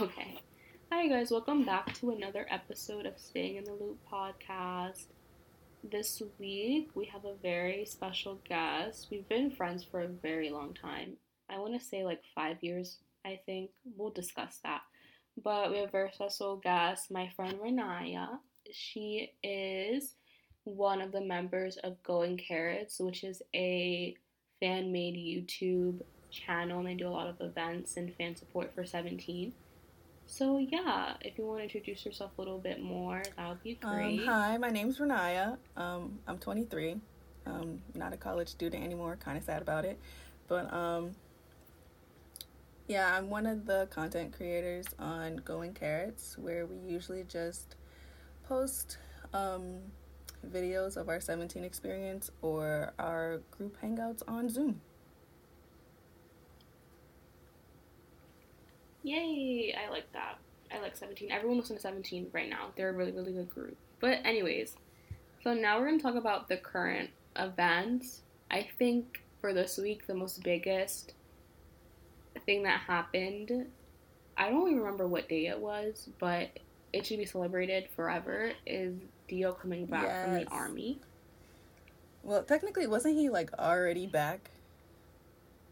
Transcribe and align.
Okay. 0.00 0.38
Hi, 0.92 1.08
guys. 1.08 1.32
Welcome 1.32 1.64
back 1.64 1.92
to 1.94 2.10
another 2.10 2.46
episode 2.50 3.04
of 3.04 3.18
Staying 3.18 3.56
in 3.56 3.64
the 3.64 3.72
Loop 3.72 3.98
podcast. 4.08 5.06
This 5.82 6.22
week, 6.38 6.90
we 6.94 7.06
have 7.06 7.24
a 7.24 7.34
very 7.42 7.84
special 7.84 8.38
guest. 8.48 9.08
We've 9.10 9.28
been 9.28 9.50
friends 9.50 9.82
for 9.82 10.02
a 10.02 10.06
very 10.06 10.50
long 10.50 10.72
time. 10.72 11.16
I 11.50 11.58
want 11.58 11.74
to 11.74 11.84
say 11.84 12.04
like 12.04 12.20
five 12.32 12.58
years, 12.60 12.98
I 13.26 13.40
think. 13.44 13.70
We'll 13.96 14.10
discuss 14.10 14.60
that. 14.62 14.82
But 15.42 15.72
we 15.72 15.78
have 15.78 15.88
a 15.88 15.90
very 15.90 16.12
special 16.12 16.58
guest, 16.58 17.10
my 17.10 17.28
friend 17.34 17.58
Renaya. 17.58 18.38
She 18.70 19.32
is 19.42 20.14
one 20.62 21.00
of 21.00 21.10
the 21.10 21.22
members 21.22 21.76
of 21.78 22.00
Going 22.04 22.36
Carats, 22.36 23.00
which 23.00 23.24
is 23.24 23.42
a 23.52 24.14
fan 24.60 24.92
made 24.92 25.16
YouTube 25.16 26.02
channel, 26.30 26.78
and 26.78 26.86
they 26.86 26.94
do 26.94 27.08
a 27.08 27.10
lot 27.10 27.26
of 27.26 27.40
events 27.40 27.96
and 27.96 28.14
fan 28.14 28.36
support 28.36 28.72
for 28.76 28.86
17. 28.86 29.52
So 30.30 30.58
yeah, 30.58 31.14
if 31.22 31.38
you 31.38 31.46
want 31.46 31.60
to 31.60 31.64
introduce 31.64 32.04
yourself 32.04 32.32
a 32.36 32.40
little 32.42 32.58
bit 32.58 32.82
more, 32.82 33.22
that 33.36 33.48
would 33.48 33.62
be 33.62 33.78
Um, 33.82 33.94
great. 33.94 34.26
hi, 34.26 34.58
my 34.58 34.68
name's 34.68 34.98
Renaya. 34.98 35.56
Um, 35.74 36.18
I'm 36.26 36.38
23. 36.38 37.00
Um, 37.46 37.80
not 37.94 38.12
a 38.12 38.16
college 38.18 38.48
student 38.48 38.84
anymore. 38.84 39.16
Kind 39.16 39.38
of 39.38 39.44
sad 39.44 39.62
about 39.62 39.86
it, 39.86 39.98
but 40.46 40.70
um, 40.72 41.12
yeah, 42.88 43.16
I'm 43.16 43.30
one 43.30 43.46
of 43.46 43.64
the 43.64 43.88
content 43.90 44.34
creators 44.36 44.84
on 44.98 45.36
Going 45.36 45.72
Carats, 45.72 46.36
where 46.36 46.66
we 46.66 46.76
usually 46.92 47.24
just 47.24 47.76
post 48.46 48.98
um, 49.32 49.78
videos 50.46 50.98
of 50.98 51.08
our 51.08 51.20
17 51.22 51.64
experience 51.64 52.30
or 52.42 52.92
our 52.98 53.40
group 53.50 53.80
hangouts 53.82 54.22
on 54.28 54.50
Zoom. 54.50 54.82
Yay! 59.02 59.74
I 59.74 59.90
like 59.90 60.12
that. 60.12 60.38
I 60.72 60.80
like 60.80 60.96
17. 60.96 61.30
Everyone 61.30 61.58
listen 61.58 61.76
to 61.76 61.82
17 61.82 62.28
right 62.32 62.48
now. 62.48 62.68
They're 62.76 62.90
a 62.90 62.92
really, 62.92 63.12
really 63.12 63.32
good 63.32 63.50
group. 63.50 63.76
But 64.00 64.20
anyways, 64.24 64.76
so 65.42 65.54
now 65.54 65.78
we're 65.78 65.86
gonna 65.86 66.00
talk 66.00 66.14
about 66.14 66.48
the 66.48 66.56
current 66.56 67.10
events. 67.36 68.22
I 68.50 68.66
think 68.78 69.22
for 69.40 69.52
this 69.52 69.78
week, 69.78 70.06
the 70.06 70.14
most 70.14 70.42
biggest 70.42 71.14
thing 72.46 72.64
that 72.64 72.80
happened. 72.80 73.66
I 74.36 74.50
don't 74.50 74.68
even 74.68 74.78
remember 74.78 75.06
what 75.06 75.28
day 75.28 75.46
it 75.46 75.58
was, 75.58 76.08
but 76.18 76.48
it 76.92 77.06
should 77.06 77.18
be 77.18 77.26
celebrated 77.26 77.88
forever. 77.94 78.52
Is 78.66 78.94
D.O. 79.26 79.52
coming 79.52 79.86
back 79.86 80.24
from 80.24 80.34
the 80.34 80.46
army? 80.46 81.00
Well, 82.22 82.42
technically, 82.42 82.86
wasn't 82.86 83.16
he 83.16 83.28
like 83.28 83.52
already 83.58 84.06
back? 84.06 84.50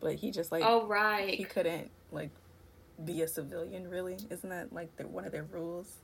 But 0.00 0.16
he 0.16 0.30
just 0.30 0.52
like 0.52 0.62
oh 0.64 0.86
right. 0.86 1.34
he 1.34 1.44
couldn't 1.44 1.91
like 2.12 2.30
be 3.05 3.22
a 3.22 3.28
civilian 3.28 3.89
really 3.89 4.16
isn't 4.30 4.48
that 4.50 4.72
like 4.72 4.94
their, 4.97 5.06
one 5.06 5.25
of 5.27 5.33
their 5.33 5.44
rules 5.44 5.97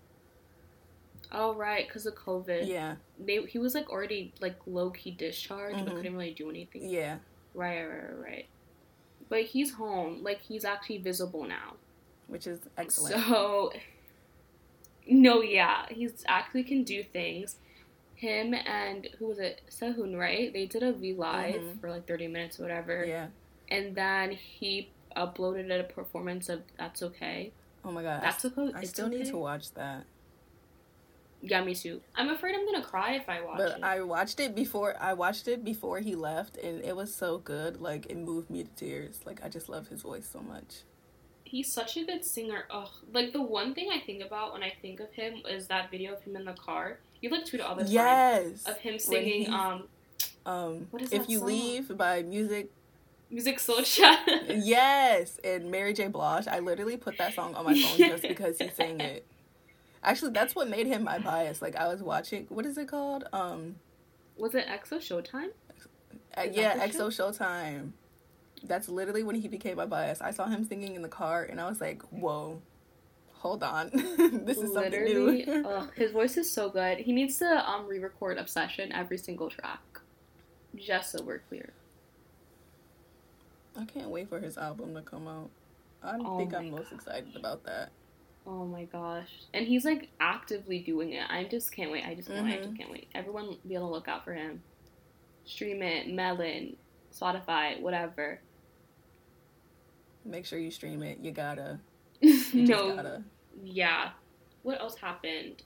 Oh 1.30 1.54
right, 1.54 1.86
because 1.86 2.04
of 2.06 2.14
COVID. 2.14 2.66
yeah 2.68 2.96
They 3.18 3.42
he 3.44 3.58
was 3.58 3.74
like 3.74 3.88
already 3.88 4.34
like 4.40 4.56
low 4.66 4.90
key 4.90 5.12
discharged, 5.12 5.84
but 5.84 5.94
Mhm. 5.94 5.96
couldn't 5.96 6.16
really 6.16 6.34
do 6.34 6.50
anything. 6.50 6.88
yeah 6.88 7.18
Right, 7.54 7.82
right, 7.84 8.18
right. 8.18 8.48
But 9.28 9.42
he's 9.44 9.72
home. 9.72 10.22
Like 10.22 10.40
he's 10.42 10.64
actually 10.64 10.98
visible 10.98 11.44
now. 11.44 11.76
which 12.26 12.46
is 12.46 12.60
excellent 12.76 13.14
So 13.14 13.72
no, 15.06 15.42
yeah, 15.42 15.86
he's 15.90 16.22
actually 16.26 16.64
can 16.64 16.84
do 16.84 17.02
things. 17.02 17.56
Him 18.14 18.54
and 18.54 19.08
who 19.18 19.28
was 19.28 19.38
it? 19.38 19.62
Sehun, 19.70 20.16
right? 20.16 20.52
They 20.52 20.66
did 20.66 20.82
a 20.82 20.92
V 20.92 21.14
live 21.14 21.54
Mhm. 21.62 21.80
for 21.80 21.90
like 21.90 22.06
thirty 22.06 22.28
minutes 22.28 22.58
or 22.60 22.62
whatever, 22.64 23.04
yeah 23.04 23.28
and 23.68 23.94
then 23.94 24.32
he 24.32 24.92
uploaded 25.16 25.70
at 25.70 25.80
a 25.80 25.84
performance 25.84 26.48
of 26.48 26.62
"That's 26.78 27.02
Okay." 27.02 27.52
oh 27.84 27.90
my 27.92 28.02
god 28.02 28.22
That's 28.22 28.44
okay. 28.44 28.70
I, 28.74 28.80
It's 28.80 28.90
still 28.90 29.08
need 29.08 29.26
to 29.26 29.36
watch 29.36 29.72
that 29.72 30.04
Yeah, 31.40 31.64
me 31.64 31.74
too. 31.74 32.00
I'm 32.14 32.28
afraid 32.28 32.54
I'm 32.54 32.64
gonna 32.64 32.84
cry 32.84 33.14
if 33.14 33.28
I 33.28 33.40
watch 33.42 33.58
but 33.58 33.78
it. 33.78 33.82
i 33.82 34.00
watched 34.00 34.38
it 34.38 34.54
before 34.54 34.94
i 35.00 35.12
watched 35.12 35.48
it 35.48 35.64
before 35.64 35.98
he 35.98 36.14
left 36.14 36.56
and 36.56 36.82
it 36.84 36.94
was 36.94 37.12
so 37.12 37.38
good 37.38 37.80
like 37.80 38.06
it 38.06 38.16
moved 38.16 38.48
me 38.50 38.62
to 38.62 38.70
tears 38.76 39.20
like 39.26 39.44
i 39.44 39.48
just 39.48 39.68
love 39.68 39.88
his 39.88 40.02
voice 40.02 40.28
so 40.32 40.40
much 40.40 40.82
He's 41.44 41.70
such 41.70 41.98
a 41.98 42.04
good 42.06 42.24
singer. 42.24 42.64
Ugh. 42.70 42.88
Like 43.12 43.34
the 43.34 43.42
one 43.42 43.74
thing 43.74 43.90
I 43.92 44.00
think 44.00 44.24
about 44.24 44.54
when 44.54 44.62
I 44.62 44.72
think 44.80 45.00
of 45.00 45.12
him 45.12 45.42
is 45.46 45.66
that 45.66 45.90
video 45.90 46.14
of 46.14 46.22
him 46.22 46.34
in 46.34 46.46
the 46.46 46.54
car. 46.54 46.98
You 47.20 47.28
tweet 47.28 47.54
it 47.54 47.60
all 47.60 47.74
the 47.74 47.82
time. 47.84 47.92
yes 47.92 48.64
Of 48.64 48.78
him 48.78 48.98
singing 48.98 49.52
um 49.52 49.84
um 50.46 50.86
What 50.90 51.02
is 51.02 51.12
if 51.12 51.28
you 51.28 51.40
song? 51.40 51.48
leave 51.48 51.94
by 51.98 52.22
music 52.22 52.70
Musiq 53.32 53.58
Soulchild. 53.58 54.62
yes 54.64 55.38
and 55.42 55.70
mary 55.70 55.92
j 55.92 56.08
blige 56.08 56.46
i 56.48 56.58
literally 56.58 56.96
put 56.96 57.16
that 57.18 57.32
song 57.34 57.54
on 57.54 57.64
my 57.64 57.74
phone 57.80 57.96
just 57.98 58.22
because 58.32 58.58
he 58.58 58.68
sang 58.68 59.00
it 59.00 59.26
actually 60.02 60.30
that's 60.32 60.54
what 60.54 60.68
made 60.68 60.86
him 60.86 61.02
my 61.04 61.18
bias 61.18 61.62
like 61.62 61.74
i 61.76 61.88
was 61.88 62.02
watching 62.02 62.46
what 62.50 62.66
is 62.66 62.76
it 62.76 62.88
called 62.88 63.24
um 63.32 63.76
Was 64.36 64.54
it 64.54 64.66
EXO 64.66 64.98
Showtime? 64.98 65.50
Uh, 66.36 66.46
yeah, 66.50 66.74
EXO 66.86 67.08
Showtime. 67.18 67.92
That's 68.64 68.88
literally 68.88 69.22
when 69.22 69.36
he 69.36 69.46
became 69.48 69.76
my 69.76 69.86
bias. 69.86 70.20
I 70.22 70.30
saw 70.30 70.46
him 70.46 70.64
singing 70.64 70.94
in 70.96 71.02
the 71.02 71.08
car, 71.08 71.44
and 71.44 71.60
I 71.60 71.68
was 71.68 71.80
like, 71.80 72.02
"Whoa, 72.10 72.62
hold 73.34 73.62
on, 73.62 73.90
this 73.92 74.56
is 74.58 74.72
something 74.72 74.90
Literally, 74.92 75.44
new." 75.44 75.64
ugh, 75.66 75.90
his 75.94 76.10
voice 76.12 76.36
is 76.38 76.50
so 76.50 76.70
good. 76.70 76.98
He 76.98 77.12
needs 77.12 77.36
to 77.38 77.70
um 77.70 77.86
re-record 77.86 78.38
Obsession 78.38 78.90
every 78.92 79.18
single 79.18 79.50
track, 79.50 80.00
just 80.74 81.12
so 81.12 81.22
we're 81.22 81.40
clear. 81.50 81.72
I 83.76 83.84
can't 83.84 84.10
wait 84.10 84.28
for 84.28 84.40
his 84.40 84.56
album 84.58 84.94
to 84.94 85.02
come 85.02 85.26
out. 85.28 85.50
I 86.02 86.18
Oh 86.24 86.36
think 86.36 86.54
I'm 86.54 86.70
most 86.70 86.92
excited 86.92 87.36
about 87.36 87.64
that. 87.64 87.92
Oh 88.46 88.66
my 88.66 88.84
gosh, 88.84 89.30
and 89.54 89.66
he's 89.66 89.84
like 89.84 90.10
actively 90.20 90.80
doing 90.80 91.12
it. 91.12 91.24
I 91.30 91.44
just 91.44 91.70
can't 91.72 91.92
wait. 91.92 92.04
I 92.04 92.14
just 92.14 92.32
can't 92.32 92.44
wait. 92.44 92.58
I 92.58 92.62
just 92.62 92.76
can't 92.76 92.90
wait. 92.90 93.08
Everyone 93.14 93.56
be 93.66 93.76
on 93.76 93.82
the 93.82 93.88
lookout 93.88 94.24
for 94.24 94.34
him. 94.34 94.62
Stream 95.44 95.82
it, 95.82 96.08
Melon, 96.08 96.76
Spotify, 97.12 97.80
whatever. 97.80 98.40
Make 100.24 100.46
sure 100.46 100.58
you 100.58 100.70
stream 100.70 101.02
it. 101.02 101.18
You 101.20 101.32
gotta. 101.32 101.80
You 102.52 102.66
no, 102.66 102.94
gotta. 102.96 103.24
yeah. 103.62 104.10
What 104.62 104.80
else 104.80 104.96
happened? 104.96 105.62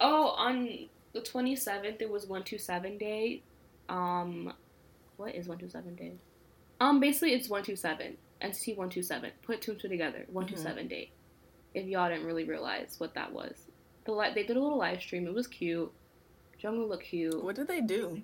Oh, 0.00 0.28
on 0.30 0.88
the 1.12 1.20
twenty 1.22 1.56
seventh, 1.56 2.00
it 2.00 2.10
was 2.10 2.26
one 2.26 2.44
two 2.44 2.58
seven 2.58 2.98
day. 2.98 3.42
Um, 3.88 4.52
what 5.16 5.34
is 5.34 5.48
one 5.48 5.58
two 5.58 5.68
seven 5.68 5.94
day? 5.94 6.14
Um, 6.80 7.00
basically, 7.00 7.32
it's 7.34 7.48
one 7.48 7.62
two 7.62 7.76
seven. 7.76 8.18
NCT 8.40 8.76
one 8.76 8.90
two 8.90 9.02
seven. 9.02 9.32
Put 9.42 9.62
two 9.62 9.72
and 9.72 9.80
two 9.80 9.88
together. 9.88 10.24
One 10.28 10.46
two 10.46 10.56
seven 10.56 10.88
date. 10.88 11.12
If 11.74 11.86
y'all 11.86 12.08
didn't 12.08 12.26
really 12.26 12.44
realize 12.44 12.94
what 12.98 13.14
that 13.14 13.32
was, 13.32 13.68
the 14.04 14.12
li- 14.12 14.32
they 14.34 14.44
did 14.44 14.56
a 14.56 14.60
little 14.60 14.78
live 14.78 15.00
stream. 15.00 15.26
It 15.26 15.34
was 15.34 15.46
cute. 15.46 15.92
Jungwoo 16.62 16.88
looked 16.88 17.04
cute. 17.04 17.42
What 17.42 17.56
did 17.56 17.68
they 17.68 17.80
do? 17.80 18.22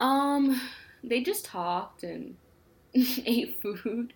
Um, 0.00 0.60
they 1.02 1.22
just 1.22 1.44
talked 1.44 2.02
and 2.02 2.36
ate 2.94 3.60
food. 3.62 4.14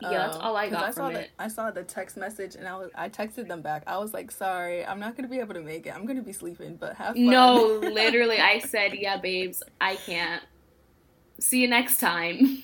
Yeah, 0.00 0.18
that's 0.18 0.36
Oh, 0.36 0.40
all 0.40 0.56
I 0.56 0.68
got 0.68 0.82
I 0.84 0.90
saw 0.90 1.06
from 1.06 1.14
the, 1.14 1.20
it. 1.20 1.30
I 1.38 1.48
saw 1.48 1.70
the 1.70 1.84
text 1.84 2.16
message, 2.16 2.56
and 2.56 2.66
I 2.66 2.76
was 2.76 2.90
I 2.94 3.08
texted 3.08 3.46
them 3.46 3.62
back. 3.62 3.84
I 3.86 3.98
was 3.98 4.12
like, 4.12 4.30
"Sorry, 4.32 4.84
I'm 4.84 4.98
not 4.98 5.16
gonna 5.16 5.28
be 5.28 5.38
able 5.38 5.54
to 5.54 5.60
make 5.60 5.86
it. 5.86 5.94
I'm 5.94 6.06
gonna 6.06 6.22
be 6.22 6.32
sleeping, 6.32 6.76
but 6.76 6.96
have 6.96 7.20
fun." 7.24 7.24
No, 7.30 7.62
literally, 7.82 8.38
I 8.38 8.58
said, 8.58 8.94
yeah, 8.94 9.18
babes, 9.18 9.62
I 9.80 9.96
can't. 9.96 10.42
See 11.38 11.60
you 11.60 11.68
next 11.68 11.98
time. 11.98 12.62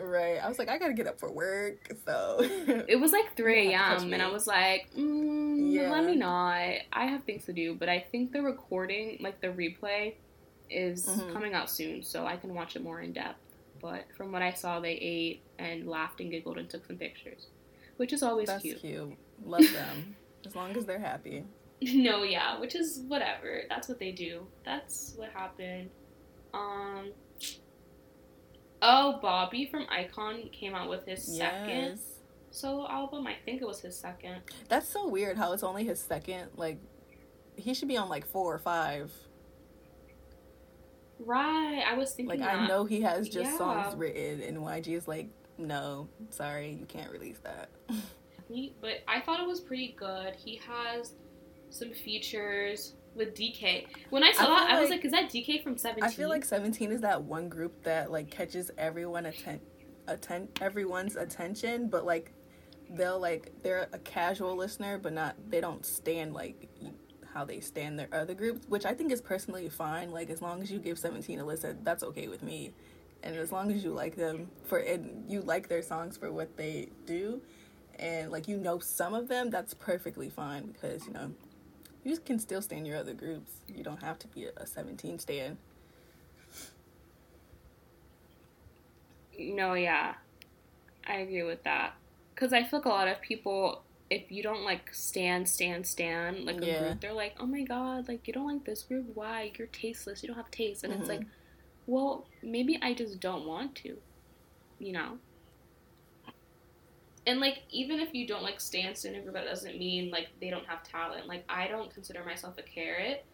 Right. 0.00 0.38
I 0.42 0.48
was 0.48 0.58
like, 0.58 0.68
I 0.68 0.78
gotta 0.78 0.92
get 0.92 1.06
up 1.06 1.20
for 1.20 1.30
work, 1.30 1.92
so 2.04 2.38
It 2.88 2.98
was 3.00 3.12
like 3.12 3.36
3 3.36 3.70
You 3.70 3.76
have 3.76 3.90
to 3.90 3.94
catch 3.94 4.02
a.m., 4.02 4.12
and 4.14 4.22
I 4.22 4.30
was 4.30 4.46
like, 4.46 4.88
mm, 4.96 5.72
Yeah. 5.72 5.90
let 5.92 6.04
me 6.04 6.16
not. 6.16 6.58
I 6.92 7.06
have 7.06 7.22
things 7.24 7.44
to 7.46 7.52
do, 7.52 7.74
but 7.76 7.88
I 7.88 8.00
think 8.10 8.32
the 8.32 8.42
recording, 8.42 9.18
like 9.20 9.40
the 9.40 9.48
replay, 9.48 10.14
is 10.68 11.06
Mhm. 11.06 11.32
coming 11.32 11.54
out 11.54 11.70
soon, 11.70 12.02
so 12.02 12.26
I 12.26 12.36
can 12.36 12.54
watch 12.54 12.74
it 12.74 12.82
more 12.82 13.00
in 13.02 13.12
depth. 13.12 13.38
But 13.80 14.04
from 14.16 14.32
what 14.32 14.42
I 14.42 14.52
saw, 14.52 14.80
they 14.80 14.94
ate 14.94 15.42
and 15.58 15.86
laughed 15.86 16.20
and 16.20 16.30
giggled 16.30 16.58
and 16.58 16.68
took 16.68 16.84
some 16.86 16.96
pictures, 16.96 17.46
which 17.98 18.12
is 18.12 18.22
always 18.22 18.48
that's 18.48 18.62
cute. 18.62 18.80
cute. 18.80 19.12
Love 19.44 19.70
them 19.72 20.16
as 20.46 20.56
long 20.56 20.76
as 20.76 20.86
they're 20.86 20.98
happy. 20.98 21.44
no, 21.82 22.22
yeah, 22.24 22.58
which 22.58 22.74
is 22.74 23.00
whatever. 23.06 23.62
That's 23.68 23.88
what 23.88 23.98
they 24.00 24.10
do. 24.10 24.46
That's 24.64 25.12
what 25.16 25.30
happened. 25.30 25.90
Um. 26.52 27.12
Oh, 28.86 29.18
Bobby 29.22 29.64
from 29.64 29.86
iKON 29.86 30.52
came 30.52 30.74
out 30.74 30.90
with 30.90 31.06
his 31.06 31.22
second 31.24 31.68
Yes. 31.96 32.18
solo 32.50 32.86
album. 32.88 33.26
I 33.26 33.34
think 33.44 33.62
it 33.62 33.66
was 33.66 33.80
his 33.80 33.96
second. 33.96 34.42
That's 34.68 34.86
so 34.86 35.08
weird 35.08 35.38
how 35.38 35.52
it's 35.54 35.62
only 35.62 35.84
his 35.84 35.98
second. 36.00 36.50
Like, 36.56 36.78
he 37.56 37.72
should 37.72 37.88
be 37.88 37.96
on 37.96 38.10
like 38.10 38.26
four 38.26 38.52
or 38.54 38.58
five. 38.58 39.10
Right, 41.18 41.82
I 41.86 41.94
was 41.96 42.12
thinking 42.12 42.28
Like, 42.28 42.40
that. 42.40 42.58
I 42.60 42.66
know 42.66 42.84
he 42.84 43.00
has 43.02 43.28
just 43.28 43.52
Yeah. 43.52 43.56
songs 43.58 43.94
written, 43.96 44.42
and 44.42 44.58
YG 44.58 44.88
is 44.94 45.08
like, 45.08 45.28
no, 45.56 46.08
sorry, 46.30 46.72
you 46.72 46.84
can't 46.86 47.10
release 47.10 47.38
that. 47.40 47.70
But 48.80 48.98
I 49.08 49.20
thought 49.22 49.40
it 49.40 49.46
was 49.46 49.60
pretty 49.62 49.96
good. 49.98 50.34
He 50.36 50.56
has 50.56 51.14
some 51.70 51.92
features 51.92 52.92
with 53.14 53.34
DK. 53.34 53.86
When 54.10 54.22
I 54.22 54.32
saw 54.32 54.44
I 54.44 54.46
that, 54.46 54.68
feel 54.68 54.76
I 54.76 54.80
was 54.80 54.90
like- 54.90 54.98
like, 54.98 55.04
"Is 55.04 55.12
that 55.12 55.30
DK 55.30 55.62
from 55.62 55.76
17? 55.76 56.04
I 56.04 56.12
feel 56.12 56.28
like 56.28 56.44
Seventeen 56.44 56.92
is 56.92 57.00
that 57.02 57.22
one 57.22 57.48
group 57.48 57.82
that 57.84 58.10
like 58.10 58.30
catches 58.30 58.70
everyone 58.78 59.26
atten- 59.26 59.60
atten- 60.08 60.48
everyone's 60.60 61.16
attention, 61.16 61.88
but 61.88 62.04
like 62.04 62.32
they'll 62.90 63.18
like 63.20 63.52
they're 63.62 63.88
a 63.92 63.98
casual 63.98 64.56
listener, 64.56 64.98
but 64.98 65.12
not 65.12 65.36
they 65.50 65.60
don't 65.60 65.84
stand 65.86 66.34
like 66.34 66.68
how 67.32 67.44
they 67.44 67.58
stand 67.60 67.98
their 67.98 68.08
other 68.12 68.34
groups, 68.34 68.66
which 68.68 68.84
I 68.84 68.94
think 68.94 69.10
is 69.10 69.20
personally 69.20 69.68
fine. 69.68 70.10
Like 70.10 70.30
as 70.30 70.40
long 70.42 70.62
as 70.62 70.70
you 70.70 70.78
give 70.78 70.98
Seventeen 70.98 71.40
a 71.40 71.44
listen, 71.44 71.78
that's 71.82 72.02
okay 72.04 72.28
with 72.28 72.42
me, 72.42 72.72
and 73.22 73.34
as 73.36 73.50
long 73.52 73.72
as 73.72 73.82
you 73.84 73.90
like 73.90 74.16
them 74.16 74.50
for 74.64 74.78
and 74.78 75.24
you 75.30 75.40
like 75.40 75.68
their 75.68 75.82
songs 75.82 76.16
for 76.16 76.30
what 76.30 76.56
they 76.56 76.88
do, 77.06 77.40
and 77.98 78.30
like 78.30 78.46
you 78.48 78.56
know 78.58 78.78
some 78.78 79.14
of 79.14 79.28
them, 79.28 79.50
that's 79.50 79.74
perfectly 79.74 80.28
fine 80.30 80.66
because 80.66 81.06
you 81.06 81.12
know 81.12 81.32
you 82.04 82.16
can 82.18 82.38
still 82.38 82.62
stand 82.62 82.86
your 82.86 82.96
other 82.98 83.14
groups. 83.14 83.52
You 83.68 83.82
don't 83.84 84.02
have 84.02 84.18
to 84.20 84.28
be 84.28 84.46
a 84.56 84.66
Seventeen 84.66 85.18
stand. 85.18 85.58
No, 89.38 89.74
yeah, 89.74 90.14
I 91.06 91.16
agree 91.18 91.42
with 91.44 91.64
that. 91.64 91.94
Cause 92.36 92.52
I 92.52 92.64
feel 92.64 92.80
like 92.80 92.86
a 92.86 92.90
lot 92.90 93.08
of 93.08 93.20
people, 93.22 93.84
if 94.10 94.30
you 94.30 94.42
don't 94.42 94.64
like 94.64 94.92
stand, 94.94 95.48
stand, 95.48 95.86
stand 95.86 96.44
like 96.44 96.62
a 96.62 96.66
Yeah. 96.66 96.70
group, 96.70 97.00
they're 97.00 97.12
like, 97.12 97.36
oh 97.40 97.46
my 97.46 97.62
god, 97.64 98.08
like 98.08 98.26
you 98.28 98.34
don't 98.34 98.48
like 98.52 98.64
this 98.64 98.82
group. 98.84 99.06
Why? 99.14 99.52
You're 99.58 99.68
tasteless. 99.68 100.22
You 100.22 100.28
don't 100.28 100.36
have 100.38 100.50
taste. 100.50 100.84
And 100.84 100.92
it's 100.92 101.02
Mhm. 101.02 101.08
like, 101.08 101.26
well, 101.86 102.30
maybe 102.42 102.78
I 102.82 102.94
just 102.94 103.20
don't 103.20 103.46
want 103.46 103.76
to. 103.76 103.98
You 104.78 104.92
know. 104.92 105.18
And 107.26 107.40
like, 107.40 107.62
even 107.70 108.00
if 108.00 108.14
you 108.14 108.26
don't 108.26 108.42
like 108.42 108.60
stand, 108.60 108.96
stand 108.96 109.16
a 109.16 109.20
group, 109.20 109.34
that 109.34 109.46
doesn't 109.46 109.78
mean 109.78 110.10
like 110.10 110.28
they 110.40 110.50
don't 110.50 110.66
have 110.66 110.82
talent. 110.82 111.26
Like 111.26 111.44
I 111.48 111.68
don't 111.68 111.92
consider 111.92 112.24
myself 112.24 112.56
a 112.58 112.62
carat, 112.62 113.24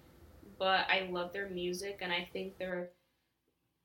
but 0.58 0.86
I 0.88 1.08
love 1.10 1.32
their 1.32 1.48
music 1.48 1.98
and 2.00 2.12
I 2.12 2.28
think 2.32 2.58
they're 2.58 2.90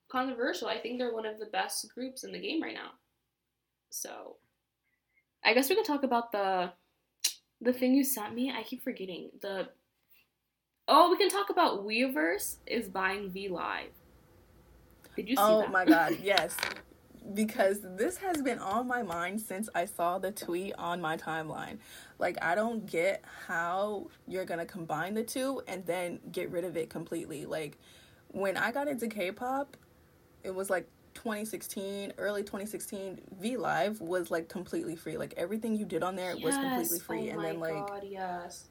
controversial. 0.09 0.67
I 0.67 0.79
think 0.79 0.99
they're 0.99 1.13
one 1.13 1.25
of 1.25 1.39
the 1.39 1.47
best 1.47 1.93
groups 1.93 2.23
in 2.23 2.31
the 2.31 2.39
game 2.39 2.61
right 2.61 2.73
now. 2.73 2.91
So, 3.89 4.37
I 5.43 5.53
guess 5.53 5.69
we 5.69 5.75
can 5.75 5.83
talk 5.85 6.03
about 6.03 6.31
the 6.31 6.71
the 7.61 7.73
thing 7.73 7.95
you 7.95 8.03
sent 8.03 8.35
me. 8.35 8.51
I 8.51 8.63
keep 8.63 8.83
forgetting 8.83 9.31
the. 9.41 9.69
Oh, 10.87 11.09
we 11.09 11.17
can 11.17 11.29
talk 11.29 11.49
about 11.49 11.83
Weverse 11.83 12.57
is 12.67 12.87
buying 12.87 13.31
V 13.31 13.47
Live. 13.49 13.91
Did 15.15 15.29
you 15.29 15.37
see 15.37 15.55
Oh 15.55 15.57
that? 15.57 15.71
my 15.71 15.85
god, 15.85 16.17
yes. 16.21 16.57
Because 17.33 17.79
this 17.81 18.17
has 18.17 18.41
been 18.41 18.59
on 18.59 18.87
my 18.87 19.01
mind 19.01 19.41
since 19.41 19.67
I 19.73 19.85
saw 19.85 20.19
the 20.19 20.31
tweet 20.31 20.73
on 20.77 21.01
my 21.01 21.17
timeline. 21.17 21.79
Like, 22.19 22.37
I 22.43 22.53
don't 22.55 22.85
get 22.85 23.23
how 23.47 24.07
you're 24.27 24.45
gonna 24.45 24.65
combine 24.65 25.15
the 25.15 25.23
two 25.23 25.61
and 25.67 25.85
then 25.85 26.19
get 26.31 26.51
rid 26.51 26.63
of 26.63 26.77
it 26.77 26.89
completely. 26.89 27.45
Like, 27.45 27.79
when 28.27 28.57
I 28.57 28.71
got 28.71 28.87
into 28.87 29.07
K 29.07 29.31
pop, 29.31 29.75
it 30.43 30.53
was 30.53 30.69
like 30.69 30.87
2016, 31.15 32.13
early 32.17 32.43
2016. 32.43 33.21
V 33.39 33.57
Live 33.57 34.01
was 34.01 34.29
like 34.29 34.47
completely 34.47 34.95
free. 34.95 35.17
Like, 35.17 35.33
everything 35.35 35.75
you 35.75 35.85
did 35.85 36.03
on 36.03 36.15
there 36.15 36.35
was 36.37 36.55
completely 36.55 36.99
free. 36.99 37.31
Oh 37.31 37.33
and 37.33 37.43
then, 37.43 37.59
like, 37.59 37.87
God, 37.87 38.03
yes. 38.07 38.65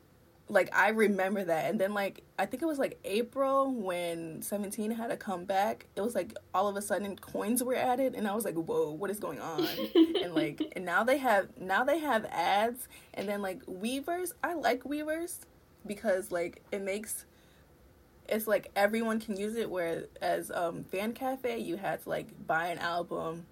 Like 0.48 0.74
I 0.76 0.90
remember 0.90 1.42
that, 1.42 1.70
and 1.70 1.80
then 1.80 1.94
like 1.94 2.22
I 2.38 2.44
think 2.44 2.62
it 2.62 2.66
was 2.66 2.78
like 2.78 2.98
April 3.04 3.72
when 3.72 4.42
Seventeen 4.42 4.90
had 4.90 5.10
a 5.10 5.16
comeback. 5.16 5.86
It 5.96 6.02
was 6.02 6.14
like 6.14 6.36
all 6.52 6.68
of 6.68 6.76
a 6.76 6.82
sudden 6.82 7.16
coins 7.16 7.62
were 7.62 7.74
added, 7.74 8.14
and 8.14 8.28
I 8.28 8.34
was 8.34 8.44
like, 8.44 8.54
"Whoa, 8.54 8.90
what 8.92 9.10
is 9.10 9.18
going 9.18 9.40
on?" 9.40 9.66
and 10.22 10.34
like, 10.34 10.60
and 10.76 10.84
now 10.84 11.02
they 11.02 11.16
have 11.16 11.48
now 11.58 11.84
they 11.84 11.98
have 11.98 12.26
ads, 12.26 12.88
and 13.14 13.26
then 13.26 13.40
like 13.40 13.64
Weverse. 13.64 14.32
I 14.42 14.52
like 14.54 14.84
Weverse 14.84 15.38
because 15.86 16.30
like 16.30 16.62
it 16.70 16.82
makes 16.82 17.24
it's 18.28 18.46
like 18.46 18.70
everyone 18.74 19.20
can 19.20 19.36
use 19.36 19.56
it. 19.56 19.70
Whereas 19.70 20.50
um, 20.52 20.84
Fan 20.84 21.12
Cafe, 21.12 21.58
you 21.58 21.76
had 21.76 22.02
to 22.02 22.08
like 22.08 22.28
buy 22.46 22.68
an 22.68 22.78
album, 22.78 23.46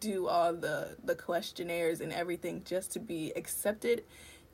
do 0.00 0.26
all 0.26 0.54
the 0.54 0.96
the 1.02 1.14
questionnaires 1.14 2.00
and 2.00 2.12
everything 2.12 2.62
just 2.64 2.92
to 2.92 2.98
be 2.98 3.32
accepted 3.36 4.04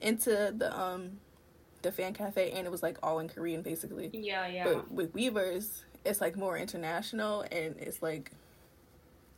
into 0.01 0.53
the 0.57 0.79
um 0.79 1.19
the 1.83 1.93
fan 1.93 2.15
cafe 2.15 2.53
and 2.53 2.67
it 2.67 2.71
was 2.71 2.83
like 2.83 2.99
all 3.03 3.19
in 3.19 3.29
Korean 3.29 3.63
basically. 3.63 4.11
yeah, 4.13 4.47
yeah. 4.47 4.65
But 4.65 4.91
with 4.91 5.13
Weverse, 5.15 5.83
it's 6.05 6.21
like 6.21 6.37
more 6.37 6.57
international 6.57 7.43
and 7.53 7.77
it's 7.79 8.03
like 8.03 8.31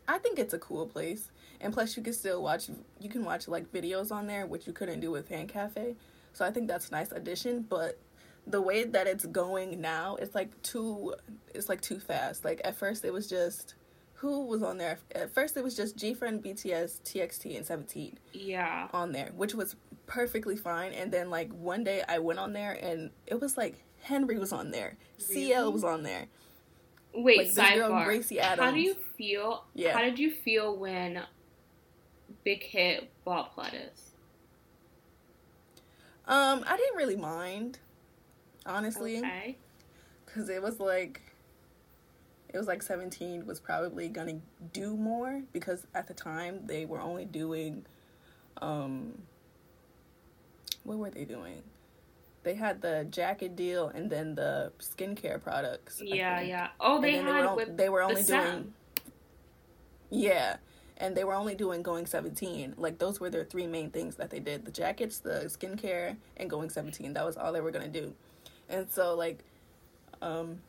I 0.06 0.18
think 0.18 0.38
it's 0.38 0.52
a 0.52 0.58
cool 0.58 0.86
place. 0.86 1.30
And 1.60 1.72
plus 1.72 1.96
you 1.96 2.02
can 2.02 2.12
still 2.12 2.42
watch 2.42 2.68
you 3.00 3.08
can 3.08 3.24
watch 3.24 3.48
like 3.48 3.72
videos 3.72 4.12
on 4.12 4.26
there 4.26 4.46
which 4.46 4.66
you 4.66 4.72
couldn't 4.72 5.00
do 5.00 5.10
with 5.10 5.28
Fan 5.28 5.46
Cafe. 5.46 5.96
So 6.32 6.44
I 6.44 6.50
think 6.50 6.68
that's 6.68 6.88
a 6.88 6.92
nice 6.92 7.12
addition, 7.12 7.62
but 7.68 7.98
the 8.46 8.60
way 8.60 8.84
that 8.84 9.06
it's 9.06 9.24
going 9.24 9.80
now, 9.80 10.16
it's 10.16 10.34
like 10.34 10.60
too 10.62 11.14
it's 11.54 11.68
like 11.68 11.80
too 11.80 11.98
fast. 11.98 12.44
Like 12.44 12.60
at 12.64 12.76
first 12.76 13.04
it 13.04 13.12
was 13.12 13.28
just 13.28 13.74
who 14.24 14.46
was 14.46 14.62
on 14.62 14.78
there? 14.78 14.98
At 15.14 15.32
first 15.32 15.56
it 15.56 15.62
was 15.62 15.76
just 15.76 15.96
G 15.96 16.14
Friend, 16.14 16.42
BTS, 16.42 17.02
TXT 17.02 17.56
and 17.56 17.66
17 17.66 18.18
yeah. 18.32 18.88
on 18.92 19.12
there, 19.12 19.30
which 19.36 19.54
was 19.54 19.76
perfectly 20.06 20.56
fine. 20.56 20.92
And 20.92 21.12
then 21.12 21.28
like 21.30 21.52
one 21.52 21.84
day 21.84 22.02
I 22.08 22.18
went 22.18 22.38
on 22.38 22.52
there 22.54 22.72
and 22.72 23.10
it 23.26 23.40
was 23.40 23.56
like 23.56 23.84
Henry 24.00 24.38
was 24.38 24.52
on 24.52 24.70
there, 24.70 24.96
Really? 25.28 25.46
CL 25.46 25.72
was 25.72 25.84
on 25.84 26.02
there. 26.02 26.26
Wait, 27.14 27.38
like, 27.38 27.46
this 27.48 27.56
girl, 27.76 27.90
sidebar. 27.90 28.04
Gracie 28.06 28.38
How 28.38 28.70
do 28.70 28.80
you 28.80 28.94
feel? 29.16 29.64
Yeah. 29.74 29.92
How 29.92 30.02
did 30.02 30.18
you 30.18 30.30
feel 30.30 30.76
when 30.76 31.20
Big 32.42 32.62
Hit 32.62 33.10
bought 33.24 33.54
Pledis? 33.54 34.10
Um, 36.26 36.64
I 36.66 36.76
didn't 36.78 36.96
really 36.96 37.16
mind, 37.16 37.78
honestly, 38.64 39.18
Okay. 39.18 39.58
because 40.24 40.48
it 40.48 40.62
was 40.62 40.80
like 40.80 41.20
it 42.54 42.58
was 42.58 42.68
like 42.68 42.82
17 42.82 43.46
was 43.46 43.58
probably 43.58 44.08
gonna 44.08 44.38
do 44.72 44.96
more 44.96 45.42
because 45.52 45.86
at 45.94 46.06
the 46.06 46.14
time 46.14 46.60
they 46.66 46.84
were 46.86 47.00
only 47.00 47.24
doing 47.24 47.84
um 48.62 49.18
what 50.84 50.98
were 50.98 51.10
they 51.10 51.24
doing? 51.24 51.62
They 52.44 52.54
had 52.54 52.80
the 52.82 53.06
jacket 53.10 53.56
deal 53.56 53.88
and 53.88 54.08
then 54.10 54.34
the 54.34 54.70
skincare 54.78 55.42
products 55.42 56.00
Yeah, 56.04 56.40
yeah. 56.42 56.68
Oh, 56.78 57.00
they 57.00 57.12
had 57.16 57.26
they 57.26 57.32
were, 57.42 57.48
on- 57.48 57.56
with 57.56 57.76
they 57.76 57.88
were 57.88 58.02
only 58.02 58.22
Sam. 58.22 58.42
doing 58.44 58.74
yeah 60.10 60.56
and 60.98 61.16
they 61.16 61.24
were 61.24 61.34
only 61.34 61.56
doing 61.56 61.82
going 61.82 62.06
17 62.06 62.74
like 62.76 62.98
those 62.98 63.18
were 63.18 63.30
their 63.30 63.44
three 63.44 63.66
main 63.66 63.90
things 63.90 64.14
that 64.14 64.30
they 64.30 64.38
did 64.38 64.64
the 64.64 64.70
jackets 64.70 65.18
the 65.18 65.46
skincare 65.46 66.16
and 66.36 66.48
going 66.48 66.70
17 66.70 67.14
that 67.14 67.24
was 67.26 67.36
all 67.36 67.52
they 67.52 67.60
were 67.60 67.72
going 67.72 67.90
to 67.90 68.00
do. 68.00 68.14
And 68.68 68.88
so 68.88 69.14
like 69.16 69.40
um 70.22 70.60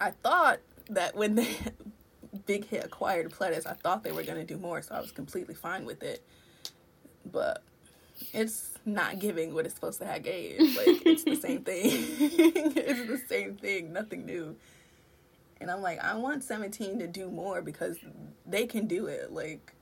i 0.00 0.10
thought 0.10 0.60
that 0.90 1.16
when 1.16 1.34
they 1.36 1.56
big 2.46 2.66
hit 2.66 2.84
acquired 2.84 3.30
pledis 3.32 3.66
i 3.66 3.72
thought 3.72 4.04
they 4.04 4.12
were 4.12 4.22
going 4.22 4.38
to 4.38 4.44
do 4.44 4.58
more 4.58 4.82
so 4.82 4.94
i 4.94 5.00
was 5.00 5.10
completely 5.12 5.54
fine 5.54 5.84
with 5.84 6.02
it 6.02 6.22
but 7.32 7.62
it's 8.32 8.74
not 8.84 9.18
giving 9.18 9.54
what 9.54 9.64
it's 9.66 9.74
supposed 9.74 9.98
to 9.98 10.06
have 10.06 10.22
gave 10.22 10.60
like 10.60 11.04
it's 11.06 11.24
the 11.24 11.36
same 11.36 11.62
thing 11.64 11.80
it's 11.90 13.08
the 13.08 13.20
same 13.28 13.56
thing 13.56 13.92
nothing 13.92 14.24
new 14.26 14.56
and 15.60 15.70
I'm 15.70 15.80
like, 15.80 15.98
I 16.04 16.14
want 16.16 16.44
17 16.44 16.98
to 16.98 17.06
do 17.06 17.30
more 17.30 17.62
because 17.62 17.98
they 18.44 18.66
can 18.66 18.86
do 18.86 19.06
it. 19.06 19.32
Like, 19.32 19.72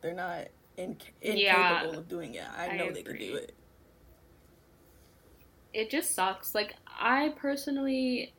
they're 0.00 0.14
not 0.14 0.48
in- 0.76 0.96
incapable 1.20 1.92
Yeah, 1.92 1.98
of 1.98 2.08
doing 2.08 2.34
it. 2.34 2.44
I 2.56 2.68
I 2.68 2.76
know 2.76 2.90
they 2.90 3.02
can 3.02 3.18
do 3.18 3.36
it. 3.36 3.54
it 5.74 5.90
just 5.90 6.14
sucks. 6.14 6.54
Like 6.54 6.74
I 6.86 7.34
personally, 7.36 8.32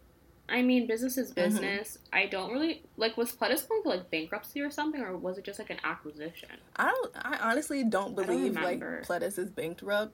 I 0.49 0.61
mean, 0.61 0.87
business 0.87 1.17
is 1.17 1.31
Mhm. 1.31 1.35
business. 1.35 1.97
I 2.11 2.25
don't 2.25 2.51
really 2.51 2.83
like. 2.97 3.15
Was 3.17 3.31
Pledis 3.31 3.67
going 3.67 3.81
to 3.83 3.89
like 3.89 4.11
bankruptcy 4.11 4.61
or 4.61 4.69
something, 4.69 5.01
or 5.01 5.17
was 5.17 5.37
it 5.37 5.45
just 5.45 5.57
like 5.59 5.69
an 5.69 5.79
acquisition? 5.83 6.49
I 6.75 6.87
don't. 6.89 7.11
I 7.15 7.37
honestly 7.51 7.83
don't 7.83 8.11
I 8.11 8.15
don't 8.23 8.27
believe 8.27 8.55
like. 8.55 8.79
Pledis 8.79 9.39
is 9.39 9.49
bankrupt 9.49 10.13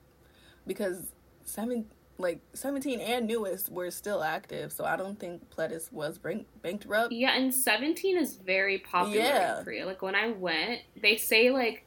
because 0.66 1.12
seven, 1.44 1.86
like 2.16 2.40
17 2.54 3.00
and 3.00 3.26
NU'EST 3.28 3.70
were 3.70 3.90
still 3.90 4.22
active. 4.22 4.72
So 4.72 4.84
I 4.84 4.96
don't 4.96 5.18
think 5.18 5.50
Pledis 5.50 5.92
was 5.92 6.18
bank- 6.18 6.46
bankrupt. 6.62 7.12
Yeah, 7.12 7.36
and 7.36 7.52
Seventeen 7.52 8.16
is 8.16 8.36
very 8.36 8.78
popular 8.78 9.16
Yeah. 9.24 9.58
in 9.58 9.64
Korea. 9.64 9.84
Like 9.86 10.00
when 10.00 10.14
I 10.14 10.28
went, 10.30 10.82
they 11.00 11.16
say 11.16 11.50
like, 11.50 11.84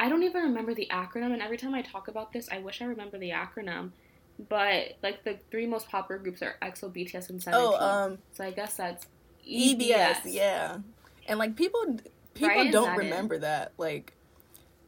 I 0.00 0.08
don't 0.08 0.22
even 0.22 0.42
remember 0.44 0.72
the 0.74 0.88
acronym, 0.90 1.32
and 1.32 1.42
every 1.42 1.58
time 1.58 1.74
I 1.74 1.82
talk 1.82 2.08
about 2.08 2.32
this, 2.32 2.48
I 2.50 2.58
wish 2.58 2.80
I 2.80 2.86
remember 2.86 3.18
the 3.18 3.30
acronym. 3.30 3.90
But 4.48 4.98
like 5.02 5.24
the 5.24 5.38
three 5.50 5.66
most 5.66 5.88
popular 5.88 6.20
groups 6.20 6.42
are 6.42 6.56
EXO, 6.62 6.92
BTS, 6.94 7.30
and 7.30 7.42
Seventeen. 7.42 7.54
Oh, 7.54 7.76
um, 7.76 8.18
so 8.32 8.44
I 8.44 8.50
guess 8.50 8.74
that's 8.74 9.06
EBS, 9.48 10.20
yeah. 10.24 10.78
And 11.26 11.38
like 11.38 11.56
people 11.56 11.98
people 12.34 12.70
don't 12.70 12.96
remember 12.96 13.38
that. 13.38 13.72
Like 13.78 14.14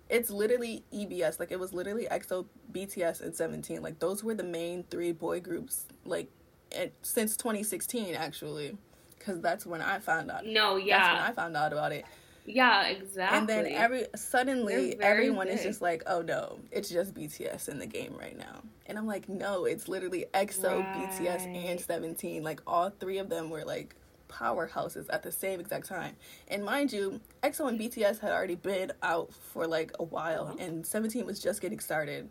it's 0.09 0.31
literally 0.31 0.85
EBS. 0.93 1.41
Like 1.41 1.51
it 1.51 1.59
was 1.59 1.73
literally 1.73 2.07
EXO, 2.11 2.47
BTS 2.73 3.21
and 3.23 3.35
17. 3.35 3.83
Like 3.83 3.99
those 3.99 4.23
were 4.23 4.35
the 4.35 4.45
main 4.45 4.85
three 4.91 5.13
boy 5.13 5.41
groups 5.41 5.87
like 6.05 6.29
it, 6.71 6.93
since 7.03 7.37
2016 7.37 8.15
actually. 8.15 8.77
Cuz 9.19 9.41
that's 9.41 9.65
when 9.65 9.81
I 9.81 9.99
found 9.99 10.31
out. 10.31 10.45
No, 10.45 10.77
yeah, 10.77 10.99
That's 10.99 11.15
when 11.15 11.31
I 11.31 11.33
found 11.33 11.57
out 11.57 11.73
about 11.73 11.93
it. 11.93 12.05
Yeah, 12.45 12.87
exactly. 12.89 13.37
And 13.39 13.49
then 13.49 13.67
every 13.67 14.07
suddenly 14.17 14.97
everyone 15.03 15.49
is 15.49 15.63
just 15.63 15.81
like, 15.81 16.03
"Oh 16.07 16.23
no, 16.23 16.61
it's 16.71 16.89
just 16.91 17.15
BTS 17.15 17.69
in 17.69 17.79
the 17.79 17.87
game 17.87 18.15
right 18.19 18.37
now." 18.37 18.63
And 18.87 18.99
I'm 18.99 19.07
like, 19.07 19.29
"No, 19.29 19.65
it's 19.65 19.89
literally 19.89 20.27
EXO, 20.35 20.83
BTS 20.83 21.49
and 21.55 21.81
Right. 21.81 21.81
17. 21.81 22.43
Like 22.43 22.61
all 22.67 22.91
three 22.91 23.19
of 23.19 23.29
them 23.31 23.51
were 23.51 23.65
like 23.65 23.97
powerhouses 24.29 25.07
at 25.11 25.23
the 25.23 25.33
same 25.33 25.61
exact 25.61 25.87
time. 25.87 26.17
And 26.49 26.65
mind 26.65 26.93
you, 26.93 27.21
EXO 27.43 27.67
and 27.69 27.79
BTS 27.79 28.19
had 28.21 28.33
already 28.33 28.57
been 28.57 28.93
out 29.03 29.33
for 29.33 29.67
like 29.67 29.93
a 29.99 30.05
while, 30.05 30.49
Uh-huh. 30.49 30.57
and 30.59 30.87
17 30.87 31.25
was 31.27 31.41
just 31.41 31.61
getting 31.63 31.81
started, 31.81 32.29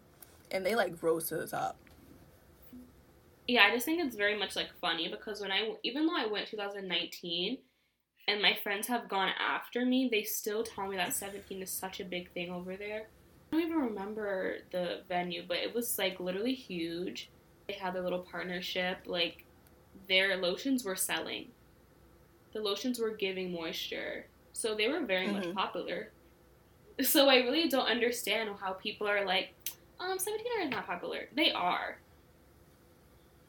and 0.52 0.66
they 0.66 0.76
like 0.76 1.02
rose 1.02 1.28
to 1.30 1.38
the 1.38 1.48
top. 1.48 1.78
Yeah, 3.48 3.66
I 3.66 3.72
just 3.72 3.86
think 3.86 4.02
it's 4.02 4.16
very 4.16 4.38
much 4.38 4.56
like 4.56 4.70
funny 4.80 5.10
because 5.10 5.42
when 5.42 5.52
I 5.52 5.76
even 5.84 6.06
though 6.06 6.16
I 6.18 6.26
went 6.28 6.48
2019 6.48 7.58
and 8.28 8.42
my 8.42 8.56
friends 8.64 8.88
have 8.88 9.10
gone 9.10 9.32
after 9.40 9.86
me, 9.86 10.08
they 10.12 10.24
still 10.24 10.64
tell 10.64 10.88
me 10.88 10.96
that 10.98 11.14
17 11.14 11.62
is 11.62 11.72
such 11.72 12.00
a 12.00 12.06
big 12.06 12.32
thing 12.34 12.52
over 12.52 12.78
there. 12.78 13.10
I 13.52 13.58
don't 13.58 13.66
even 13.68 13.78
remember 13.82 14.58
the 14.72 15.02
venue, 15.08 15.44
but 15.48 15.58
it 15.58 15.74
was 15.74 15.98
like 15.98 16.20
literally 16.20 16.54
huge. 16.56 17.30
They 17.68 17.76
had 17.76 17.94
their 17.94 18.02
little 18.02 18.26
partnership, 18.32 19.00
like 19.06 19.46
their 20.08 20.38
lotions 20.38 20.84
were 20.84 20.96
selling. 20.96 21.52
The 22.54 22.62
lotions 22.62 23.00
were 23.00 23.16
giving 23.16 23.52
moisture. 23.52 24.26
So 24.54 24.76
they 24.76 24.88
were 24.88 25.06
very 25.06 25.28
much 25.28 25.46
Mhm. 25.46 25.54
popular. 25.54 26.14
So 27.02 27.28
I 27.28 27.38
really 27.38 27.70
don't 27.70 27.88
understand 27.88 28.50
how 28.60 28.74
people 28.74 29.08
are 29.08 29.26
like, 29.26 29.54
um, 30.00 30.18
17 30.20 30.62
is 30.64 30.70
not 30.70 30.86
popular. 30.86 31.28
They 31.36 31.52
are. 31.52 32.00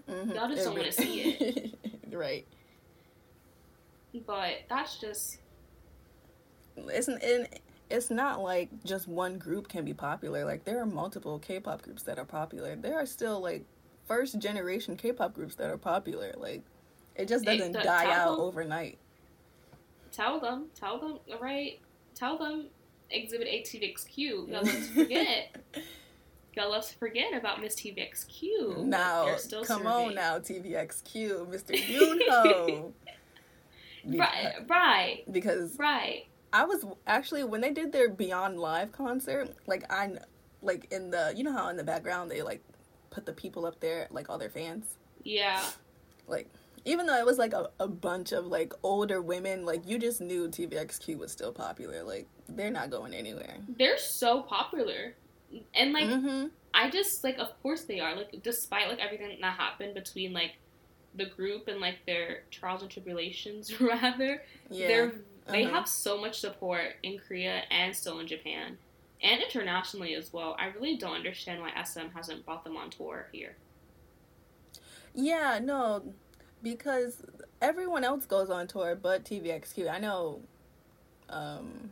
Mhm. 0.08 0.34
Y'all 0.34 0.48
just 0.48 0.64
don't 0.64 0.76
wanna 0.76 0.92
see 0.92 1.20
it. 1.20 1.78
right. 2.12 2.46
But 4.26 4.62
that's 4.68 4.98
just 4.98 5.38
It's 6.76 7.08
it's 7.90 8.10
not 8.10 8.40
like 8.42 8.70
just 8.84 9.06
one 9.08 9.38
group 9.38 9.68
can 9.68 9.84
be 9.84 9.94
popular. 9.94 10.44
Like 10.44 10.64
there 10.64 10.80
are 10.80 10.86
multiple 10.86 11.38
K-pop 11.38 11.82
groups 11.82 12.02
that 12.04 12.18
are 12.18 12.24
popular. 12.24 12.76
There 12.76 12.98
are 12.98 13.06
still 13.06 13.40
like 13.40 13.64
first 14.06 14.38
generation 14.38 14.96
K-pop 14.96 15.34
groups 15.34 15.54
that 15.56 15.70
are 15.70 15.76
popular. 15.78 16.32
Like 16.36 16.62
it 17.16 17.28
just 17.28 17.44
doesn't 17.44 17.72
the- 17.72 17.82
die 17.82 18.06
out 18.06 18.24
tell- 18.24 18.40
overnight. 18.40 18.98
tell 20.12 20.40
them, 20.40 20.66
tell 20.74 20.98
them, 20.98 21.18
right? 21.40 21.78
Tell 22.14 22.38
them 22.38 22.66
Exhibit 23.10 23.46
A 23.48 23.62
TVXQ. 23.62 24.18
Y'all 24.18 24.48
love 24.48 24.64
to 24.64 24.80
forget. 24.82 25.56
Y'all 26.56 26.70
love 26.70 26.86
to 26.86 26.94
forget 26.98 27.34
about 27.36 27.60
Miss 27.60 27.74
TVXQ. 27.74 28.84
Now, 28.84 29.36
come 29.64 29.88
on 29.88 30.14
now, 30.14 30.38
TVXQ, 30.38 31.48
Mr. 31.48 31.74
Yoonho. 31.74 32.92
Right, 34.06 34.54
right, 34.68 35.24
Because 35.30 35.76
right. 35.78 36.26
I 36.52 36.64
was 36.64 36.84
actually 37.06 37.44
when 37.44 37.60
they 37.60 37.72
did 37.72 37.92
their 37.92 38.08
Beyond 38.08 38.58
Live 38.60 38.92
concert, 38.92 39.54
like 39.66 39.84
I, 39.92 40.12
like 40.62 40.86
in 40.92 41.10
the 41.10 41.32
you 41.36 41.42
know 41.44 41.52
how 41.52 41.68
in 41.68 41.76
the 41.76 41.84
background 41.84 42.30
they 42.30 42.42
like 42.42 42.62
put 43.10 43.26
the 43.26 43.32
people 43.32 43.66
up 43.66 43.80
there, 43.80 44.06
like 44.10 44.30
all 44.30 44.38
their 44.38 44.50
fans. 44.50 44.96
Yeah. 45.22 45.72
Like 46.26 46.50
even 46.84 47.06
though 47.06 47.16
it 47.16 47.26
was 47.26 47.38
like 47.38 47.52
a, 47.52 47.70
a 47.80 47.88
bunch 47.88 48.32
of 48.32 48.46
like 48.46 48.72
older 48.82 49.20
women, 49.22 49.64
like 49.64 49.86
you 49.86 49.98
just 49.98 50.20
knew 50.20 50.48
TVXQ 50.48 51.18
was 51.18 51.32
still 51.32 51.52
popular. 51.52 52.02
Like 52.02 52.28
they're 52.48 52.70
not 52.70 52.90
going 52.90 53.14
anywhere. 53.14 53.58
They're 53.68 53.98
so 53.98 54.42
popular. 54.42 55.14
And 55.74 55.92
like 55.92 56.08
hmm 56.08 56.46
I 56.72 56.90
just 56.90 57.22
like 57.24 57.38
of 57.38 57.60
course 57.62 57.84
they 57.84 58.00
are. 58.00 58.16
Like 58.16 58.42
despite 58.42 58.88
like 58.88 58.98
everything 59.00 59.38
that 59.40 59.56
happened 59.58 59.94
between 59.94 60.32
like 60.32 60.52
the 61.16 61.26
group 61.26 61.68
and 61.68 61.80
like 61.80 62.04
their 62.06 62.42
trials 62.50 62.82
and 62.82 62.90
tribulations 62.90 63.80
rather, 63.80 64.42
Yeah. 64.70 64.88
they're 64.88 65.12
they 65.46 65.64
Uh-huh. 65.64 65.74
have 65.74 65.88
so 65.88 66.18
much 66.18 66.40
support 66.40 66.94
in 67.02 67.18
Korea 67.18 67.62
and 67.70 67.94
still 67.94 68.18
in 68.20 68.26
Japan 68.26 68.78
and 69.22 69.42
internationally 69.42 70.14
as 70.14 70.32
well. 70.32 70.56
I 70.58 70.66
really 70.68 70.96
don't 70.96 71.14
understand 71.16 71.60
why 71.60 71.70
SM 71.84 72.08
hasn't 72.14 72.44
brought 72.46 72.64
them 72.64 72.76
on 72.78 72.88
tour 72.90 73.28
here. 73.30 73.54
Yeah, 75.14 75.60
no, 75.62 76.02
because 76.62 77.22
everyone 77.62 78.04
else 78.04 78.26
goes 78.26 78.50
on 78.50 78.66
tour 78.66 78.96
but 79.00 79.24
TVXQ. 79.24 79.88
I 79.90 79.98
know, 79.98 80.40
um, 81.28 81.90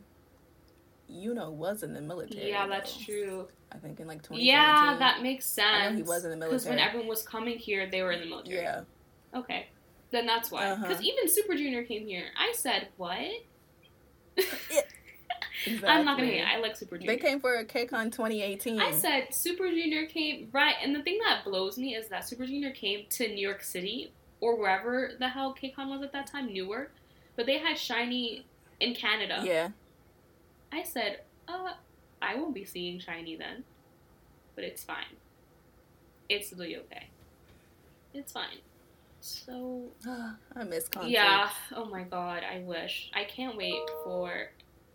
you 1.07 1.33
know, 1.33 1.51
was 1.51 1.83
in 1.83 1.93
the 1.93 2.01
military. 2.01 2.49
yeah, 2.49 2.67
that's 2.67 2.97
though. 2.97 3.03
true. 3.05 3.47
I 3.71 3.77
think 3.77 3.99
in 3.99 4.07
like 4.07 4.21
2017. 4.23 4.45
Yeah, 4.45 4.97
that 4.99 5.21
makes 5.23 5.45
sense. 5.45 5.95
He 5.97 6.03
was 6.03 6.25
in 6.25 6.31
the 6.31 6.37
military. 6.37 6.49
Because 6.57 6.65
when 6.69 6.79
everyone 6.79 7.07
was 7.07 7.23
coming 7.23 7.57
here, 7.57 7.87
they 7.89 8.01
were 8.03 8.11
in 8.11 8.19
the 8.21 8.25
military. 8.27 8.57
Yeah. 8.61 8.81
Okay. 9.35 9.67
Then 10.11 10.25
that's 10.25 10.51
why. 10.51 10.75
Because 10.75 10.97
Uh-huh. 10.97 11.01
even 11.03 11.27
Super 11.27 11.55
Junior 11.55 11.83
came 11.83 12.05
here. 12.05 12.25
I 12.37 12.53
said, 12.53 12.89
what? 12.97 13.17
Exactly. 14.37 14.81
I'm 15.87 16.05
not 16.05 16.19
to 16.19 16.25
hate. 16.25 16.41
I 16.43 16.59
like 16.59 16.75
Super 16.75 16.97
Junior. 16.97 17.13
They 17.15 17.19
came 17.19 17.39
for 17.39 17.55
a 17.55 17.65
KCON 17.65 18.11
2018. 18.11 18.79
I 18.79 18.91
said 18.91 19.33
Super 19.33 19.69
Junior 19.69 20.05
came 20.05 20.49
right, 20.51 20.75
and 20.83 20.95
the 20.95 21.01
thing 21.01 21.19
that 21.25 21.43
blows 21.45 21.77
me 21.77 21.95
is 21.95 22.07
that 22.09 22.27
Super 22.27 22.45
Junior 22.45 22.71
came 22.71 23.05
to 23.11 23.27
New 23.27 23.41
York 23.41 23.63
City 23.63 24.11
or 24.41 24.55
wherever 24.59 25.11
the 25.19 25.29
hell 25.29 25.55
KCON 25.59 25.89
was 25.89 26.01
at 26.03 26.11
that 26.11 26.27
time, 26.27 26.51
Newark, 26.51 26.91
but 27.35 27.45
they 27.45 27.57
had 27.59 27.77
SHINee 27.77 28.43
in 28.79 28.93
Canada. 28.93 29.41
Yeah. 29.43 29.69
I 30.71 30.83
said, 30.83 31.21
uh, 31.47 31.73
I 32.21 32.35
won't 32.35 32.53
be 32.53 32.65
seeing 32.65 32.99
SHINee 32.99 33.37
then, 33.37 33.63
but 34.55 34.63
it's 34.63 34.83
fine. 34.83 35.15
It's 36.29 36.51
really 36.51 36.77
okay. 36.77 37.07
It's 38.13 38.31
fine. 38.33 38.57
So 39.23 39.89
I 40.55 40.63
miss 40.65 40.89
concerts. 40.89 41.13
yeah. 41.13 41.49
Oh 41.73 41.85
my 41.85 42.03
god, 42.03 42.43
I 42.43 42.59
wish. 42.59 43.09
I 43.13 43.23
can't 43.23 43.55
wait 43.55 43.79
for 44.03 44.49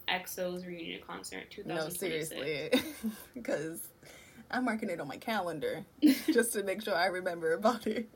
EXO's 0.06 0.66
reunion 0.66 1.00
concert 1.06 1.46
No, 1.64 1.88
seriously. 1.88 2.70
Because 3.34 3.88
I'm 4.50 4.66
marking 4.66 4.90
it 4.90 5.00
on 5.00 5.08
my 5.08 5.16
calendar 5.16 5.86
just 6.26 6.52
to 6.52 6.62
make 6.62 6.82
sure 6.82 6.94
I 6.94 7.06
remember 7.06 7.54
about 7.54 7.86
it. 7.86 8.06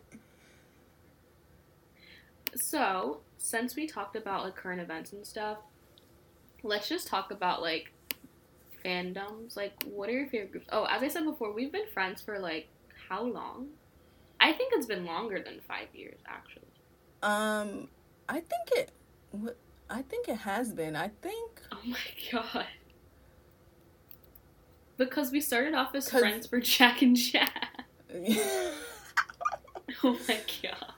So, 2.57 3.21
since 3.39 3.75
we 3.75 3.87
talked 3.87 4.15
about 4.15 4.45
like 4.45 4.55
current 4.55 4.83
events 4.83 5.13
and 5.13 5.27
stuff, 5.27 5.59
let's 6.63 6.91
just 6.91 7.07
talk 7.07 7.31
about 7.31 7.63
like 7.63 7.91
fandoms. 8.85 9.57
Like, 9.57 9.83
what 9.85 10.11
are 10.11 10.13
your 10.13 10.27
favorite 10.29 10.53
groups? 10.53 10.67
Oh, 10.71 10.85
as 10.91 11.03
I 11.03 11.09
said 11.09 11.25
before, 11.25 11.55
we've 11.55 11.73
been 11.73 11.87
friends 11.95 12.21
for 12.21 12.39
like 12.39 12.69
how 13.09 13.23
long? 13.23 13.69
I 14.43 14.53
think 14.53 14.73
it's 14.75 14.87
been 14.87 15.05
longer 15.07 15.41
than 15.43 15.61
five 15.61 15.87
years, 15.95 16.19
actually. 16.27 16.63
Um, 17.23 17.89
I 18.29 18.41
think 18.41 18.69
it. 18.73 18.91
What? 19.31 19.57
I 19.89 20.03
think 20.03 20.29
it 20.29 20.39
has 20.39 20.73
been. 20.73 20.97
I 20.97 21.09
think. 21.23 21.63
Oh 21.71 21.79
my 21.85 21.97
god. 22.33 22.67
Because 24.97 25.31
we 25.31 25.41
started 25.41 25.75
off 25.75 25.95
as 25.95 26.09
'Cause- 26.09 26.21
friends 26.21 26.47
for 26.47 26.61
Jack 26.61 27.03
and 27.03 27.17
Jack. 27.17 27.87
Oh 30.05 30.19
my 30.27 30.41
god. 30.63 30.93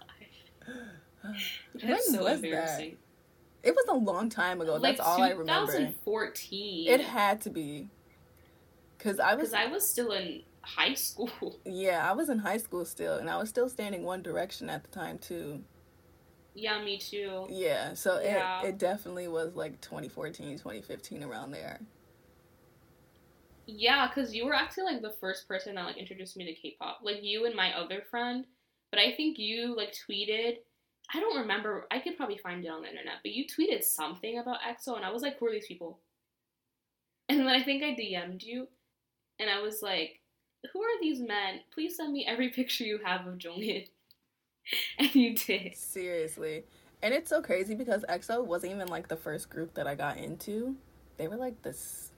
when 1.82 2.00
so 2.02 2.22
was 2.24 2.40
that? 2.40 2.80
It 3.62 3.74
was 3.74 3.84
a 3.90 3.94
long 3.94 4.28
time 4.30 4.60
ago. 4.60 4.76
Like 4.76 4.96
That's 4.96 5.00
all 5.00 5.20
I 5.22 5.30
remember. 5.30 5.72
2014. 5.72 6.88
It 6.88 7.00
had 7.02 7.40
to 7.42 7.50
be. 7.50 7.88
Cause 8.98 9.18
I 9.20 9.34
was. 9.34 9.50
Because 9.50 9.52
I 9.52 9.66
was 9.66 9.86
still 9.88 10.12
in 10.12 10.42
high 10.66 10.94
school. 10.94 11.60
Yeah, 11.66 12.08
I 12.08 12.12
was 12.14 12.28
in 12.30 12.38
high 12.38 12.56
school 12.58 12.84
still, 12.84 13.16
and 13.18 13.28
I 13.28 13.36
was 13.38 13.48
still 13.48 13.68
standing 13.68 14.02
One 14.02 14.22
Direction 14.22 14.68
at 14.70 14.82
the 14.84 14.90
time 14.90 15.18
too. 15.18 15.64
Yeah, 16.54 16.82
me 16.82 16.98
too. 16.98 17.48
Yeah, 17.48 17.94
so 17.94 18.20
Yeah. 18.20 18.62
it 18.62 18.68
it 18.68 18.78
definitely 18.78 19.28
was 19.28 19.54
like 19.54 19.80
2014, 19.80 20.58
2015 20.58 21.22
around 21.22 21.50
there. 21.52 21.80
Yeah, 23.66 24.08
because 24.08 24.34
you 24.34 24.44
were 24.46 24.54
actually 24.54 24.84
like 24.84 25.02
the 25.02 25.16
first 25.20 25.48
person 25.48 25.74
that 25.74 25.86
like 25.86 25.96
introduced 25.96 26.36
me 26.36 26.44
to 26.46 26.54
K-pop. 26.54 27.00
Like 27.02 27.22
you 27.22 27.46
and 27.46 27.54
my 27.54 27.72
other 27.72 28.02
friend, 28.10 28.46
but 28.90 29.00
I 29.00 29.12
think 29.14 29.38
you 29.38 29.74
like 29.76 29.92
tweeted. 29.94 30.58
I 31.14 31.20
don't 31.20 31.38
remember. 31.38 31.86
I 31.90 31.98
could 31.98 32.16
probably 32.16 32.38
find 32.38 32.64
it 32.64 32.68
on 32.68 32.82
the 32.82 32.88
internet, 32.90 33.16
but 33.22 33.32
you 33.32 33.44
tweeted 33.46 33.82
something 33.84 34.38
about 34.38 34.60
EXO, 34.62 34.96
and 34.96 35.04
I 35.04 35.10
was 35.10 35.22
like, 35.22 35.38
"Who 35.38 35.46
are 35.46 35.52
these 35.52 35.66
people?" 35.66 36.00
And 37.28 37.40
then 37.40 37.48
I 37.48 37.62
think 37.62 37.82
I 37.82 37.94
DM'd 37.94 38.42
you, 38.42 38.68
and 39.38 39.50
I 39.50 39.60
was 39.60 39.82
like, 39.82 40.20
"Who 40.72 40.82
are 40.82 41.00
these 41.00 41.20
men? 41.20 41.60
Please 41.72 41.96
send 41.96 42.12
me 42.12 42.26
every 42.26 42.48
picture 42.58 42.84
you 42.84 42.98
have 43.04 43.26
of 43.26 43.38
Jongin." 43.38 43.88
and 44.98 45.14
you 45.14 45.34
did. 45.34 45.76
Seriously. 45.76 46.64
And 47.02 47.12
it's 47.12 47.28
so 47.28 47.42
crazy 47.42 47.74
because 47.74 48.04
EXO 48.08 48.44
wasn't 48.46 48.72
even 48.72 48.88
like 48.88 49.08
the 49.08 49.16
first 49.16 49.50
group 49.50 49.74
that 49.74 49.86
I 49.86 49.94
got 49.94 50.16
into. 50.16 50.76
They 51.18 51.28
were 51.28 51.36
like 51.36 51.62
this 51.62 52.10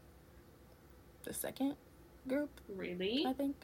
the 1.24 1.34
second 1.34 1.74
group, 2.28 2.50
Really? 2.68 3.24
I 3.26 3.32
think. 3.32 3.56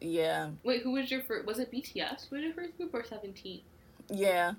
Yeah. 0.00 0.50
Wait, 0.62 0.82
who 0.82 0.92
was 0.92 1.10
your 1.10 1.22
first? 1.22 1.46
Was 1.46 1.58
it 1.58 1.70
BTS? 1.70 2.30
Was 2.30 2.42
your 2.42 2.54
first 2.54 2.76
group 2.76 2.94
or 2.94 3.04
Seventeen? 3.04 3.60
Yeah. 4.08 4.52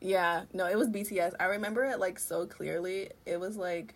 Yeah. 0.00 0.44
No, 0.52 0.66
it 0.66 0.78
was 0.78 0.88
BTS. 0.88 1.34
I 1.38 1.44
remember 1.44 1.84
it 1.84 1.98
like 1.98 2.18
so 2.18 2.46
clearly. 2.46 3.10
It 3.26 3.38
was 3.38 3.56
like 3.56 3.94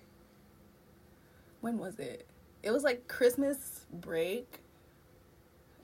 when 1.60 1.78
was 1.78 1.98
it? 1.98 2.26
It 2.62 2.70
was 2.70 2.84
like 2.84 3.08
Christmas 3.08 3.86
break 3.92 4.60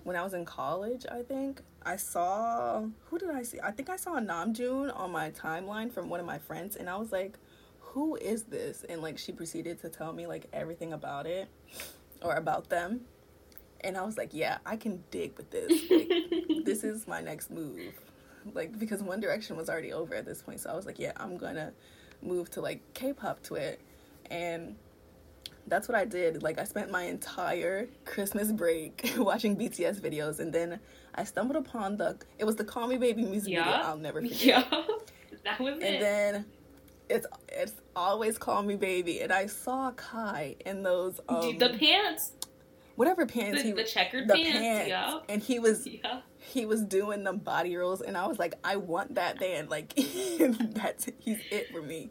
when 0.04 0.16
I 0.16 0.22
was 0.22 0.34
in 0.34 0.44
college, 0.44 1.04
I 1.10 1.22
think. 1.22 1.60
I 1.82 1.96
saw 1.96 2.84
who 3.06 3.18
did 3.18 3.30
I 3.30 3.42
see? 3.42 3.58
I 3.60 3.70
think 3.70 3.88
I 3.88 3.96
saw 3.96 4.18
Namjoon 4.18 4.96
on 4.96 5.10
my 5.10 5.30
timeline 5.30 5.92
from 5.92 6.08
one 6.08 6.20
of 6.20 6.26
my 6.26 6.38
friends 6.38 6.76
and 6.76 6.88
I 6.88 6.96
was 6.96 7.12
like, 7.12 7.38
"Who 7.80 8.16
is 8.16 8.44
this?" 8.44 8.84
And 8.88 9.02
like 9.02 9.18
she 9.18 9.32
proceeded 9.32 9.80
to 9.82 9.88
tell 9.88 10.12
me 10.12 10.26
like 10.26 10.46
everything 10.52 10.92
about 10.92 11.26
it 11.26 11.48
or 12.22 12.34
about 12.34 12.68
them. 12.68 13.02
And 13.80 13.96
I 13.96 14.02
was 14.04 14.16
like, 14.16 14.30
"Yeah, 14.32 14.58
I 14.66 14.76
can 14.76 15.02
dig 15.10 15.36
with 15.36 15.50
this. 15.50 15.90
Like 15.90 16.08
this 16.64 16.84
is 16.84 17.06
my 17.06 17.20
next 17.20 17.50
move." 17.50 17.94
like 18.54 18.78
because 18.78 19.02
One 19.02 19.20
Direction 19.20 19.56
was 19.56 19.68
already 19.68 19.92
over 19.92 20.14
at 20.14 20.24
this 20.24 20.42
point, 20.42 20.60
so 20.60 20.70
I 20.70 20.74
was 20.74 20.86
like, 20.86 20.98
yeah, 20.98 21.12
I'm 21.16 21.36
gonna 21.36 21.72
move 22.22 22.50
to 22.50 22.60
like 22.60 22.80
K-pop 22.94 23.42
to 23.44 23.54
it, 23.56 23.80
and 24.30 24.76
that's 25.68 25.88
what 25.88 25.96
I 25.96 26.04
did. 26.04 26.42
Like 26.42 26.58
I 26.58 26.64
spent 26.64 26.90
my 26.90 27.02
entire 27.04 27.88
Christmas 28.04 28.52
break 28.52 29.12
watching 29.18 29.56
BTS 29.56 30.00
videos, 30.00 30.40
and 30.40 30.52
then 30.52 30.80
I 31.14 31.24
stumbled 31.24 31.56
upon 31.56 31.96
the 31.96 32.18
it 32.38 32.44
was 32.44 32.56
the 32.56 32.64
Call 32.64 32.86
Me 32.88 32.96
Baby 32.96 33.22
music 33.24 33.52
Yeah. 33.52 33.64
video. 33.64 33.80
I'll 33.88 33.96
never 33.98 34.20
forget. 34.22 34.44
Yeah, 34.44 34.64
that 35.44 35.60
was 35.60 35.74
And 35.74 35.82
it. 35.82 36.00
then 36.00 36.46
it's 37.08 37.26
it's 37.48 37.72
always 37.96 38.38
Call 38.38 38.62
Me 38.62 38.76
Baby, 38.76 39.20
and 39.20 39.32
I 39.32 39.46
saw 39.46 39.92
Kai 39.92 40.56
in 40.66 40.82
those 40.82 41.20
um, 41.28 41.40
Dude, 41.40 41.58
the 41.58 41.70
pants, 41.78 42.32
whatever 42.96 43.24
pants 43.26 43.62
the, 43.62 43.68
he 43.68 43.72
the 43.72 43.84
checkered 43.84 44.28
the 44.28 44.34
pants. 44.34 44.58
pants, 44.58 44.88
Yeah, 44.88 45.18
and 45.28 45.42
he 45.42 45.58
was 45.58 45.86
yeah. 45.86 46.20
he 46.38 46.66
was 46.66 46.82
doing 46.84 47.24
the 47.24 47.32
body 47.32 47.76
rolls 47.76 48.00
and 48.02 48.16
I 48.16 48.26
was 48.26 48.38
like, 48.38 48.54
I 48.64 48.76
want 48.76 49.14
that 49.14 49.38
band. 49.38 49.70
Like 49.70 49.92
that's 49.96 51.08
he's 51.18 51.38
it 51.50 51.70
for 51.72 51.80
me. 51.82 52.10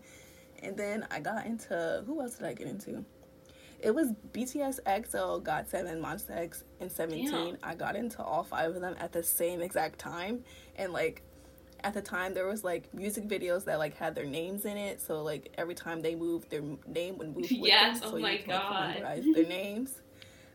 And 0.64 0.76
then 0.76 1.06
I 1.12 1.20
got 1.20 1.46
into 1.46 2.04
who 2.08 2.20
else 2.20 2.36
did 2.38 2.48
I 2.48 2.54
get 2.54 2.68
into? 2.68 3.06
It 3.80 3.94
was 3.94 4.12
BTS, 4.34 4.80
EXO, 4.86 5.42
GOT7, 5.44 6.00
Monsta 6.02 6.32
X, 6.32 6.64
and 6.80 6.92
Seventeen. 6.92 7.32
Damn. 7.32 7.58
I 7.64 7.76
got 7.76 7.96
into 7.96 8.24
all 8.24 8.44
five 8.44 8.76
of 8.76 8.82
them 8.82 8.96
at 9.00 9.12
the 9.14 9.24
same 9.24 9.62
exact 9.62 10.00
time, 10.00 10.44
and 10.76 10.92
like 10.94 11.22
at 11.84 11.94
the 11.94 12.02
time 12.02 12.34
there 12.34 12.48
was 12.48 12.64
like 12.64 12.92
music 12.94 13.28
videos 13.28 13.66
that 13.66 13.78
like 13.78 13.96
had 13.96 14.16
their 14.16 14.26
names 14.26 14.66
in 14.66 14.78
it. 14.78 15.00
So 15.00 15.22
like 15.24 15.54
every 15.58 15.76
time 15.76 16.02
they 16.02 16.16
moved, 16.16 16.50
their 16.50 16.64
name 16.88 17.18
would 17.20 17.36
move. 17.36 17.52
With 17.52 17.52
Yes, 17.52 18.00
them, 18.00 18.10
oh 18.10 18.12
so 18.12 18.18
you 18.18 18.24
my 18.24 18.38
could, 18.38 18.48
like, 18.48 18.62
God. 18.62 18.94
memorize 18.96 19.26
their 19.36 19.46
names 19.46 20.02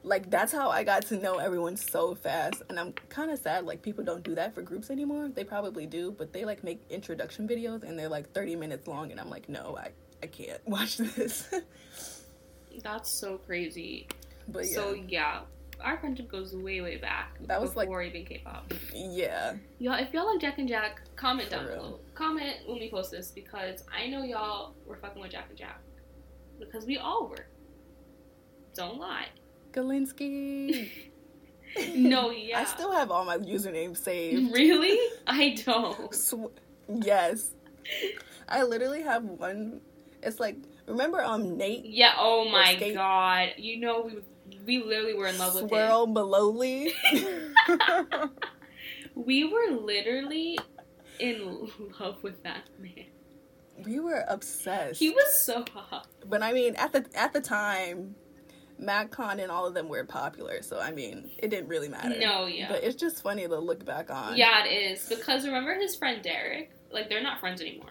like 0.05 0.29
that's 0.31 0.53
how 0.53 0.69
I 0.69 0.83
got 0.83 1.07
to 1.07 1.17
know 1.17 1.39
everyone 1.39 1.77
so 1.77 2.15
fast. 2.17 2.63
And 2.69 2.79
I'm 2.81 2.93
kind 3.09 3.31
of 3.31 3.39
sad 3.39 3.65
like 3.65 3.83
people 3.83 4.03
don't 4.05 4.25
do 4.25 4.35
that 4.35 4.55
for 4.55 4.63
groups 4.63 4.91
anymore. 4.91 5.29
They 5.29 5.45
probably 5.45 5.87
do, 5.87 6.11
but 6.11 6.33
they 6.33 6.45
like 6.45 6.65
make 6.65 6.81
introduction 6.91 7.47
videos 7.47 7.85
and 7.85 7.99
they're 7.99 8.09
like 8.09 8.33
30 8.33 8.57
minutes 8.57 8.89
long 8.89 9.13
and 9.13 9.21
I'm 9.21 9.31
like, 9.31 9.49
"No, 9.49 9.77
I 9.79 9.91
I 10.23 10.27
can't 10.27 10.61
watch 10.67 10.97
this." 10.97 11.49
That's 12.83 13.11
so 13.11 13.39
crazy. 13.39 14.07
but 14.49 14.65
yeah. 14.67 14.75
So 14.75 14.93
yeah, 14.95 15.41
our 15.81 15.99
friendship 15.99 16.31
goes 16.31 16.55
way, 16.55 16.81
way 16.81 16.97
back. 16.97 17.39
That 17.47 17.61
was, 17.61 17.75
like- 17.77 17.89
before 17.89 18.03
even 18.03 18.25
K-pop. 18.25 18.73
yeah. 18.95 19.55
Y'all, 19.79 19.95
if 19.99 20.13
y'all 20.15 20.27
like 20.31 20.41
Jack 20.41 20.59
and 20.59 20.69
Jack, 20.69 21.03
comment 21.17 21.49
For 21.49 21.57
down 21.57 21.67
real. 21.67 21.77
below. 21.77 22.01
Comment 22.15 22.57
when 22.67 22.79
we 22.79 22.91
post 22.91 23.11
this 23.11 23.31
because 23.31 23.85
I 23.93 24.07
know 24.07 24.23
y'all 24.23 24.75
were 24.87 24.97
fucking 24.97 25.21
with 25.21 25.33
Jack 25.33 25.47
and 25.49 25.59
Jack 25.59 25.81
because 26.59 26.87
we 26.87 26.99
all 26.99 27.29
were. 27.29 27.47
Don't 28.75 28.99
lie. 28.99 29.27
Gilinsky. 29.73 30.89
No, 31.95 32.31
yeah. 32.33 32.59
I 32.61 32.65
still 32.65 32.93
have 32.93 33.11
all 33.11 33.25
my 33.25 33.39
usernames 33.39 33.97
saved. 33.97 34.53
Really? 34.53 34.99
I 35.27 35.57
don't. 35.65 36.15
Sw- 36.15 36.53
yes. 36.87 37.53
I 38.47 38.63
literally 38.65 39.01
have 39.03 39.25
one 39.25 39.81
it's 40.23 40.39
like 40.39 40.57
remember 40.87 41.23
um 41.23 41.57
Nate 41.57 41.85
Yeah. 41.85 42.13
Oh 42.19 42.49
my 42.51 42.75
skate- 42.77 42.95
god. 42.95 43.55
You 43.59 43.79
know 43.81 44.03
we 44.03 44.19
we 44.67 44.83
literally 44.85 45.15
were 45.15 45.27
in 45.27 45.39
love 45.39 45.55
with 45.55 45.65
him. 45.65 45.69
Swirl 45.71 46.07
Maloley. 46.09 46.93
We 49.15 49.45
were 49.45 49.77
literally 49.79 50.59
in 51.19 51.69
love 52.01 52.23
with 52.23 52.43
that 52.45 52.63
man. 52.79 53.07
we 53.85 54.01
were 54.01 54.25
obsessed. 54.27 54.99
He 54.99 55.11
was 55.11 55.35
so 55.41 55.65
hot. 55.75 56.07
But 56.27 56.43
I 56.43 56.53
mean, 56.53 56.75
at 56.77 56.93
the 56.93 57.05
at 57.15 57.33
the 57.35 57.41
time, 57.41 58.15
MAGCON 58.81 59.39
and 59.43 59.51
all 59.53 59.67
of 59.67 59.75
them 59.75 59.89
were 59.89 60.05
popular, 60.05 60.63
so 60.63 60.81
I 60.81 60.93
mean, 60.93 61.31
it 61.39 61.49
didn't 61.51 61.69
really 61.69 61.89
matter. 61.89 62.19
No, 62.19 62.47
yeah. 62.47 62.69
But 62.69 62.85
it's 62.85 62.97
just 62.97 63.23
funny 63.23 63.47
to 63.47 63.59
look 63.59 63.85
back 63.85 64.11
on. 64.11 64.37
Yeah, 64.37 64.65
it 64.65 64.71
is 64.71 65.07
because 65.09 65.45
remember 65.45 65.75
his 65.75 65.95
friend 65.95 66.23
Derek? 66.23 66.71
Like 66.91 67.11
they're 67.11 67.23
not 67.23 67.39
friends 67.39 67.61
anymore. 67.61 67.91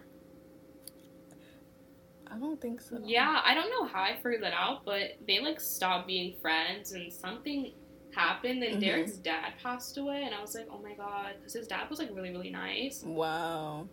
I 2.33 2.37
don't 2.39 2.61
think 2.61 2.79
so. 2.81 2.99
Yeah, 3.03 3.41
I 3.43 3.53
don't 3.53 3.69
know 3.69 3.85
how 3.85 4.01
I 4.03 4.15
figured 4.15 4.41
that 4.43 4.53
out, 4.53 4.85
but 4.85 5.17
they 5.27 5.39
like 5.41 5.59
stopped 5.59 6.07
being 6.07 6.35
friends, 6.41 6.93
and 6.93 7.11
something 7.11 7.73
happened. 8.15 8.63
And 8.63 8.77
Mhm. 8.77 8.81
Derek's 8.81 9.17
dad 9.17 9.53
passed 9.61 9.97
away, 9.97 10.23
and 10.25 10.33
I 10.33 10.39
was 10.41 10.55
like, 10.55 10.67
oh 10.71 10.79
my 10.81 10.93
god, 10.93 11.33
because 11.37 11.53
his 11.53 11.67
dad 11.67 11.89
was 11.89 11.99
like 11.99 12.09
really 12.13 12.31
really 12.31 12.49
nice. 12.51 13.03
Wow. 13.03 13.87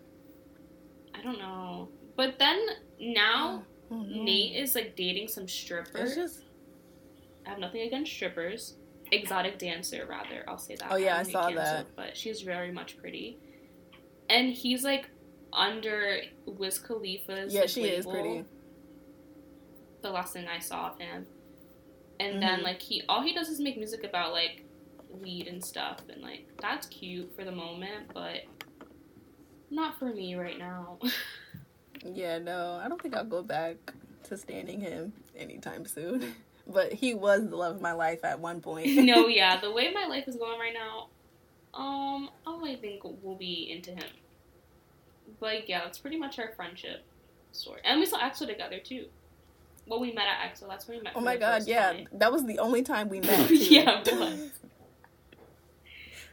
I 1.14 1.22
don't 1.22 1.38
know, 1.38 1.88
but 2.16 2.38
then 2.38 2.60
now 3.00 3.64
Oh, 3.90 4.02
no. 4.02 4.22
Nate 4.22 4.54
is 4.54 4.74
like 4.74 4.96
dating 4.96 5.28
some 5.28 5.48
stripper. 5.48 6.06
Just. 6.14 6.42
I 7.46 7.50
have 7.50 7.58
nothing 7.58 7.80
against 7.80 8.12
strippers. 8.12 8.74
Exotic 9.10 9.58
dancer, 9.58 10.04
rather. 10.06 10.44
I'll 10.46 10.58
say 10.58 10.76
that. 10.76 10.88
Oh, 10.92 10.96
yeah, 10.96 11.16
don't 11.16 11.26
I 11.26 11.32
saw 11.32 11.48
canceled, 11.48 11.56
that. 11.66 11.86
But 11.96 12.14
she's 12.14 12.42
very 12.42 12.70
much 12.70 12.98
pretty. 12.98 13.38
And 14.28 14.52
he's 14.52 14.84
like 14.84 15.08
under 15.52 16.20
Wiz 16.46 16.78
Khalifa's. 16.78 17.52
Yeah, 17.54 17.62
like, 17.62 17.68
she 17.70 17.84
is 17.84 18.06
pretty. 18.06 18.44
The 20.02 20.10
last 20.10 20.32
thing 20.32 20.46
I 20.48 20.58
saw 20.58 20.90
of 20.90 20.98
him. 20.98 21.26
And 22.20 22.42
then 22.42 22.60
Mhm. 22.60 22.64
like 22.64 22.82
he 22.82 23.02
all 23.08 23.22
he 23.22 23.32
does 23.32 23.48
is 23.48 23.60
make 23.60 23.76
music 23.76 24.04
about 24.04 24.32
like 24.32 24.64
weed 25.10 25.46
and 25.46 25.64
stuff 25.64 26.00
and 26.08 26.20
like 26.20 26.46
that's 26.60 26.86
cute 26.88 27.32
for 27.34 27.44
the 27.44 27.52
moment, 27.52 28.12
but 28.12 28.42
not 29.70 29.98
for 29.98 30.06
me 30.06 30.34
right 30.34 30.58
now. 30.58 30.98
Yeah, 32.04 32.38
no, 32.38 32.80
I 32.80 32.88
don't 32.88 33.02
think 33.02 33.16
I'll 33.16 33.24
go 33.24 33.42
back 33.42 33.76
to 34.28 34.36
standing 34.36 34.80
him 34.80 35.12
anytime 35.36 35.84
soon. 35.86 36.34
But 36.70 36.92
he 36.92 37.14
was 37.14 37.48
the 37.48 37.56
love 37.56 37.76
of 37.76 37.80
my 37.82 37.92
life 37.92 38.22
at 38.24 38.40
one 38.40 38.60
point. 38.60 38.86
no, 38.96 39.26
yeah, 39.26 39.58
the 39.58 39.72
way 39.72 39.90
my 39.90 40.06
life 40.06 40.28
is 40.28 40.36
going 40.36 40.60
right 40.60 40.74
now, 40.74 41.08
um, 41.72 42.28
I 42.46 42.50
only 42.50 42.76
think 42.76 43.00
we'll 43.04 43.36
be 43.36 43.70
into 43.70 43.90
him. 43.92 44.04
But 45.40 45.68
yeah, 45.68 45.80
that's 45.84 45.98
pretty 45.98 46.16
much 46.18 46.38
our 46.38 46.50
friendship 46.56 47.02
story. 47.52 47.80
And 47.84 48.00
we 48.00 48.06
saw 48.06 48.18
EXO 48.18 48.46
together 48.46 48.78
too. 48.78 49.06
Well, 49.86 50.00
we 50.00 50.12
met 50.12 50.26
at 50.26 50.52
EXO. 50.52 50.68
That's 50.68 50.86
when 50.86 50.98
we 50.98 51.04
met. 51.04 51.12
Oh 51.16 51.20
my 51.20 51.36
god, 51.36 51.66
yeah, 51.66 51.92
time. 51.92 52.08
that 52.12 52.30
was 52.32 52.44
the 52.44 52.58
only 52.58 52.82
time 52.82 53.08
we 53.08 53.20
met. 53.22 53.50
Yeah. 53.50 54.02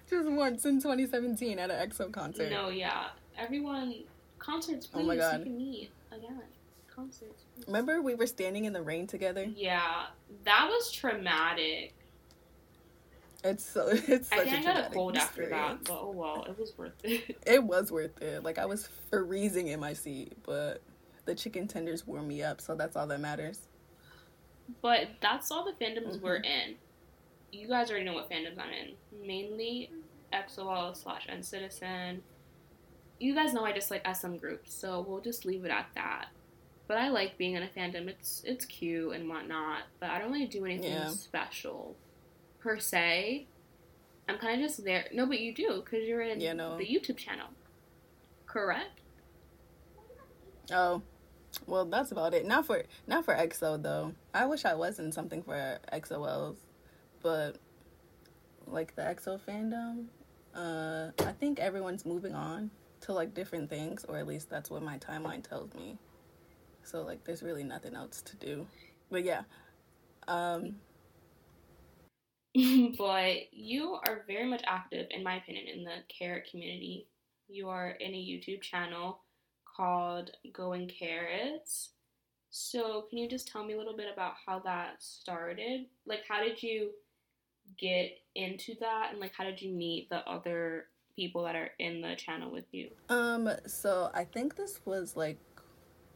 Just 0.09 0.29
once 0.29 0.65
in 0.65 0.79
2017 0.79 1.57
at 1.57 1.71
an 1.71 1.89
EXO 1.89 2.11
concert. 2.11 2.51
No, 2.51 2.69
yeah, 2.69 3.07
everyone 3.37 4.03
concerts. 4.39 4.85
Please, 4.85 5.01
Oh 5.01 5.05
my 5.07 5.15
God. 5.15 5.39
you 5.39 5.45
can 5.45 5.57
meet 5.57 5.89
again. 6.11 6.41
Concerts. 6.93 7.43
please. 7.55 7.65
Remember 7.67 8.01
we 8.01 8.13
were 8.15 8.27
standing 8.27 8.65
in 8.65 8.73
the 8.73 8.81
rain 8.81 9.07
together? 9.07 9.43
Yeah, 9.55 10.05
that 10.43 10.67
was 10.69 10.91
traumatic. 10.91 11.93
It's 13.45 13.63
so 13.63 13.87
it's 13.91 14.31
I 14.31 14.37
such 14.37 14.49
think 14.49 14.65
a 14.65 14.69
I 14.69 14.73
got 14.73 14.91
a 14.91 14.93
cold 14.93 15.15
after 15.17 15.47
that, 15.49 15.83
but 15.85 15.93
oh 16.01 16.11
well, 16.11 16.45
it 16.49 16.57
was 16.59 16.73
worth 16.77 16.93
it. 17.03 17.37
It 17.47 17.63
was 17.63 17.91
worth 17.91 18.21
it. 18.21 18.43
Like 18.43 18.57
I 18.57 18.65
was 18.65 18.89
freezing 19.11 19.67
in 19.67 19.79
my 19.79 19.93
seat, 19.93 20.33
but 20.45 20.81
the 21.25 21.35
chicken 21.35 21.67
tenders 21.67 22.05
warmed 22.07 22.27
me 22.27 22.41
up, 22.43 22.59
so 22.59 22.75
that's 22.75 22.95
all 22.95 23.07
that 23.07 23.19
matters. 23.19 23.67
But 24.81 25.09
that's 25.21 25.51
all 25.51 25.63
the 25.63 25.73
fandoms 25.83 26.17
Mhm. 26.17 26.21
we're 26.21 26.35
in. 26.37 26.75
You 27.51 27.67
guys 27.67 27.89
already 27.89 28.05
know 28.05 28.13
what 28.15 28.29
fandoms 28.29 28.57
I'm 28.57 28.71
in. 28.71 28.95
Mainly 29.25 29.91
EXO-L 30.33 30.95
slash 30.95 31.27
NCTzen. 31.27 32.21
You 33.19 33.33
guys 33.35 33.53
know 33.53 33.63
I 33.63 33.71
just 33.71 33.91
like 33.91 34.05
SM 34.07 34.35
groups, 34.37 34.73
so 34.73 35.05
we'll 35.07 35.21
just 35.21 35.45
leave 35.45 35.63
it 35.65 35.71
at 35.71 35.87
that. 35.95 36.29
But 36.87 36.97
I 36.97 37.09
like 37.09 37.37
being 37.37 37.53
in 37.53 37.63
a 37.63 37.67
fandom. 37.67 38.07
It's 38.07 38.43
it's 38.45 38.65
cute 38.65 39.13
and 39.15 39.29
whatnot, 39.29 39.83
but 39.99 40.09
I 40.09 40.19
don't 40.19 40.31
really 40.31 40.47
do 40.47 40.65
anything 40.65 40.91
Yeah. 40.91 41.09
special 41.09 41.95
per 42.65 42.79
se. 42.79 43.45
I'm 44.27 44.39
kind 44.39 44.59
of 44.59 44.67
just 44.67 44.83
there. 44.83 45.05
No, 45.13 45.27
but 45.27 45.39
you 45.39 45.53
do 45.53 45.83
because 45.85 46.07
you're 46.07 46.21
in 46.21 46.39
the 46.39 46.45
YouTube 46.45 47.15
channel, 47.15 47.47
correct? 48.47 49.01
Oh, 50.73 51.03
well, 51.67 51.85
that's 51.85 52.11
about 52.11 52.33
it. 52.33 52.43
Not 52.43 52.65
for 52.65 52.83
not 53.05 53.23
for 53.23 53.35
EXO 53.35 53.81
though. 53.81 54.13
I 54.33 54.47
wish 54.47 54.65
I 54.65 54.73
was 54.73 54.97
in 54.97 55.11
something 55.11 55.43
for 55.43 55.77
EXO-Ls, 55.93 56.57
but 57.21 57.57
like 58.65 58.95
the 58.95 59.03
EXO 59.03 59.39
fandom, 59.39 60.05
uh, 60.55 61.11
I 61.23 61.33
think 61.33 61.59
everyone's 61.59 62.03
moving 62.03 62.33
on 62.33 62.71
to 63.01 63.13
like 63.13 63.35
different 63.35 63.69
things, 63.69 64.05
or 64.09 64.17
at 64.17 64.25
least 64.25 64.49
that's 64.49 64.71
what 64.71 64.81
my 64.81 64.97
timeline 64.97 65.47
tells 65.47 65.71
me. 65.75 65.99
So 66.81 67.03
like, 67.03 67.23
there's 67.25 67.43
really 67.43 67.63
nothing 67.63 67.93
else 67.93 68.23
to 68.23 68.35
do. 68.37 68.65
But 69.11 69.23
yeah, 69.23 69.43
um, 70.27 70.77
but 72.97 73.51
you 73.51 73.97
are 74.07 74.23
very 74.27 74.45
much 74.45 74.63
active, 74.65 75.07
in 75.11 75.23
my 75.23 75.37
opinion, 75.37 75.65
in 75.67 75.83
the 75.83 75.97
carat 76.07 76.47
community. 76.49 77.07
You 77.47 77.69
are 77.69 77.91
in 77.91 78.13
a 78.13 78.17
YouTube 78.17 78.61
channel 78.61 79.19
called 79.75 80.31
Going 80.53 80.89
Carats. 80.89 81.91
So, 82.49 83.05
can 83.09 83.17
you 83.17 83.29
just 83.29 83.49
tell 83.49 83.65
me 83.65 83.73
a 83.73 83.77
little 83.77 83.97
bit 83.97 84.07
about 84.11 84.33
how 84.45 84.59
that 84.59 85.03
started? 85.03 85.87
Like, 86.05 86.21
how 86.27 86.41
did 86.41 86.63
you 86.63 86.91
get 87.77 88.11
into 88.35 88.75
that, 88.79 89.09
and 89.11 89.19
like, 89.19 89.33
how 89.37 89.43
did 89.43 89.61
you 89.61 89.73
meet 89.73 90.09
the 90.09 90.25
other 90.27 90.85
people 91.15 91.43
that 91.43 91.55
are 91.55 91.71
in 91.79 92.01
the 92.01 92.15
channel 92.15 92.51
with 92.51 92.65
you? 92.71 92.89
Um, 93.09 93.49
so 93.67 94.09
I 94.13 94.23
think 94.23 94.55
this 94.55 94.79
was 94.85 95.17
like 95.17 95.37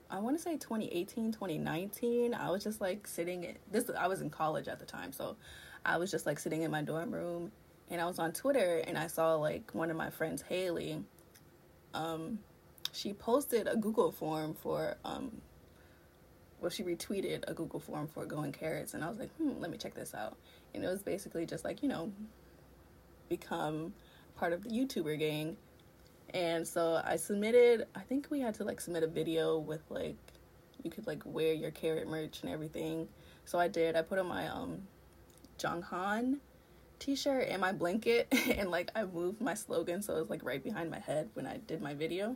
I 0.09 0.19
want 0.19 0.37
to 0.37 0.41
say 0.41 0.57
2018, 0.57 1.31
2019. 1.31 2.33
I 2.33 2.49
was 2.49 2.63
just 2.63 2.81
like 2.81 3.05
sitting 3.05 3.57
this 3.71 3.89
I 3.97 4.07
was 4.07 4.21
in 4.21 4.29
college 4.29 4.67
at 4.67 4.79
the 4.79 4.85
time, 4.85 5.11
so 5.11 5.35
I 5.85 5.97
was 5.97 6.11
just 6.11 6.25
like 6.25 6.39
sitting 6.39 6.63
in 6.63 6.71
my 6.71 6.81
dorm 6.81 7.11
room 7.11 7.51
and 7.89 7.99
I 8.01 8.05
was 8.05 8.19
on 8.19 8.31
Twitter 8.31 8.83
and 8.85 8.97
I 8.97 9.07
saw 9.07 9.35
like 9.35 9.73
one 9.73 9.89
of 9.89 9.97
my 9.97 10.09
friends 10.09 10.41
Haley 10.41 11.03
um, 11.93 12.39
she 12.91 13.13
posted 13.13 13.67
a 13.67 13.75
Google 13.75 14.11
form 14.11 14.53
for 14.53 14.95
um, 15.05 15.41
well, 16.61 16.69
she 16.69 16.83
retweeted 16.83 17.43
a 17.47 17.53
Google 17.53 17.79
form 17.79 18.07
for 18.07 18.25
Going 18.25 18.51
Carats, 18.51 18.93
and 18.93 19.03
I 19.03 19.09
was 19.09 19.17
like, 19.17 19.33
hmm, 19.37 19.53
let 19.59 19.71
me 19.71 19.77
check 19.77 19.93
this 19.93 20.13
out. 20.13 20.35
And 20.73 20.83
it 20.83 20.87
was 20.87 21.01
basically 21.01 21.45
just 21.45 21.63
like, 21.63 21.81
you 21.81 21.89
know, 21.89 22.11
become 23.29 23.93
part 24.35 24.53
of 24.53 24.63
the 24.63 24.69
YouTuber 24.69 25.17
gang. 25.19 25.57
And 26.33 26.67
so 26.67 27.01
I 27.03 27.15
submitted, 27.15 27.87
I 27.95 28.01
think 28.01 28.27
we 28.29 28.39
had 28.39 28.53
to 28.55 28.63
like 28.63 28.81
submit 28.81 29.03
a 29.03 29.07
video 29.07 29.57
with 29.57 29.81
like, 29.89 30.17
you 30.83 30.91
could 30.91 31.07
like 31.07 31.21
wear 31.25 31.53
your 31.53 31.71
carat 31.71 32.07
merch 32.07 32.41
and 32.43 32.51
everything. 32.51 33.07
So 33.45 33.57
I 33.57 33.67
did. 33.67 33.95
I 33.95 34.01
put 34.01 34.19
on 34.19 34.27
my 34.27 34.47
um 34.47 34.81
Jeonghan 35.59 36.39
t-shirt 36.99 37.47
and 37.49 37.61
my 37.61 37.71
blanket 37.71 38.27
and 38.57 38.69
like 38.69 38.91
I 38.95 39.05
moved 39.05 39.41
my 39.41 39.53
slogan 39.53 40.01
so 40.01 40.15
it 40.15 40.19
was 40.19 40.29
like 40.29 40.43
right 40.43 40.63
behind 40.63 40.91
my 40.91 40.99
head 40.99 41.29
when 41.33 41.45
I 41.45 41.57
did 41.57 41.81
my 41.81 41.93
video. 41.93 42.35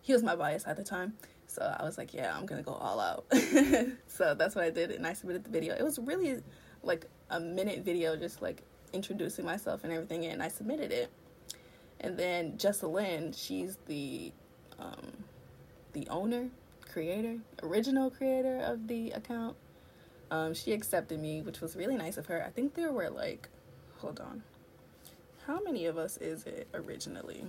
He 0.00 0.12
was 0.12 0.22
my 0.22 0.36
bias 0.36 0.64
at 0.66 0.76
the 0.76 0.84
time. 0.84 1.14
So 1.48 1.74
I 1.78 1.82
was 1.82 1.96
like, 1.96 2.12
yeah, 2.14 2.36
I'm 2.36 2.46
gonna 2.46 2.62
go 2.62 2.74
all 2.74 3.00
out. 3.00 3.24
so 4.06 4.34
that's 4.34 4.54
what 4.54 4.64
I 4.64 4.70
did, 4.70 4.90
and 4.90 5.06
I 5.06 5.14
submitted 5.14 5.44
the 5.44 5.50
video. 5.50 5.74
It 5.74 5.82
was 5.82 5.98
really 5.98 6.42
like 6.82 7.06
a 7.30 7.40
minute 7.40 7.84
video, 7.84 8.16
just 8.16 8.42
like 8.42 8.62
introducing 8.92 9.44
myself 9.44 9.82
and 9.82 9.92
everything, 9.92 10.26
and 10.26 10.42
I 10.42 10.48
submitted 10.48 10.92
it. 10.92 11.10
And 12.00 12.18
then 12.18 12.58
Jessalyn, 12.58 13.36
she's 13.36 13.78
the 13.86 14.32
um, 14.78 15.24
the 15.94 16.06
owner, 16.08 16.48
creator, 16.90 17.38
original 17.62 18.10
creator 18.10 18.60
of 18.60 18.86
the 18.86 19.10
account. 19.12 19.56
Um, 20.30 20.52
she 20.54 20.72
accepted 20.72 21.20
me, 21.20 21.40
which 21.40 21.60
was 21.60 21.74
really 21.74 21.96
nice 21.96 22.16
of 22.18 22.26
her. 22.26 22.44
I 22.44 22.50
think 22.50 22.74
there 22.74 22.92
were 22.92 23.08
like, 23.08 23.48
hold 23.96 24.20
on, 24.20 24.42
how 25.46 25.60
many 25.60 25.86
of 25.86 25.96
us 25.96 26.18
is 26.18 26.44
it 26.44 26.68
originally? 26.74 27.46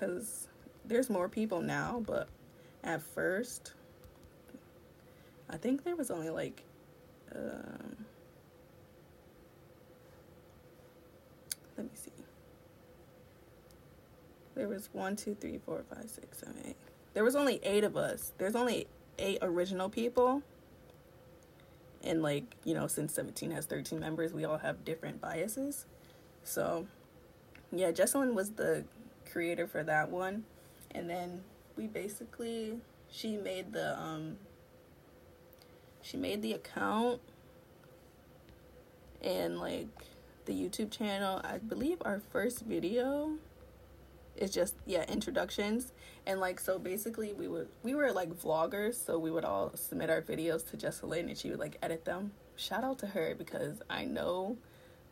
because 0.00 0.48
there's 0.84 1.10
more 1.10 1.28
people 1.28 1.60
now, 1.60 2.02
but 2.06 2.28
at 2.82 3.02
first, 3.02 3.74
I 5.50 5.56
think 5.56 5.84
there 5.84 5.96
was 5.96 6.10
only 6.10 6.30
like, 6.30 6.62
um, 7.34 7.96
let 11.76 11.84
me 11.84 11.92
see. 11.94 12.10
There 14.54 14.68
was 14.68 14.88
one, 14.92 15.16
two, 15.16 15.36
three, 15.38 15.58
four, 15.58 15.84
five, 15.94 16.08
six, 16.08 16.38
seven, 16.38 16.56
eight. 16.66 16.76
There 17.12 17.24
was 17.24 17.36
only 17.36 17.60
eight 17.62 17.84
of 17.84 17.96
us. 17.96 18.32
There's 18.38 18.56
only 18.56 18.86
eight 19.20 19.38
original 19.42 19.88
people. 19.88 20.42
And 22.02 22.22
like, 22.22 22.56
you 22.64 22.74
know, 22.74 22.86
since 22.86 23.14
17 23.14 23.50
has 23.50 23.66
13 23.66 24.00
members, 24.00 24.32
we 24.32 24.44
all 24.44 24.58
have 24.58 24.84
different 24.84 25.20
biases. 25.20 25.86
So, 26.42 26.86
yeah, 27.70 27.92
Jessalyn 27.92 28.34
was 28.34 28.52
the 28.52 28.84
creator 29.30 29.66
for 29.66 29.82
that 29.84 30.10
one. 30.10 30.44
And 30.92 31.08
then 31.08 31.42
we 31.76 31.86
basically 31.86 32.78
she 33.10 33.36
made 33.36 33.72
the 33.72 33.98
um 33.98 34.36
she 36.02 36.16
made 36.16 36.42
the 36.42 36.52
account 36.52 37.20
and 39.22 39.58
like 39.58 39.88
the 40.46 40.52
YouTube 40.52 40.90
channel. 40.90 41.40
I 41.44 41.58
believe 41.58 41.98
our 42.04 42.20
first 42.32 42.60
video 42.62 43.32
is 44.36 44.50
just 44.50 44.74
yeah, 44.86 45.04
introductions. 45.08 45.92
And 46.26 46.40
like 46.40 46.60
so 46.60 46.78
basically 46.78 47.32
we 47.32 47.48
would 47.48 47.68
we 47.82 47.94
were 47.94 48.12
like 48.12 48.30
vloggers, 48.30 48.94
so 48.94 49.18
we 49.18 49.30
would 49.30 49.44
all 49.44 49.72
submit 49.74 50.10
our 50.10 50.22
videos 50.22 50.68
to 50.70 50.76
Jessalyn 50.76 51.28
and 51.28 51.36
she 51.36 51.50
would 51.50 51.58
like 51.58 51.76
edit 51.82 52.04
them. 52.04 52.32
Shout 52.56 52.84
out 52.84 52.98
to 53.00 53.08
her 53.08 53.34
because 53.36 53.80
I 53.88 54.04
know 54.04 54.58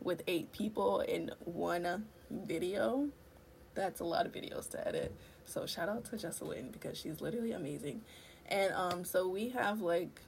with 0.01 0.23
eight 0.27 0.51
people 0.51 1.01
in 1.01 1.31
one 1.43 2.05
video, 2.29 3.09
that's 3.75 3.99
a 3.99 4.05
lot 4.05 4.25
of 4.25 4.31
videos 4.31 4.69
to 4.71 4.87
edit. 4.87 5.13
So 5.45 5.65
shout 5.65 5.89
out 5.89 6.05
to 6.05 6.15
Jessalyn 6.15 6.71
because 6.71 6.97
she's 6.97 7.21
literally 7.21 7.51
amazing. 7.51 8.01
And 8.47 8.73
um, 8.73 9.03
so 9.03 9.27
we 9.27 9.49
have 9.49 9.81
like 9.81 10.21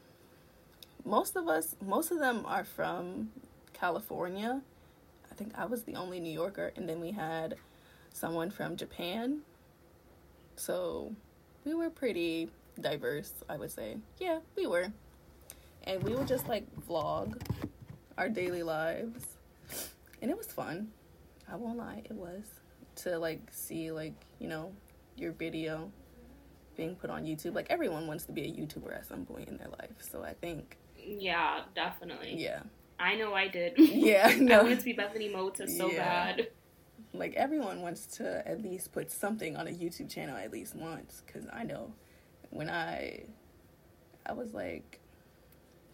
most 1.06 1.36
of 1.36 1.48
us, 1.48 1.76
most 1.86 2.12
of 2.12 2.20
them 2.20 2.44
are 2.46 2.64
from 2.64 3.32
California. 3.74 4.62
I 5.32 5.36
think 5.36 5.54
I 5.58 5.66
was 5.66 5.84
the 5.84 5.96
only 5.96 6.20
New 6.20 6.32
Yorker, 6.32 6.72
and 6.76 6.88
then 6.88 7.00
we 7.00 7.12
had 7.12 7.56
someone 8.14 8.50
from 8.52 8.76
Japan. 8.76 9.40
So 10.56 11.14
we 11.66 11.74
were 11.74 11.90
pretty 11.90 12.50
diverse, 12.80 13.34
I 13.50 13.58
would 13.58 13.72
say. 13.72 13.98
Yeah, 14.20 14.40
we 14.56 14.68
were. 14.68 14.92
And 15.84 16.04
we 16.04 16.16
would 16.16 16.28
just 16.28 16.48
like 16.48 16.66
vlog 16.88 17.42
our 18.18 18.30
daily 18.30 18.64
lives. 18.64 19.26
And 20.22 20.30
it 20.30 20.38
was 20.38 20.48
fun. 20.48 20.90
I 21.52 21.56
won't 21.56 21.78
lie, 21.78 22.02
it 22.06 22.14
was 22.14 22.44
to 22.98 23.18
like 23.18 23.40
see 23.52 23.90
like 23.92 24.14
you 24.40 24.48
know 24.50 24.72
your 25.16 25.32
video 25.32 25.92
being 26.78 26.96
put 26.96 27.10
on 27.10 27.26
YouTube. 27.26 27.56
Like 27.56 27.68
everyone 27.70 28.08
wants 28.08 28.26
to 28.26 28.32
be 28.32 28.44
a 28.44 28.48
YouTuber 28.52 28.96
at 28.96 29.06
some 29.08 29.26
point 29.26 29.50
in 29.50 29.58
their 29.58 29.70
life. 29.70 29.92
So 30.00 30.24
I 30.24 30.34
think 30.34 30.78
Yeah, 30.98 31.62
definitely. 31.76 32.36
Yeah. 32.38 32.62
I 33.00 33.16
know 33.16 33.34
I 33.34 33.48
did. 33.48 33.74
Yeah, 33.80 34.36
no. 34.38 34.60
I 34.60 34.62
wanted 34.64 34.80
to 34.80 34.86
be 34.86 34.94
Bethany 34.94 35.30
Mota 35.30 35.68
so 35.68 35.90
Yeah. 35.90 35.98
bad. 35.98 36.48
Like 37.14 37.34
everyone 37.36 37.82
wants 37.82 38.06
to 38.18 38.48
at 38.48 38.62
least 38.62 38.92
put 38.94 39.12
something 39.12 39.56
on 39.58 39.68
a 39.68 39.72
YouTube 39.72 40.10
channel 40.10 40.38
at 40.38 40.52
least 40.52 40.76
once 40.76 41.22
cuz 41.28 41.46
I 41.52 41.64
know 41.64 41.94
when 42.52 42.70
I 42.70 43.24
I 44.26 44.34
was 44.34 44.54
like 44.54 45.00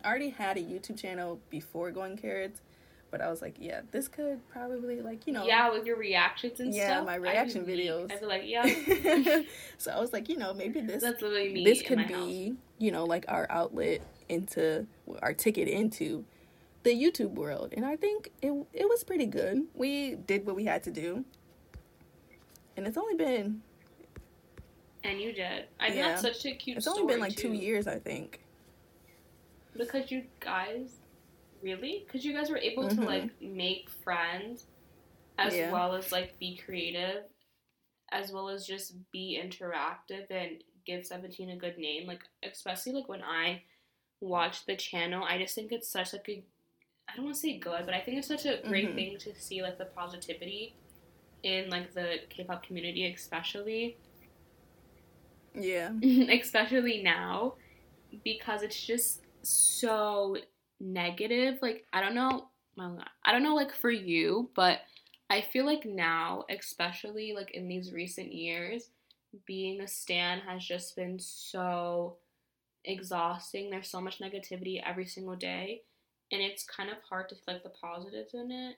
I 0.04 0.10
already 0.10 0.30
had 0.30 0.58
a 0.58 0.62
YouTube 0.62 1.00
channel 1.00 1.40
before 1.50 1.90
going 1.92 2.18
carats, 2.18 2.62
but 3.10 3.20
I 3.20 3.30
was 3.32 3.42
like, 3.42 3.56
yeah, 3.60 3.82
this 3.92 4.08
could 4.08 4.48
probably 4.50 5.02
like, 5.02 5.26
you 5.26 5.34
know, 5.34 5.46
Yeah, 5.46 5.72
with 5.72 5.86
your 5.88 5.98
reactions 5.98 6.60
and 6.60 6.74
Yeah, 6.74 6.86
stuff. 6.98 7.06
my 7.08 7.14
I'd 7.16 7.22
reaction 7.22 7.66
weak. 7.66 7.80
videos. 7.80 8.12
I'd 8.12 8.20
be 8.22 8.26
like, 8.28 8.44
yeah, 8.46 9.42
so 9.80 9.92
I 9.92 10.00
was 10.00 10.14
like, 10.14 10.30
you 10.30 10.38
know, 10.38 10.54
maybe 10.54 10.82
this 10.82 11.02
that's 11.02 11.22
literally 11.22 11.52
me. 11.52 11.64
this 11.66 11.82
could 11.82 12.08
be, 12.08 12.50
house. 12.50 12.58
you 12.78 12.92
know, 12.92 13.06
like 13.06 13.26
our 13.28 13.48
outlet 13.50 14.02
into 14.30 14.86
our 15.24 15.34
ticket 15.34 15.68
into 15.68 16.24
the 16.88 16.94
YouTube 17.04 17.32
world. 17.36 17.74
And 17.76 17.86
I 17.86 17.98
think 17.98 18.32
it 18.42 18.52
it 18.74 18.88
was 18.88 19.04
pretty 19.04 19.26
good. 19.26 19.68
We 19.74 20.16
did 20.16 20.46
what 20.46 20.56
we 20.56 20.64
had 20.64 20.84
to 20.84 20.92
do. 20.92 21.26
And 22.78 22.88
it's 22.88 22.98
only 22.98 23.16
been 23.16 23.62
And 25.04 25.22
you 25.22 25.32
did. 25.34 25.66
I 25.80 25.88
Yeah. 25.88 26.08
that's 26.10 26.22
such 26.22 26.46
a 26.46 26.56
cute 26.56 26.78
it's 26.78 26.88
only 26.88 27.06
been 27.12 27.20
like 27.20 27.36
too. 27.36 27.50
2 27.50 27.54
years, 27.54 27.88
I 27.88 28.00
think. 28.00 28.42
Because 29.74 30.10
you 30.12 30.24
guys, 30.40 31.00
really? 31.62 32.04
Because 32.06 32.26
you 32.26 32.34
guys 32.34 32.50
were 32.50 32.58
able 32.58 32.84
Mhm. 32.84 32.96
to 32.96 33.02
like 33.02 33.42
make 33.42 33.90
friends, 33.90 34.66
as 35.38 35.56
Yeah. 35.56 35.72
well 35.72 35.94
as 35.94 36.12
like 36.12 36.40
be 36.40 36.56
creative, 36.58 37.24
as 38.12 38.32
well 38.32 38.48
as 38.50 38.66
just 38.66 38.88
be 39.12 39.40
interactive 39.44 40.26
and 40.32 40.64
give 40.86 41.06
Seventeen 41.06 41.50
a 41.50 41.58
good 41.58 41.78
name. 41.78 42.08
Like 42.08 42.24
especially 42.44 42.94
like 42.94 43.08
when 43.10 43.22
I 43.24 43.64
watch 44.22 44.66
the 44.66 44.76
channel, 44.76 45.24
I 45.24 45.38
just 45.38 45.54
think 45.54 45.72
it's 45.72 45.90
such 45.90 46.14
like 46.14 46.28
a, 46.30 46.44
I 47.08 47.16
don't 47.16 47.26
want 47.26 47.36
to 47.36 47.42
say 47.42 47.58
good, 47.58 47.86
but 47.86 47.94
I 47.94 48.02
think 48.02 48.18
it's 48.18 48.28
such 48.28 48.46
a 48.46 48.62
great 48.68 48.90
Mhm. 48.90 48.96
thing 48.96 49.18
to 49.20 49.36
see 49.36 49.62
like 49.62 49.78
the 49.78 49.86
positivity 49.86 50.76
in 51.44 51.70
like 51.70 51.94
the 51.94 52.20
K-pop 52.30 52.64
community, 52.64 53.06
especially. 53.12 53.98
Yeah. 55.54 55.92
especially 56.30 57.02
now 57.02 57.56
because 58.24 58.62
it's 58.62 58.80
just 58.86 59.22
so 59.42 60.38
negative 60.80 61.58
like 61.62 61.86
i 61.94 62.02
don't 62.02 62.14
know 62.14 62.50
well, 62.76 63.00
i 63.26 63.32
don't 63.32 63.42
know 63.44 63.56
like 63.56 63.72
for 63.74 63.90
you 63.90 64.50
but 64.56 64.82
i 65.30 65.42
feel 65.42 65.66
like 65.66 65.86
now 65.86 66.44
especially 66.50 67.34
like 67.34 67.52
in 67.52 67.68
these 67.68 67.92
recent 67.92 68.32
years 68.32 68.90
being 69.46 69.82
a 69.82 69.88
stan 69.88 70.40
has 70.40 70.64
just 70.64 70.96
been 70.96 71.18
so 71.18 72.18
exhausting 72.86 73.70
there's 73.70 73.90
so 73.90 74.00
much 74.00 74.20
negativity 74.20 74.82
every 74.86 75.06
single 75.06 75.36
day 75.36 75.82
and 76.32 76.42
it's 76.42 76.66
kind 76.66 76.90
of 76.90 76.98
hard 77.10 77.30
to 77.30 77.36
see 77.36 77.42
like 77.48 77.64
the 77.64 77.70
positives 77.70 78.34
in 78.34 78.52
it 78.52 78.76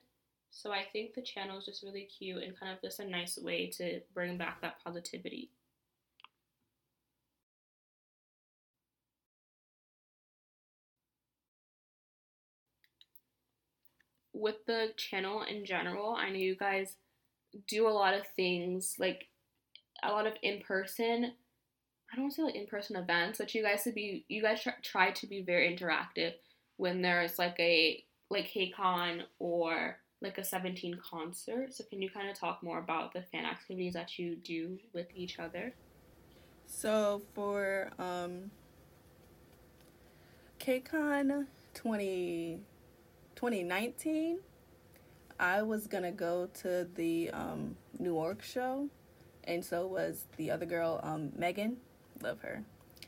so 0.50 0.70
i 0.72 0.84
think 0.92 1.14
the 1.14 1.22
channel 1.22 1.58
is 1.58 1.64
just 1.64 1.82
really 1.82 2.08
cute 2.18 2.42
and 2.42 2.58
kind 2.58 2.72
of 2.72 2.80
just 2.82 3.00
a 3.00 3.08
nice 3.08 3.38
way 3.38 3.68
to 3.68 4.00
bring 4.14 4.36
back 4.36 4.60
that 4.60 4.82
positivity 4.82 5.50
with 14.40 14.64
the 14.66 14.88
channel 14.96 15.42
in 15.42 15.64
general, 15.64 16.14
I 16.14 16.30
know 16.30 16.36
you 16.36 16.56
guys 16.56 16.96
do 17.68 17.86
a 17.86 17.90
lot 17.90 18.14
of 18.14 18.26
things, 18.36 18.96
like 18.98 19.28
a 20.02 20.10
lot 20.10 20.26
of 20.26 20.32
in 20.42 20.60
person. 20.60 21.32
I 22.12 22.16
don't 22.16 22.24
want 22.24 22.34
to 22.34 22.36
say 22.36 22.42
like 22.42 22.54
in 22.56 22.66
person 22.66 22.96
events, 22.96 23.38
but 23.38 23.54
you 23.54 23.62
guys 23.62 23.84
to 23.84 23.92
be 23.92 24.24
you 24.28 24.42
guys 24.42 24.66
try 24.82 25.12
to 25.12 25.26
be 25.26 25.42
very 25.42 25.76
interactive 25.76 26.32
when 26.80 27.02
there's 27.02 27.38
like 27.38 27.56
a 27.60 28.02
like 28.30 28.50
KCON 28.50 29.22
or 29.38 29.98
like 30.22 30.38
a 30.38 30.44
17 30.44 30.98
concert. 30.98 31.74
So 31.74 31.84
can 31.84 32.00
you 32.00 32.08
kind 32.08 32.30
of 32.30 32.38
talk 32.38 32.62
more 32.62 32.78
about 32.78 33.12
the 33.12 33.20
fan 33.20 33.44
activities 33.44 33.92
that 33.92 34.18
you 34.18 34.36
do 34.36 34.78
with 34.94 35.06
each 35.14 35.38
other? 35.38 35.74
So 36.66 37.20
for 37.34 37.90
um 37.98 38.50
KCON 40.58 41.46
20 41.74 42.60
2019, 43.34 44.38
I 45.38 45.62
was 45.62 45.86
gonna 45.86 46.12
go 46.12 46.48
to 46.62 46.88
the 46.94 47.30
um, 47.30 47.76
New 47.98 48.14
York 48.14 48.42
show, 48.42 48.88
and 49.44 49.64
so 49.64 49.86
was 49.86 50.24
the 50.36 50.50
other 50.50 50.66
girl, 50.66 51.00
um, 51.02 51.32
Megan. 51.36 51.78
Love 52.22 52.40
her. 52.40 52.62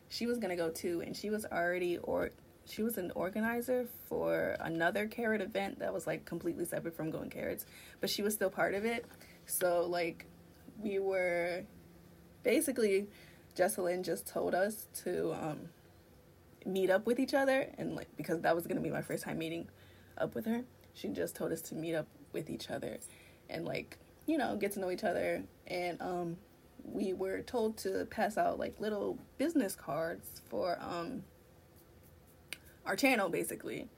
She 0.08 0.26
was 0.26 0.38
gonna 0.38 0.56
go 0.56 0.70
too, 0.70 1.02
and 1.04 1.14
she 1.14 1.28
was 1.30 1.44
already 1.44 1.98
or 1.98 2.30
she 2.64 2.82
was 2.82 2.96
an 2.96 3.10
organizer 3.14 3.86
for 4.08 4.56
another 4.60 5.06
carat 5.06 5.40
event 5.40 5.80
that 5.80 5.92
was 5.92 6.06
like 6.06 6.24
completely 6.24 6.64
separate 6.64 6.96
from 6.96 7.10
going 7.10 7.30
carats, 7.30 7.66
but 8.00 8.08
she 8.08 8.22
was 8.22 8.34
still 8.34 8.50
part 8.50 8.74
of 8.74 8.84
it. 8.84 9.04
So 9.46 9.86
like 9.88 10.26
we 10.80 10.98
were 10.98 11.64
basically 12.42 13.08
Jessalyn 13.56 14.02
just 14.02 14.26
told 14.26 14.54
us 14.54 14.86
to 15.04 15.32
um, 15.32 15.68
meet 16.64 16.90
up 16.90 17.06
with 17.06 17.18
each 17.18 17.34
other 17.34 17.68
and 17.78 17.94
like 17.94 18.08
because 18.16 18.40
that 18.40 18.54
was 18.54 18.66
gonna 18.66 18.80
be 18.80 18.90
my 18.90 19.02
first 19.02 19.24
time 19.24 19.38
meeting 19.38 19.68
up 20.18 20.34
with 20.34 20.46
her. 20.46 20.62
She 20.94 21.08
just 21.08 21.34
told 21.34 21.52
us 21.52 21.62
to 21.62 21.74
meet 21.74 21.94
up 21.94 22.06
with 22.32 22.48
each 22.48 22.70
other 22.70 22.98
and 23.50 23.64
like 23.64 23.98
you 24.26 24.38
know 24.38 24.56
get 24.56 24.72
to 24.72 24.80
know 24.80 24.90
each 24.90 25.04
other 25.04 25.42
and 25.66 26.00
um 26.00 26.36
we 26.84 27.12
were 27.12 27.40
told 27.42 27.76
to 27.76 28.06
pass 28.10 28.36
out 28.36 28.58
like 28.58 28.80
little 28.80 29.18
business 29.38 29.74
cards 29.74 30.42
for 30.48 30.78
um 30.80 31.22
our 32.86 32.96
channel 32.96 33.28
basically. 33.28 33.88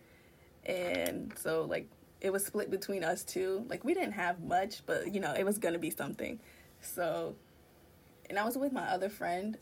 And 0.65 1.33
so 1.37 1.65
like 1.65 1.89
it 2.21 2.33
was 2.33 2.45
split 2.45 2.71
between 2.71 3.05
us 3.05 3.23
two. 3.23 3.65
Like 3.69 3.85
we 3.85 3.95
didn't 3.95 4.13
have 4.13 4.41
much 4.43 4.83
but 4.87 5.13
you 5.13 5.21
know 5.21 5.33
it 5.33 5.45
was 5.45 5.59
gonna 5.59 5.79
be 5.79 5.91
something. 5.91 6.41
So 6.81 7.35
and 8.31 8.39
i 8.39 8.45
was 8.45 8.57
with 8.57 8.73
my 8.73 8.85
other 8.85 9.09
friend 9.09 9.59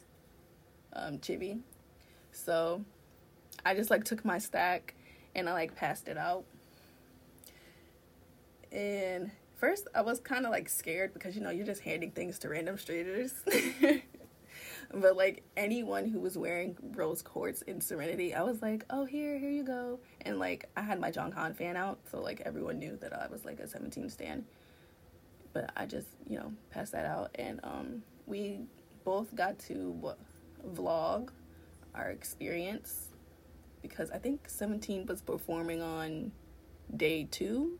um 0.92 1.18
chibi. 1.18 1.61
So 2.32 2.85
i 3.64 3.74
just 3.74 3.90
like 3.90 4.04
took 4.04 4.24
my 4.24 4.38
stack 4.38 4.94
and 5.35 5.48
i 5.48 5.52
like 5.52 5.74
passed 5.74 6.08
it 6.08 6.16
out. 6.18 6.44
And 8.70 9.30
first 9.56 9.87
I 9.94 10.00
was 10.00 10.18
kind 10.18 10.44
of 10.44 10.50
like 10.50 10.68
scared 10.68 11.12
because 11.14 11.37
you 11.37 11.42
know 11.42 11.50
you're 11.50 11.66
just 11.66 11.82
handing 11.82 12.11
things 12.11 12.38
to 12.40 12.48
random 12.48 12.78
strangers. 12.78 13.32
but 14.94 15.16
like 15.16 15.42
anyone 15.57 16.07
who 16.07 16.20
was 16.20 16.37
wearing 16.37 16.76
rose 16.94 17.22
quartz 17.22 17.62
in 17.62 17.81
Serenity, 17.81 18.35
I 18.35 18.42
was 18.42 18.62
like, 18.62 18.85
"Oh, 18.90 19.05
here, 19.05 19.38
here 19.38 19.50
you 19.50 19.64
go." 19.64 20.00
And 20.22 20.38
like 20.38 20.68
I 20.76 20.83
had 20.83 21.00
my 21.00 21.11
Jeonghan 21.11 21.55
fan 21.57 21.76
out, 21.76 21.98
so 22.11 22.20
like 22.20 22.40
everyone 22.42 22.78
knew 22.78 22.96
that 23.00 23.12
I 23.12 23.26
was 23.28 23.44
like 23.44 23.61
a 23.61 23.68
17 23.68 24.11
stan. 24.11 24.44
But 25.52 25.70
I 25.76 25.87
just, 25.87 26.09
you 26.28 26.38
know, 26.38 26.52
passed 26.70 26.92
that 26.92 27.05
out 27.05 27.31
and 27.35 27.61
um 27.62 28.02
we 28.26 28.61
both 29.05 29.35
got 29.35 29.59
to 29.59 30.14
vlog 30.74 31.31
our 31.94 32.11
experience 32.11 33.09
because 33.83 34.11
I 34.11 34.18
think 34.18 34.48
17 34.48 35.07
was 35.07 35.20
performing 35.20 35.83
on 35.83 36.33
day 36.96 37.26
2 37.31 37.78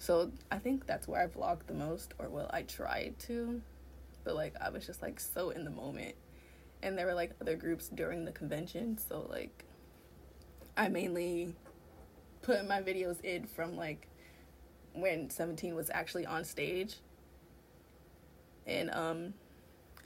so 0.00 0.32
I 0.50 0.58
think 0.58 0.86
that's 0.86 1.06
where 1.06 1.22
I 1.22 1.26
vlogged 1.26 1.66
the 1.66 1.74
most, 1.74 2.14
or 2.18 2.30
well, 2.30 2.48
I 2.50 2.62
tried 2.62 3.18
to, 3.26 3.60
but 4.24 4.34
like 4.34 4.54
I 4.60 4.70
was 4.70 4.86
just 4.86 5.02
like 5.02 5.20
so 5.20 5.50
in 5.50 5.64
the 5.64 5.70
moment, 5.70 6.14
and 6.82 6.96
there 6.96 7.06
were 7.06 7.14
like 7.14 7.32
other 7.40 7.56
groups 7.56 7.88
during 7.88 8.24
the 8.24 8.32
convention, 8.32 8.98
so 8.98 9.26
like 9.28 9.64
I 10.76 10.88
mainly 10.88 11.54
put 12.42 12.66
my 12.66 12.80
videos 12.80 13.20
in 13.22 13.46
from 13.46 13.76
like 13.76 14.08
when 14.92 15.30
17 15.30 15.74
was 15.74 15.90
actually 15.90 16.26
on 16.26 16.44
stage, 16.44 16.96
and 18.66 18.90
um, 18.90 19.34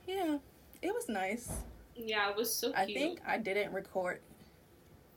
yeah, 0.07 0.38
it 0.83 0.92
was 0.92 1.09
nice. 1.09 1.50
Yeah, 1.96 2.31
it 2.31 2.37
was 2.37 2.53
so 2.53 2.72
cute. 2.72 2.79
I 2.79 2.87
think 2.87 3.20
I 3.27 3.38
didn't 3.38 3.72
record 3.72 4.20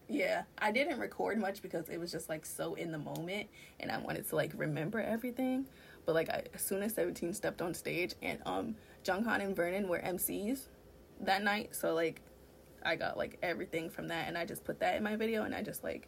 yeah, 0.10 0.43
I 0.57 0.71
didn't 0.71 0.99
record 0.99 1.38
much 1.38 1.62
because 1.62 1.89
it 1.89 1.99
was 1.99 2.12
just 2.12 2.29
like 2.29 2.45
so 2.45 2.75
in 2.75 2.91
the 2.91 2.97
moment 2.97 3.47
and 3.79 3.91
I 3.91 3.97
wanted 3.97 4.27
to 4.29 4.36
like 4.36 4.51
remember 4.55 4.99
everything. 4.99 5.65
But 6.07 6.15
like 6.15 6.29
I, 6.29 6.43
as 6.55 6.61
soon 6.61 6.81
as 6.81 6.95
17 6.95 7.33
stepped 7.33 7.61
on 7.61 7.75
stage 7.75 8.15
and 8.23 8.39
um 8.47 8.75
Jeonghan 9.03 9.41
and 9.41 9.55
Vernon 9.55 9.87
were 9.87 9.99
MCs 9.99 10.69
that 11.21 11.43
night, 11.43 11.75
so 11.75 11.93
like 11.93 12.21
I 12.83 12.95
got 12.95 13.17
like 13.17 13.37
everything 13.43 13.89
from 13.91 14.07
that 14.07 14.27
and 14.27 14.37
I 14.37 14.45
just 14.45 14.63
put 14.63 14.79
that 14.79 14.95
in 14.95 15.03
my 15.03 15.15
video 15.15 15.43
and 15.43 15.53
I 15.53 15.61
just 15.61 15.83
like 15.83 16.07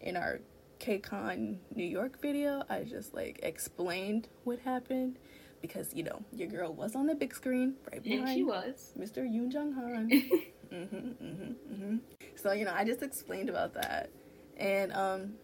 in 0.00 0.16
our 0.16 0.40
KCON 0.80 1.58
New 1.74 1.84
York 1.84 2.20
video, 2.20 2.62
I 2.68 2.84
just 2.84 3.14
like 3.14 3.38
explained 3.42 4.28
what 4.44 4.58
happened 4.60 5.18
because 5.60 5.94
you 5.94 6.02
know 6.02 6.22
your 6.32 6.48
girl 6.48 6.72
was 6.72 6.96
on 6.96 7.06
the 7.06 7.14
big 7.14 7.34
screen 7.34 7.74
right 7.92 8.02
behind 8.02 8.28
and 8.28 8.34
she 8.34 8.44
was 8.44 8.92
Mr. 8.98 9.18
Yoon 9.18 9.52
Jeonghan. 9.52 10.10
Mm-hmm, 10.72 10.96
mm-hmm, 10.96 11.72
mm-hmm. 11.72 11.96
So 12.34 12.52
you 12.52 12.64
know, 12.64 12.72
I 12.74 12.84
just 12.84 13.02
explained 13.02 13.48
about 13.48 13.74
that, 13.74 14.10
and 14.56 14.92
um, 14.92 15.34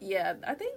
yeah, 0.00 0.34
I 0.46 0.54
think 0.54 0.76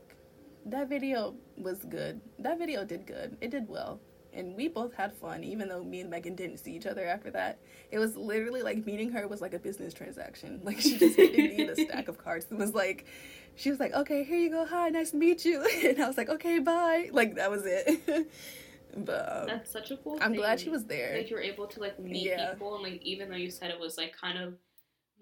that 0.66 0.90
video 0.90 1.36
was 1.58 1.80
good. 1.86 2.22
That 2.40 2.58
video 2.58 2.84
did 2.86 3.06
good. 3.06 3.38
It 3.42 3.52
did 3.52 3.68
well, 3.68 4.00
and 4.34 4.56
we 4.56 4.68
both 4.68 4.94
had 4.94 5.14
fun, 5.14 5.44
even 5.44 5.68
though 5.68 5.84
me 5.84 6.02
and 6.02 6.10
Megan 6.10 6.36
didn't 6.36 6.58
see 6.58 6.76
each 6.76 6.86
other 6.86 7.06
after 7.06 7.32
that. 7.32 7.60
It 7.92 8.00
was 8.00 8.16
literally 8.16 8.62
like 8.62 8.86
meeting 8.86 9.12
her 9.12 9.28
was 9.28 9.42
like 9.42 9.54
a 9.54 9.60
business 9.60 9.94
transaction. 9.94 10.62
Like 10.64 10.80
she 10.80 10.98
just 10.98 11.18
handed 11.18 11.46
me 11.46 11.64
the 11.64 11.76
stack 11.76 12.08
of 12.08 12.18
cards 12.18 12.48
and 12.50 12.60
was 12.60 12.74
like, 12.74 13.06
she 13.56 13.70
was 13.70 13.80
like, 13.80 13.94
"Okay, 13.94 14.24
here 14.24 14.38
you 14.38 14.50
go. 14.50 14.66
Hi, 14.66 14.90
nice 14.90 15.12
to 15.12 15.18
meet 15.18 15.46
you," 15.46 15.64
and 15.86 16.02
I 16.02 16.08
was 16.08 16.18
like, 16.18 16.30
"Okay, 16.30 16.60
bye." 16.60 17.10
Like 17.12 17.36
that 17.36 17.52
was 17.52 17.64
it. 17.66 18.28
But 18.96 19.28
um, 19.42 19.48
that's 19.48 19.72
such 19.72 19.90
a 19.92 19.98
cool. 19.98 20.20
I'm 20.22 20.32
thing. 20.32 20.40
glad 20.40 20.60
she 20.60 20.70
was 20.70 20.86
there. 20.86 21.16
Like 21.18 21.30
you 21.30 21.36
were 21.36 21.42
able 21.42 21.66
to 21.68 21.80
like 21.80 22.00
meet 22.00 22.28
Yeah. 22.28 22.52
people, 22.52 22.76
and 22.76 22.84
like 22.84 23.02
even 23.02 23.30
though 23.30 23.36
you 23.36 23.50
said 23.50 23.72
it 23.72 23.80
was 23.80 23.98
like 23.98 24.16
kind 24.16 24.38
of 24.38 24.54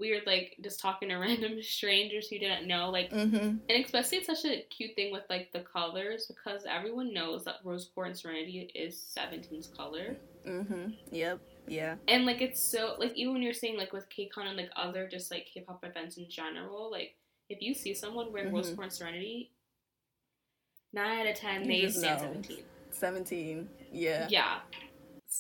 weird, 0.02 0.24
like 0.26 0.58
just 0.62 0.82
talking 0.82 1.08
to 1.10 1.16
random 1.28 1.62
strangers 1.64 2.30
you 2.32 2.40
didn't 2.40 2.68
know, 2.68 2.90
like 2.90 3.10
mm-hmm. 3.12 3.38
and 3.70 3.86
especially 3.86 4.18
it's 4.18 4.28
such 4.28 4.44
a 4.52 4.66
cute 4.70 4.96
thing 4.96 5.14
with 5.14 5.24
like 5.30 5.54
the 5.54 5.62
colors 5.62 6.26
because 6.28 6.66
everyone 6.68 7.14
knows 7.14 7.46
that 7.46 7.58
rose 7.64 7.90
quartz 7.94 8.24
serenity 8.24 8.70
is 8.76 8.96
17's 9.18 9.68
color 9.68 10.18
Mm-hmm. 10.46 10.94
Yep. 11.12 11.40
Yeah. 11.68 11.96
and 12.08 12.26
like 12.26 12.42
it's 12.42 12.60
so 12.62 12.96
like 12.98 13.14
even 13.16 13.34
when 13.34 13.42
you're 13.44 13.54
saying 13.54 13.78
like 13.78 13.94
with 13.94 14.10
KCON 14.10 14.48
and 14.48 14.58
like 14.58 14.72
other 14.76 15.08
just 15.08 15.30
like 15.32 15.46
K-pop 15.54 15.86
events 15.86 16.18
in 16.18 16.28
general 16.28 16.90
like 16.90 17.14
if 17.48 17.62
you 17.62 17.76
see 17.76 17.94
someone 17.94 18.34
wearing 18.34 18.52
rose 18.52 18.72
Mhm. 18.72 18.76
quartz 18.78 18.98
serenity 18.98 19.52
nine 20.92 21.20
out 21.20 21.28
of 21.28 21.36
ten 21.36 21.62
You 21.70 21.84
they 21.86 21.92
stand. 21.92 22.20
17 22.22 22.64
Seventeen. 22.90 23.70
Yeah. 23.92 24.28
yeah 24.30 24.60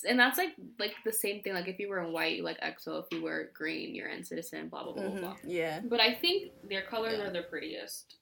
and 0.08 0.18
that's 0.20 0.38
like 0.38 0.50
like 0.80 0.94
the 1.06 1.12
same 1.12 1.42
thing 1.42 1.54
like 1.54 1.68
if 1.68 1.78
you 1.80 1.90
were 1.90 2.00
in 2.04 2.12
white 2.14 2.38
you 2.38 2.44
like 2.44 2.60
EXO 2.62 3.00
if 3.04 3.06
you 3.12 3.22
were 3.22 3.52
green 3.54 3.94
you're 3.94 4.08
NCTzen 4.10 4.70
blah 4.70 4.84
blah 4.84 4.94
blah 4.94 5.04
blah 5.10 5.12
Mhm. 5.18 5.22
blah 5.22 5.36
Yeah. 5.44 5.82
but 5.84 6.00
I 6.00 6.14
think 6.14 6.52
their 6.70 6.82
colors 6.84 7.18
Yeah. 7.18 7.26
are 7.28 7.32
the 7.32 7.44
prettiest 7.44 8.18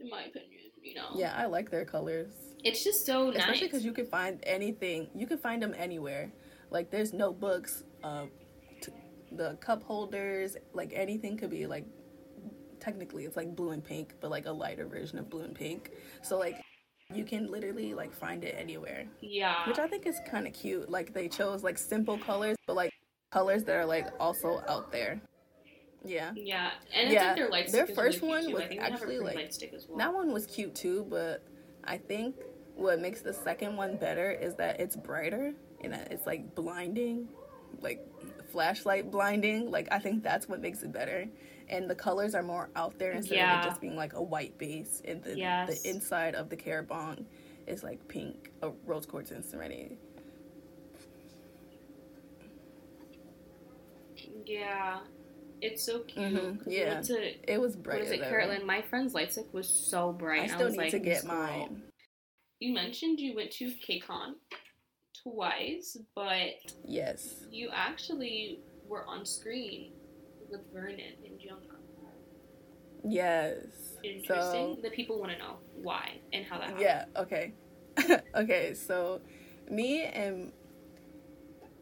in 0.00 0.08
my 0.10 0.24
opinion 0.24 0.60
you 0.82 0.94
know 0.94 1.08
Yeah. 1.14 1.34
I 1.36 1.46
like 1.46 1.70
their 1.70 1.84
colors, 1.84 2.32
it's 2.64 2.84
just 2.84 3.04
so 3.06 3.30
nice 3.30 3.38
especially 3.40 3.66
because 3.68 3.84
you 3.84 3.92
can 3.92 4.06
find 4.06 4.38
anything. 4.44 5.10
You 5.14 5.26
can 5.26 5.38
find 5.38 5.62
them 5.62 5.74
anywhere. 5.76 6.30
Like 6.70 6.90
there's 6.90 7.12
notebooks, 7.12 7.82
uh, 8.04 8.26
t- 8.80 8.92
the 9.32 9.56
cup 9.56 9.82
holders, 9.82 10.56
like 10.72 10.92
anything 10.94 11.36
could 11.36 11.50
be 11.50 11.66
like. 11.66 11.84
Technically, 12.80 13.24
it's 13.24 13.36
like 13.36 13.56
blue 13.56 13.70
and 13.70 13.82
pink, 13.84 14.14
but 14.20 14.30
like 14.30 14.46
a 14.46 14.52
lighter 14.52 14.86
version 14.86 15.18
of 15.18 15.28
blue 15.28 15.42
and 15.42 15.54
pink. 15.54 15.90
So 16.22 16.38
like, 16.38 16.56
you 17.14 17.24
can 17.24 17.50
literally 17.50 17.94
like 17.94 18.12
find 18.12 18.44
it 18.44 18.54
anywhere. 18.58 19.06
yeah 19.20 19.66
which 19.66 19.78
I 19.78 19.86
think 19.88 20.06
is 20.06 20.20
kind 20.30 20.46
of 20.46 20.52
cute. 20.52 20.90
Like 20.90 21.14
they 21.14 21.28
chose 21.28 21.62
like 21.62 21.78
simple 21.78 22.18
colors, 22.18 22.56
but 22.66 22.76
like 22.76 22.92
colors 23.32 23.64
that 23.64 23.76
are 23.76 23.86
like 23.86 24.08
also 24.20 24.62
out 24.68 24.92
there. 24.92 25.20
Yeah, 26.04 26.30
Yeah, 26.36 26.70
and 26.94 27.10
it's 27.10 27.14
Yeah, 27.14 27.46
like 27.50 27.70
their 27.72 27.86
their 27.86 27.94
first 27.96 28.20
really 28.22 28.28
one 28.44 28.52
was 28.52 28.62
I 28.62 28.68
think 28.68 28.80
they 28.80 28.84
have 28.84 28.90
a 28.92 28.94
actually, 28.94 29.18
like- 29.18 29.34
light 29.36 29.54
stick 29.54 29.72
as 29.74 29.86
well. 29.88 29.98
that 29.98 30.12
one 30.14 30.32
was 30.32 30.46
cute 30.46 30.74
too. 30.74 31.06
But 31.08 31.42
I 31.84 31.96
think 31.96 32.36
what 32.76 33.00
makes 33.00 33.22
the 33.22 33.32
second 33.32 33.76
one 33.76 33.96
better 33.96 34.30
is 34.30 34.54
that 34.56 34.78
it's 34.78 34.94
brighter 34.94 35.54
and 35.82 35.92
that 35.94 36.12
it's 36.12 36.26
like 36.26 36.54
blinding, 36.54 37.26
like 37.80 38.06
flashlight 38.52 39.10
blinding. 39.10 39.70
Like 39.70 39.88
I 39.90 39.98
think 39.98 40.22
that's 40.22 40.46
what 40.48 40.60
makes 40.60 40.82
it 40.82 40.92
better. 40.92 41.26
And 41.70 41.88
the 41.88 41.94
colors 41.94 42.34
are 42.34 42.42
more 42.42 42.70
out 42.76 42.98
there 42.98 43.12
instead 43.12 43.38
of 43.38 43.64
it 43.64 43.68
just 43.68 43.80
being 43.80 43.94
like 43.96 44.14
a 44.14 44.22
white 44.22 44.56
base. 44.58 45.02
And 45.04 45.22
the 45.22 45.36
Yes. 45.36 45.82
the 45.82 45.90
inside 45.90 46.34
of 46.34 46.48
the 46.48 46.56
Caratbong 46.56 47.24
is 47.66 47.82
like 47.82 48.06
pink, 48.08 48.50
a 48.62 48.70
rose 48.86 49.04
quartz 49.06 49.30
and 49.30 49.44
serenity. 49.44 49.98
yeah, 54.46 55.00
it's 55.60 55.82
so 55.84 56.00
cute. 56.00 56.32
Mhm, 56.34 56.66
we 56.66 56.78
yeah. 56.78 57.00
to 57.02 57.52
It 57.52 57.60
was 57.60 57.76
bright. 57.76 58.00
is 58.02 58.10
it. 58.10 58.20
Carolyn? 58.20 58.64
My 58.66 58.82
friend's 58.82 59.14
light 59.14 59.32
stick 59.32 59.52
was 59.52 59.68
so 59.68 60.12
bright. 60.12 60.42
I 60.42 60.46
still 60.46 60.66
was 60.66 60.72
need 60.72 60.78
like, 60.78 60.90
to 60.92 60.98
get 60.98 61.16
"This 61.16 61.24
mine. 61.24 61.82
You 62.60 62.72
mentioned 62.72 63.20
you 63.20 63.34
went 63.36 63.50
to 63.52 63.70
KCON 63.70 64.34
twice, 65.22 65.96
but 66.14 66.54
Yes. 66.84 67.44
you 67.50 67.68
actually 67.72 68.60
were 68.86 69.04
on 69.06 69.24
screen 69.26 69.92
with 70.50 70.60
Vernon 70.72 71.00
and 71.24 71.38
Jungkook. 71.38 71.78
Yes. 73.04 73.58
Interesting. 74.02 74.76
So 74.76 74.78
the 74.82 74.90
people 74.90 75.20
want 75.20 75.32
to 75.32 75.38
know 75.38 75.56
why 75.74 76.20
and 76.32 76.44
how 76.44 76.58
that 76.58 76.70
happened. 76.70 76.82
yeah. 76.82 77.04
Okay. 77.16 77.52
okay. 78.34 78.74
So 78.74 79.20
me 79.70 80.04
and 80.04 80.52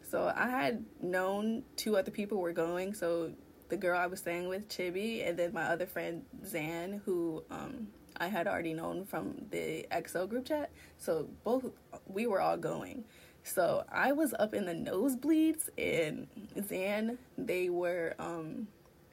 so 0.02 0.32
I 0.34 0.48
had 0.48 0.84
known 1.00 1.64
two 1.76 1.96
other 1.96 2.10
people 2.10 2.38
were 2.38 2.52
going. 2.52 2.94
So 2.94 3.32
the 3.68 3.76
girl 3.76 3.98
I 3.98 4.06
was 4.06 4.20
staying 4.20 4.48
with, 4.48 4.68
Chibi, 4.68 5.28
and 5.28 5.38
then 5.38 5.52
my 5.52 5.64
other 5.64 5.86
friend 5.86 6.24
Zan, 6.44 7.02
who 7.04 7.44
um 7.50 7.88
I 8.18 8.28
had 8.28 8.46
already 8.46 8.72
known 8.72 9.04
from 9.04 9.34
the 9.50 9.86
EXO 9.90 10.28
group 10.28 10.46
chat. 10.46 10.70
So 10.96 11.28
both 11.44 11.66
we 12.06 12.26
were 12.26 12.40
all 12.40 12.56
going. 12.56 13.04
So 13.46 13.84
I 13.92 14.10
was 14.10 14.34
up 14.40 14.54
in 14.54 14.66
the 14.66 14.72
nosebleeds 14.72 15.68
and 15.78 16.26
Zan, 16.66 17.16
they 17.38 17.70
were 17.70 18.14
um 18.18 18.66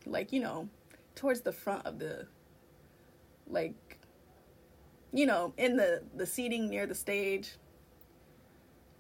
like, 0.08 0.34
you 0.34 0.40
know, 0.40 0.68
towards 1.16 1.42
the 1.42 1.52
front 1.52 1.86
of 1.86 2.00
the 2.00 2.26
like 3.48 4.00
you 5.12 5.28
know, 5.28 5.54
in 5.58 5.78
the 5.78 6.02
the 6.16 6.26
seating 6.26 6.68
near 6.68 6.88
the 6.88 6.96
stage. 6.96 7.52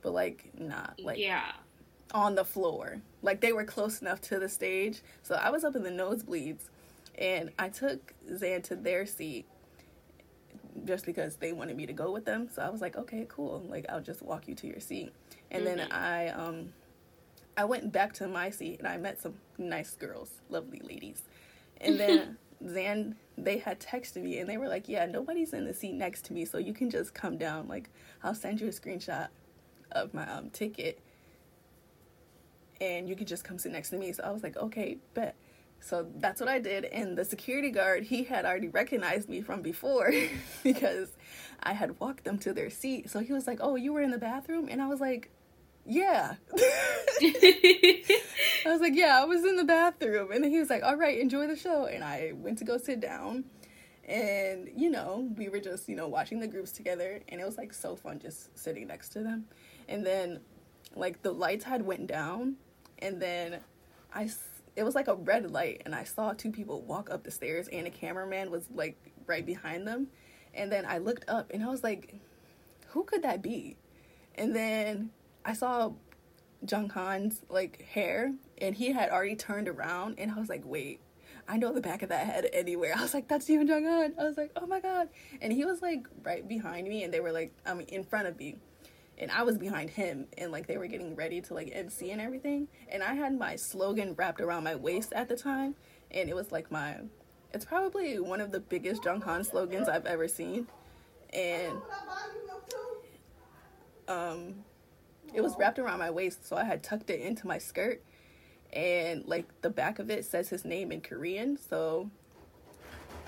But 0.03 0.13
like 0.13 0.51
not 0.59 0.99
like 1.03 1.17
yeah. 1.17 1.51
on 2.13 2.35
the 2.35 2.45
floor. 2.45 3.01
Like 3.23 3.41
they 3.41 3.53
were 3.53 3.63
close 3.63 4.01
enough 4.01 4.21
to 4.21 4.37
the 4.37 4.47
stage. 4.49 5.01
So 5.23 5.33
I 5.33 5.49
was 5.49 5.63
up 5.63 5.75
in 5.75 5.81
the 5.81 5.89
nosebleeds 5.89 6.69
and 7.17 7.49
I 7.57 7.69
took 7.69 8.13
Zan 8.37 8.61
to 8.63 8.75
their 8.75 9.07
seat 9.07 9.47
just 10.85 11.05
because 11.05 11.37
they 11.37 11.53
wanted 11.53 11.75
me 11.77 11.85
to 11.85 11.93
go 11.93 12.11
with 12.11 12.25
them. 12.25 12.49
So 12.53 12.61
I 12.61 12.69
was 12.69 12.81
like, 12.81 12.97
okay, 12.97 13.25
cool. 13.29 13.65
Like 13.67 13.85
I'll 13.89 14.01
just 14.01 14.21
walk 14.21 14.47
you 14.47 14.55
to 14.55 14.67
your 14.67 14.79
seat. 14.79 15.11
And 15.53 15.65
mm-hmm. 15.65 15.77
then 15.77 15.91
I 15.91 16.29
um 16.29 16.73
I 17.55 17.65
went 17.65 17.91
back 17.91 18.13
to 18.13 18.27
my 18.27 18.49
seat 18.49 18.79
and 18.79 18.87
I 18.87 18.97
met 18.97 19.21
some 19.21 19.35
nice 19.57 19.95
girls, 19.95 20.31
lovely 20.49 20.81
ladies. 20.83 21.21
And 21.79 21.99
then 21.99 22.37
Zan 22.67 23.15
they 23.37 23.57
had 23.57 23.79
texted 23.79 24.23
me 24.23 24.39
and 24.39 24.49
they 24.49 24.57
were 24.57 24.67
like, 24.67 24.89
"Yeah, 24.89 25.05
nobody's 25.05 25.53
in 25.53 25.65
the 25.65 25.73
seat 25.73 25.93
next 25.93 26.25
to 26.25 26.33
me, 26.33 26.45
so 26.45 26.57
you 26.57 26.73
can 26.73 26.89
just 26.89 27.13
come 27.13 27.37
down. 27.37 27.67
Like 27.67 27.89
I'll 28.23 28.35
send 28.35 28.59
you 28.59 28.67
a 28.67 28.71
screenshot 28.71 29.29
of 29.91 30.13
my 30.13 30.29
um 30.29 30.49
ticket 30.49 30.99
and 32.81 33.07
you 33.07 33.15
can 33.15 33.27
just 33.27 33.43
come 33.43 33.57
sit 33.57 33.71
next 33.71 33.89
to 33.91 33.97
me." 33.97 34.11
So 34.11 34.23
I 34.23 34.31
was 34.31 34.43
like, 34.43 34.57
"Okay, 34.57 34.97
bet." 35.13 35.35
So 35.83 36.07
that's 36.15 36.39
what 36.39 36.49
I 36.49 36.59
did. 36.59 36.85
And 36.85 37.17
the 37.17 37.25
security 37.25 37.69
guard, 37.69 38.03
he 38.03 38.23
had 38.23 38.45
already 38.45 38.69
recognized 38.69 39.27
me 39.27 39.41
from 39.41 39.61
before 39.61 40.13
because 40.63 41.09
I 41.61 41.73
had 41.73 41.99
walked 41.99 42.23
them 42.23 42.37
to 42.39 42.53
their 42.53 42.69
seat. 42.69 43.09
So 43.09 43.19
he 43.19 43.33
was 43.33 43.47
like, 43.47 43.59
Oh, 43.61 43.75
you 43.75 43.91
were 43.91 44.01
in 44.01 44.11
the 44.11 44.17
bathroom? 44.17 44.69
And 44.71 44.81
I 44.81 44.87
was 44.87 45.01
like, 45.01 45.29
Yeah. 45.85 46.35
I 46.55 48.05
was 48.65 48.81
like, 48.81 48.95
Yeah, 48.95 49.19
I 49.21 49.25
was 49.25 49.43
in 49.43 49.55
the 49.57 49.63
bathroom. 49.63 50.31
And 50.31 50.43
then 50.43 50.51
he 50.51 50.59
was 50.59 50.69
like, 50.69 50.83
All 50.83 50.95
right, 50.95 51.19
enjoy 51.19 51.47
the 51.47 51.55
show. 51.55 51.85
And 51.85 52.03
I 52.03 52.33
went 52.35 52.57
to 52.59 52.65
go 52.65 52.77
sit 52.77 52.99
down. 52.99 53.45
And, 54.05 54.69
you 54.75 54.89
know, 54.89 55.29
we 55.37 55.47
were 55.47 55.59
just, 55.59 55.87
you 55.87 55.95
know, 55.95 56.07
watching 56.07 56.39
the 56.39 56.47
groups 56.47 56.71
together. 56.71 57.21
And 57.29 57.39
it 57.39 57.45
was 57.45 57.57
like 57.57 57.73
so 57.73 57.95
fun 57.95 58.19
just 58.19 58.57
sitting 58.57 58.87
next 58.87 59.09
to 59.09 59.19
them. 59.19 59.45
And 59.87 60.05
then, 60.05 60.41
like, 60.95 61.21
the 61.21 61.31
lights 61.31 61.63
had 61.63 61.85
went 61.85 62.07
down. 62.07 62.55
And 62.99 63.21
then 63.21 63.59
I 64.13 64.29
it 64.75 64.83
was 64.83 64.95
like 64.95 65.07
a 65.07 65.15
red 65.15 65.51
light 65.51 65.81
and 65.85 65.93
I 65.93 66.03
saw 66.03 66.33
two 66.33 66.51
people 66.51 66.81
walk 66.81 67.09
up 67.11 67.23
the 67.23 67.31
stairs 67.31 67.67
and 67.71 67.85
a 67.85 67.89
cameraman 67.91 68.49
was 68.49 68.65
like 68.73 68.97
right 69.27 69.45
behind 69.45 69.87
them. 69.87 70.07
And 70.53 70.71
then 70.71 70.85
I 70.85 70.97
looked 70.97 71.25
up 71.27 71.51
and 71.53 71.63
I 71.63 71.67
was 71.67 71.83
like, 71.83 72.15
who 72.87 73.03
could 73.03 73.23
that 73.23 73.41
be? 73.41 73.77
And 74.35 74.55
then 74.55 75.11
I 75.45 75.53
saw 75.53 75.91
Jeonghan's 76.65 77.41
like 77.49 77.83
hair 77.83 78.33
and 78.59 78.75
he 78.75 78.91
had 78.91 79.09
already 79.09 79.35
turned 79.35 79.67
around 79.67 80.15
and 80.17 80.31
I 80.31 80.39
was 80.39 80.49
like, 80.49 80.63
wait, 80.65 80.99
I 81.47 81.57
know 81.57 81.73
the 81.73 81.81
back 81.81 82.01
of 82.03 82.09
that 82.09 82.25
head 82.25 82.49
anywhere. 82.53 82.93
I 82.97 83.01
was 83.01 83.13
like, 83.13 83.27
that's 83.27 83.45
Steven 83.45 83.67
Jeonghan. 83.67 84.13
I 84.19 84.23
was 84.23 84.37
like, 84.37 84.51
oh 84.55 84.65
my 84.65 84.79
god. 84.79 85.09
And 85.41 85.51
he 85.51 85.65
was 85.65 85.81
like 85.81 86.07
right 86.23 86.47
behind 86.47 86.87
me 86.87 87.03
and 87.03 87.13
they 87.13 87.19
were 87.19 87.31
like 87.31 87.53
I 87.65 87.73
mean 87.73 87.87
in 87.87 88.03
front 88.03 88.27
of 88.27 88.37
me 88.37 88.57
and 89.17 89.29
I 89.31 89.43
was 89.43 89.57
behind 89.57 89.89
him 89.89 90.27
and 90.37 90.51
like 90.51 90.67
they 90.67 90.77
were 90.77 90.87
getting 90.87 91.15
ready 91.15 91.41
to 91.41 91.53
like 91.53 91.69
MC 91.73 92.11
and 92.11 92.21
everything 92.21 92.67
and 92.89 93.03
I 93.03 93.13
had 93.13 93.37
my 93.37 93.55
slogan 93.55 94.15
wrapped 94.15 94.41
around 94.41 94.63
my 94.63 94.75
waist 94.75 95.13
at 95.13 95.29
the 95.29 95.35
time 95.35 95.75
and 96.11 96.29
it 96.29 96.35
was 96.35 96.51
like 96.51 96.71
my 96.71 96.97
it's 97.53 97.65
probably 97.65 98.19
one 98.19 98.41
of 98.41 98.51
the 98.51 98.59
biggest 98.59 99.03
Jeonghan 99.03 99.45
slogans 99.45 99.87
I've 99.87 100.05
ever 100.05 100.27
seen 100.27 100.67
and 101.31 101.77
um 104.07 104.55
it 105.33 105.41
was 105.41 105.55
wrapped 105.57 105.79
around 105.79 105.99
my 105.99 106.11
waist 106.11 106.47
so 106.47 106.55
I 106.55 106.63
had 106.63 106.83
tucked 106.83 107.09
it 107.09 107.21
into 107.21 107.47
my 107.47 107.57
skirt 107.57 108.03
and 108.71 109.25
like 109.25 109.45
the 109.61 109.69
back 109.69 109.99
of 109.99 110.09
it 110.09 110.25
says 110.25 110.49
his 110.49 110.65
name 110.65 110.91
in 110.91 111.01
Korean 111.01 111.57
so 111.57 112.09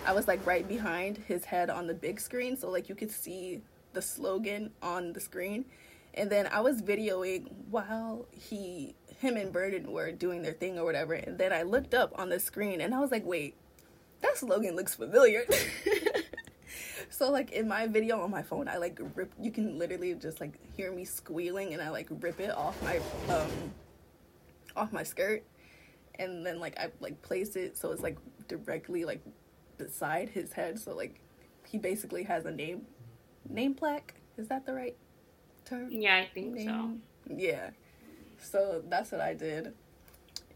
I 0.05 0.13
was 0.13 0.27
like 0.27 0.45
right 0.45 0.67
behind 0.67 1.17
his 1.17 1.45
head 1.45 1.69
on 1.69 1.87
the 1.87 1.93
big 1.93 2.19
screen 2.19 2.57
so 2.57 2.69
like 2.69 2.89
you 2.89 2.95
could 2.95 3.11
see 3.11 3.61
the 3.95 4.01
slogan 4.01 4.69
on 4.83 5.13
the 5.13 5.19
screen. 5.19 5.65
And 6.13 6.29
then 6.29 6.47
I 6.47 6.61
was 6.61 6.81
videoing 6.81 7.51
while 7.69 8.27
he 8.31 8.95
him 9.19 9.37
and 9.37 9.51
Burden 9.51 9.91
were 9.91 10.11
doing 10.11 10.43
their 10.43 10.53
thing 10.53 10.77
or 10.77 10.85
whatever. 10.85 11.13
And 11.13 11.37
then 11.37 11.51
I 11.51 11.63
looked 11.63 11.93
up 11.95 12.11
on 12.15 12.29
the 12.29 12.39
screen 12.39 12.81
and 12.81 12.93
I 12.93 12.99
was 12.99 13.09
like, 13.09 13.25
wait, 13.25 13.55
that 14.21 14.37
slogan 14.37 14.75
looks 14.75 14.93
familiar. 14.93 15.43
so 17.09 17.31
like 17.31 17.51
in 17.51 17.67
my 17.67 17.87
video 17.87 18.21
on 18.21 18.31
my 18.31 18.41
phone, 18.41 18.67
I 18.67 18.77
like 18.77 18.99
rip 19.15 19.31
you 19.39 19.51
can 19.51 19.77
literally 19.77 20.13
just 20.15 20.39
like 20.41 20.59
hear 20.75 20.91
me 20.91 21.05
squealing 21.05 21.73
and 21.73 21.81
I 21.81 21.89
like 21.89 22.07
rip 22.09 22.39
it 22.39 22.51
off 22.51 22.81
my 22.83 22.99
um 23.33 23.49
off 24.75 24.91
my 24.91 25.03
skirt 25.03 25.43
and 26.19 26.45
then 26.45 26.59
like 26.59 26.77
I 26.77 26.91
like 26.99 27.21
place 27.21 27.55
it 27.55 27.77
so 27.77 27.91
it's 27.91 28.01
like 28.01 28.17
directly 28.47 29.05
like 29.05 29.21
beside 29.77 30.29
his 30.29 30.51
head 30.53 30.79
so 30.79 30.95
like 30.95 31.19
he 31.67 31.77
basically 31.77 32.23
has 32.23 32.45
a 32.45 32.51
name 32.51 32.85
name 33.49 33.73
plaque. 33.73 34.13
Is 34.37 34.47
that 34.47 34.65
the 34.65 34.73
right 34.73 34.95
term? 35.65 35.89
Yeah, 35.91 36.17
I 36.17 36.29
think 36.33 36.53
name? 36.53 37.01
so. 37.27 37.33
Yeah. 37.35 37.69
So 38.41 38.83
that's 38.87 39.11
what 39.11 39.21
I 39.21 39.33
did. 39.33 39.73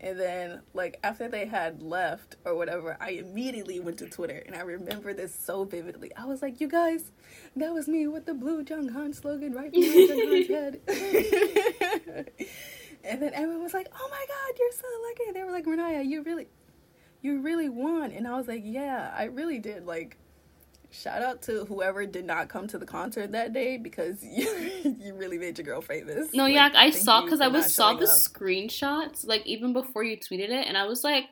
And 0.01 0.17
then, 0.17 0.61
like, 0.73 0.97
after 1.03 1.27
they 1.27 1.45
had 1.45 1.81
left 1.81 2.37
or 2.45 2.55
whatever, 2.55 2.95
I 3.01 3.11
immediately 3.11 3.79
went 3.81 3.97
to 3.99 4.09
Twitter 4.09 4.41
and 4.45 4.55
I 4.55 4.61
remember 4.61 5.13
this 5.13 5.35
so 5.35 5.65
vividly. 5.65 6.15
I 6.15 6.25
was 6.25 6.41
like, 6.41 6.61
you 6.61 6.69
guys, 6.69 7.11
that 7.57 7.73
was 7.73 7.87
me 7.87 8.07
with 8.07 8.25
the 8.25 8.33
blue 8.33 8.63
Jeonghan 8.63 9.13
slogan 9.13 9.53
right 9.53 9.71
behind 9.71 10.09
Jeonghan's 10.09 10.47
head. 10.47 10.81
and 13.03 13.21
then 13.21 13.33
everyone 13.33 13.63
was 13.63 13.73
like, 13.73 13.89
oh 13.93 14.07
my 14.09 14.25
God, 14.27 14.57
you're 14.57 14.71
so 14.71 14.87
lucky. 15.09 15.31
They 15.33 15.43
were 15.43 15.51
like, 15.51 15.65
Renaya, 15.65 16.05
you 16.07 16.23
really, 16.23 16.47
you 17.21 17.41
really 17.41 17.67
won. 17.67 18.11
And 18.11 18.25
I 18.25 18.37
was 18.37 18.47
like, 18.47 18.63
yeah, 18.63 19.13
I 19.17 19.25
really 19.25 19.59
did. 19.59 19.85
Like, 19.85 20.17
shout 20.91 21.21
out 21.21 21.41
to 21.43 21.65
whoever 21.65 22.05
did 22.05 22.25
not 22.25 22.49
come 22.49 22.67
to 22.67 22.77
the 22.77 22.85
concert 22.85 23.31
that 23.31 23.53
day 23.53 23.77
because 23.77 24.23
you, 24.23 24.95
you 24.99 25.13
really 25.15 25.37
made 25.37 25.57
your 25.57 25.65
girl 25.65 25.81
famous. 25.81 26.33
No, 26.33 26.43
like, 26.43 26.53
yeah, 26.53 26.69
I 26.73 26.89
saw 26.89 27.21
because 27.23 27.41
I 27.41 27.47
was 27.47 27.73
saw 27.73 27.93
the 27.93 28.05
up. 28.05 28.11
screenshots 28.11 29.25
like 29.25 29.45
even 29.45 29.73
before 29.73 30.03
you 30.03 30.17
tweeted 30.17 30.49
it, 30.49 30.67
and 30.67 30.77
I 30.77 30.85
was 30.85 31.03
like, 31.03 31.25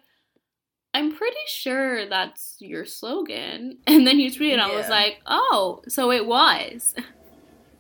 I'm 0.94 1.16
pretty 1.16 1.36
sure 1.48 2.08
that's 2.08 2.56
your 2.60 2.86
slogan. 2.86 3.78
And 3.88 4.08
then 4.08 4.20
you 4.20 4.32
tweeted, 4.32 4.58
yeah. 4.58 4.68
I 4.68 4.76
was 4.76 4.90
like, 4.90 5.22
oh, 5.26 5.82
so 5.88 6.12
it 6.12 6.26
was. 6.26 6.96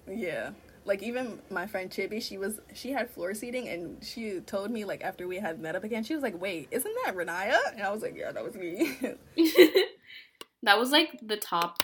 Yeah. 0.08 0.52
Like 0.86 1.04
even 1.04 1.40
my 1.50 1.68
friend 1.68 1.90
Chibi, 1.90 2.22
she 2.22 2.38
was 2.38 2.60
she 2.74 2.92
had 2.92 3.10
floor 3.10 3.34
seating 3.34 3.68
and 3.68 4.02
she 4.02 4.40
told 4.40 4.72
me 4.72 4.86
like 4.86 5.04
after 5.04 5.28
we 5.28 5.38
had 5.38 5.60
met 5.60 5.76
up 5.76 5.84
again, 5.84 6.04
she 6.04 6.14
was 6.14 6.24
like, 6.24 6.40
Wait, 6.40 6.70
isn't 6.72 6.96
that 7.04 7.16
Renaya? 7.16 7.58
And 7.74 7.84
I 7.84 7.92
was 7.92 8.02
like, 8.02 8.16
Yeah, 8.16 8.32
that 8.32 8.44
was 8.44 8.56
me. 8.56 8.98
That 10.64 10.78
was 10.78 10.92
like 10.92 11.20
the 11.22 11.38
top 11.38 11.84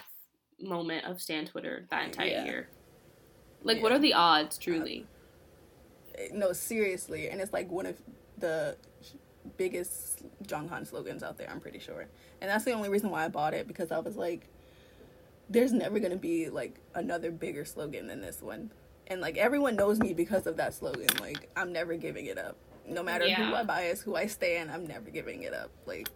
moment 0.60 1.06
of 1.06 1.22
Stan 1.22 1.46
Twitter 1.46 1.86
that 1.90 2.06
entire 2.06 2.28
yeah. 2.28 2.46
year. 2.46 2.70
Like, 3.64 3.78
yeah. 3.78 3.84
what 3.84 3.92
are 3.92 4.00
the 4.00 4.14
odds, 4.14 4.58
truly? 4.58 5.06
Uh, 6.18 6.24
no, 6.34 6.54
seriously, 6.54 7.30
and 7.30 7.40
it's 7.40 7.54
like 7.54 7.72
one 7.72 7.86
of 7.86 7.98
the 8.38 8.76
biggest 9.58 10.24
Jeonghan 10.44 10.88
slogans 10.88 11.24
out 11.24 11.38
there. 11.38 11.50
I'm 11.50 11.60
pretty 11.60 11.80
sure, 11.80 12.08
and 12.42 12.50
that's 12.50 12.66
the 12.66 12.74
only 12.74 12.90
reason 12.90 13.10
why 13.10 13.26
I 13.26 13.30
bought 13.30 13.54
it 13.54 13.68
because 13.68 13.92
I 13.92 14.00
was 14.00 14.16
like, 14.18 14.48
"There's 15.50 15.72
never 15.72 16.00
gonna 16.00 16.18
be 16.18 16.50
like 16.50 16.80
another 16.94 17.32
bigger 17.32 17.66
slogan 17.66 18.08
than 18.08 18.22
this 18.22 18.42
one," 18.42 18.72
and 19.08 19.22
like 19.22 19.38
everyone 19.38 19.76
knows 19.76 20.00
me 20.00 20.14
because 20.14 20.46
of 20.46 20.58
that 20.58 20.74
slogan. 20.74 21.08
Like, 21.20 21.50
I'm 21.56 21.72
never 21.72 21.96
giving 21.96 22.26
it 22.26 22.38
up. 22.38 22.58
No 22.86 23.02
matter 23.02 23.26
yeah. 23.26 23.36
who 23.36 23.56
I 23.56 23.64
bias, 23.64 24.02
who 24.02 24.16
I 24.16 24.26
stand, 24.26 24.70
I'm 24.72 24.86
never 24.86 25.10
giving 25.10 25.44
it 25.44 25.54
up. 25.54 25.72
Like, 25.86 26.10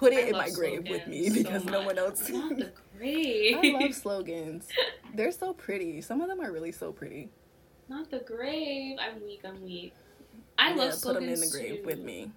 put 0.00 0.14
it 0.14 0.24
I 0.24 0.28
in 0.28 0.32
my 0.32 0.50
grave 0.50 0.88
with 0.88 1.06
me 1.06 1.28
because 1.28 1.62
so 1.62 1.70
no 1.70 1.82
one 1.82 1.98
else. 1.98 2.28
Not 2.30 2.56
the 2.56 2.72
grave. 2.98 3.58
I 3.62 3.78
love 3.78 3.94
slogans. 3.94 4.66
They're 5.14 5.30
so 5.30 5.52
pretty. 5.52 6.00
Some 6.00 6.22
of 6.22 6.28
them 6.28 6.40
are 6.40 6.50
really 6.50 6.72
so 6.72 6.90
pretty. 6.90 7.28
Not 7.88 8.10
the 8.10 8.20
grave. 8.20 8.96
I'm 8.98 9.22
weak. 9.22 9.42
I'm 9.44 9.62
weak. 9.62 9.92
I 10.58 10.70
yeah, 10.70 10.76
love 10.76 10.94
slogans. 10.94 11.02
Put 11.02 11.14
them 11.14 11.28
in 11.34 11.40
the 11.40 11.50
grave 11.50 11.80
too. 11.82 11.86
with 11.86 11.98
me. 11.98 12.32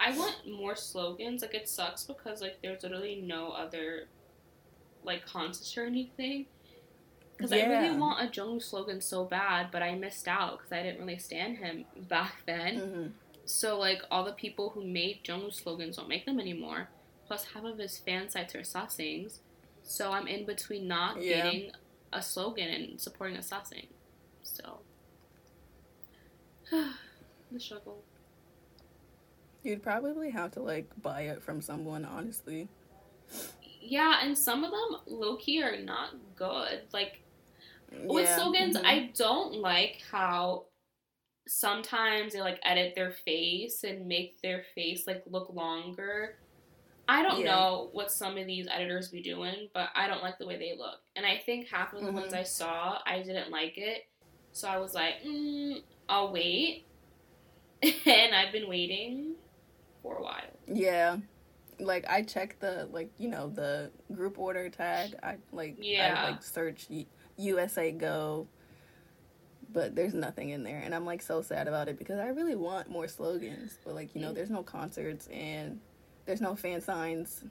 I 0.00 0.16
want 0.16 0.36
more 0.50 0.74
slogans. 0.74 1.42
Like 1.42 1.54
it 1.54 1.68
sucks 1.68 2.04
because 2.04 2.40
like 2.40 2.56
there's 2.62 2.82
literally 2.82 3.22
no 3.22 3.52
other 3.52 4.04
like 5.04 5.26
concerts 5.26 5.76
or 5.76 5.84
anything. 5.84 6.46
Because 7.36 7.52
yeah. 7.52 7.64
I 7.64 7.68
really 7.68 7.96
want 7.98 8.20
a 8.20 8.32
Jung 8.32 8.60
slogan 8.60 9.00
so 9.00 9.24
bad, 9.24 9.68
but 9.70 9.82
I 9.82 9.94
missed 9.94 10.26
out 10.26 10.58
because 10.58 10.72
I 10.72 10.82
didn't 10.82 11.00
really 11.00 11.18
stand 11.18 11.58
him 11.58 11.84
back 12.08 12.42
then. 12.46 12.80
Mm-hmm. 12.80 13.06
So 13.52 13.78
like 13.78 14.02
all 14.10 14.24
the 14.24 14.32
people 14.32 14.70
who 14.70 14.84
made 14.84 15.24
Jungwoo 15.24 15.52
slogans 15.52 15.96
don't 15.96 16.08
make 16.08 16.26
them 16.26 16.40
anymore. 16.40 16.90
Plus 17.26 17.44
half 17.54 17.64
of 17.64 17.78
his 17.78 17.98
fan 17.98 18.28
sites 18.30 18.54
are 18.54 18.60
sasaengs. 18.62 19.40
So 19.82 20.12
I'm 20.12 20.26
in 20.28 20.46
between 20.46 20.88
not 20.88 21.20
yeah. 21.20 21.42
getting 21.42 21.72
a 22.12 22.22
slogan 22.22 22.68
and 22.68 23.00
supporting 23.00 23.36
a 23.36 23.40
sasaeng. 23.40 23.90
So 24.42 24.82
the 27.50 27.60
struggle. 27.60 28.04
You'd 29.62 29.82
probably 29.82 30.30
have 30.30 30.52
to 30.52 30.62
like 30.62 30.90
buy 31.00 31.22
it 31.22 31.42
from 31.42 31.60
someone, 31.62 32.04
honestly. 32.04 32.70
Yeah, 33.80 34.20
and 34.22 34.36
some 34.38 34.64
of 34.64 34.70
them 34.70 35.00
low 35.06 35.36
key 35.36 35.62
are 35.62 35.76
not 35.80 36.14
good. 36.36 36.82
Like 36.92 37.22
with 38.08 38.28
Yeah, 38.28 38.34
slogans, 38.34 38.76
mhm. 38.76 38.84
I 38.84 39.12
don't 39.16 39.54
like 39.54 40.02
how 40.10 40.66
sometimes 41.46 42.32
they 42.32 42.40
like 42.40 42.60
edit 42.64 42.94
their 42.94 43.10
face 43.12 43.84
and 43.84 44.06
make 44.06 44.40
their 44.42 44.64
face 44.74 45.06
like 45.06 45.22
look 45.26 45.52
longer. 45.52 46.36
I 47.08 47.22
don't 47.22 47.40
Yeah. 47.40 47.46
know 47.46 47.88
what 47.92 48.10
some 48.12 48.38
of 48.38 48.46
these 48.46 48.68
editors 48.70 49.08
be 49.08 49.22
doing, 49.22 49.68
but 49.74 49.88
I 49.94 50.06
don't 50.06 50.22
like 50.22 50.38
the 50.38 50.46
way 50.46 50.56
they 50.56 50.76
look. 50.76 51.00
And 51.16 51.26
I 51.26 51.38
think 51.38 51.68
half 51.68 51.92
of 51.92 52.04
the 52.04 52.12
ones 52.12 52.32
Mhm. 52.32 52.38
I 52.38 52.42
saw, 52.44 52.98
I 53.04 53.22
didn't 53.22 53.50
like 53.50 53.76
it. 53.76 54.06
So 54.52 54.68
I 54.68 54.78
was 54.78 54.94
like, 54.94 55.22
mm, 55.24 55.82
I'll 56.08 56.32
wait. 56.32 56.86
and 58.06 58.34
I've 58.34 58.52
been 58.52 58.68
waiting 58.68 59.34
for 60.02 60.16
a 60.18 60.22
while. 60.22 60.42
Yeah. 60.68 61.18
Like 61.80 62.06
I 62.08 62.22
checked 62.22 62.60
the 62.60 62.88
like 62.92 63.10
you 63.18 63.28
know 63.28 63.48
the 63.48 63.90
group 64.14 64.38
order 64.38 64.68
tag. 64.70 65.14
I 65.22 65.38
like 65.50 65.76
Yeah. 65.80 66.14
I 66.16 66.30
like 66.30 66.42
search 66.44 66.86
USA 67.36 67.90
Go, 67.90 68.46
but 69.72 69.94
there's 69.94 70.14
nothing 70.14 70.50
in 70.50 70.62
there, 70.62 70.80
and 70.84 70.94
I'm 70.94 71.04
like 71.06 71.22
so 71.22 71.42
sad 71.42 71.68
about 71.68 71.88
it 71.88 71.98
because 71.98 72.18
I 72.18 72.28
really 72.28 72.54
want 72.54 72.90
more 72.90 73.08
slogans, 73.08 73.78
but 73.84 73.94
like 73.94 74.14
you 74.14 74.20
know 74.20 74.32
there's 74.32 74.50
no 74.50 74.62
concerts 74.62 75.28
and 75.28 75.80
there's 76.26 76.40
no 76.40 76.54
fan 76.54 76.80
signs, 76.80 77.44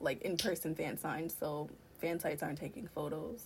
like 0.00 0.22
in 0.22 0.36
person 0.36 0.74
fan 0.74 0.98
signs, 0.98 1.34
so 1.38 1.68
fan 2.00 2.18
sites 2.18 2.42
aren't 2.42 2.58
taking 2.58 2.88
photos, 2.94 3.44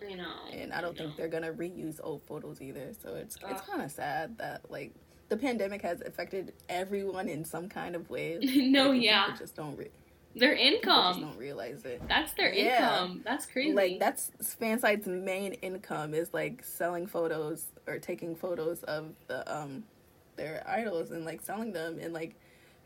you 0.00 0.16
know. 0.16 0.32
and 0.52 0.72
I 0.72 0.80
don't 0.80 0.96
know. 0.96 1.04
think 1.04 1.16
they're 1.16 1.28
gonna 1.28 1.52
reuse 1.52 2.00
old 2.02 2.22
photos 2.22 2.60
either. 2.62 2.92
So 3.02 3.14
it's 3.14 3.36
it's 3.48 3.62
kind 3.62 3.82
of 3.82 3.90
sad 3.90 4.38
that 4.38 4.70
like 4.70 4.92
the 5.28 5.36
pandemic 5.36 5.82
has 5.82 6.00
affected 6.00 6.52
everyone 6.68 7.28
in 7.28 7.44
some 7.44 7.68
kind 7.68 7.94
of 7.94 8.08
way. 8.10 8.38
no, 8.42 8.92
yeah. 8.92 9.34
Just 9.38 9.54
don't 9.56 9.76
re- 9.76 9.90
Their 10.40 10.56
people 10.56 10.72
just 10.72 10.84
income. 10.84 11.20
don't 11.20 11.38
realize 11.38 11.84
it. 11.84 12.02
That's 12.08 12.32
their 12.32 12.52
Yeah. 12.52 13.02
income. 13.02 13.22
That's 13.24 13.46
crazy. 13.46 13.72
Like 13.72 13.98
that's 13.98 14.30
FanSite's 14.42 15.06
main 15.06 15.54
income 15.54 16.14
is 16.14 16.32
like 16.32 16.64
selling 16.64 17.06
photos 17.06 17.66
or 17.86 17.98
taking 17.98 18.34
photos 18.36 18.82
of 18.84 19.14
the 19.26 19.54
um 19.54 19.84
their 20.36 20.62
idols 20.68 21.10
and 21.10 21.24
like 21.24 21.40
selling 21.42 21.72
them 21.72 21.98
and 22.00 22.12
like 22.12 22.34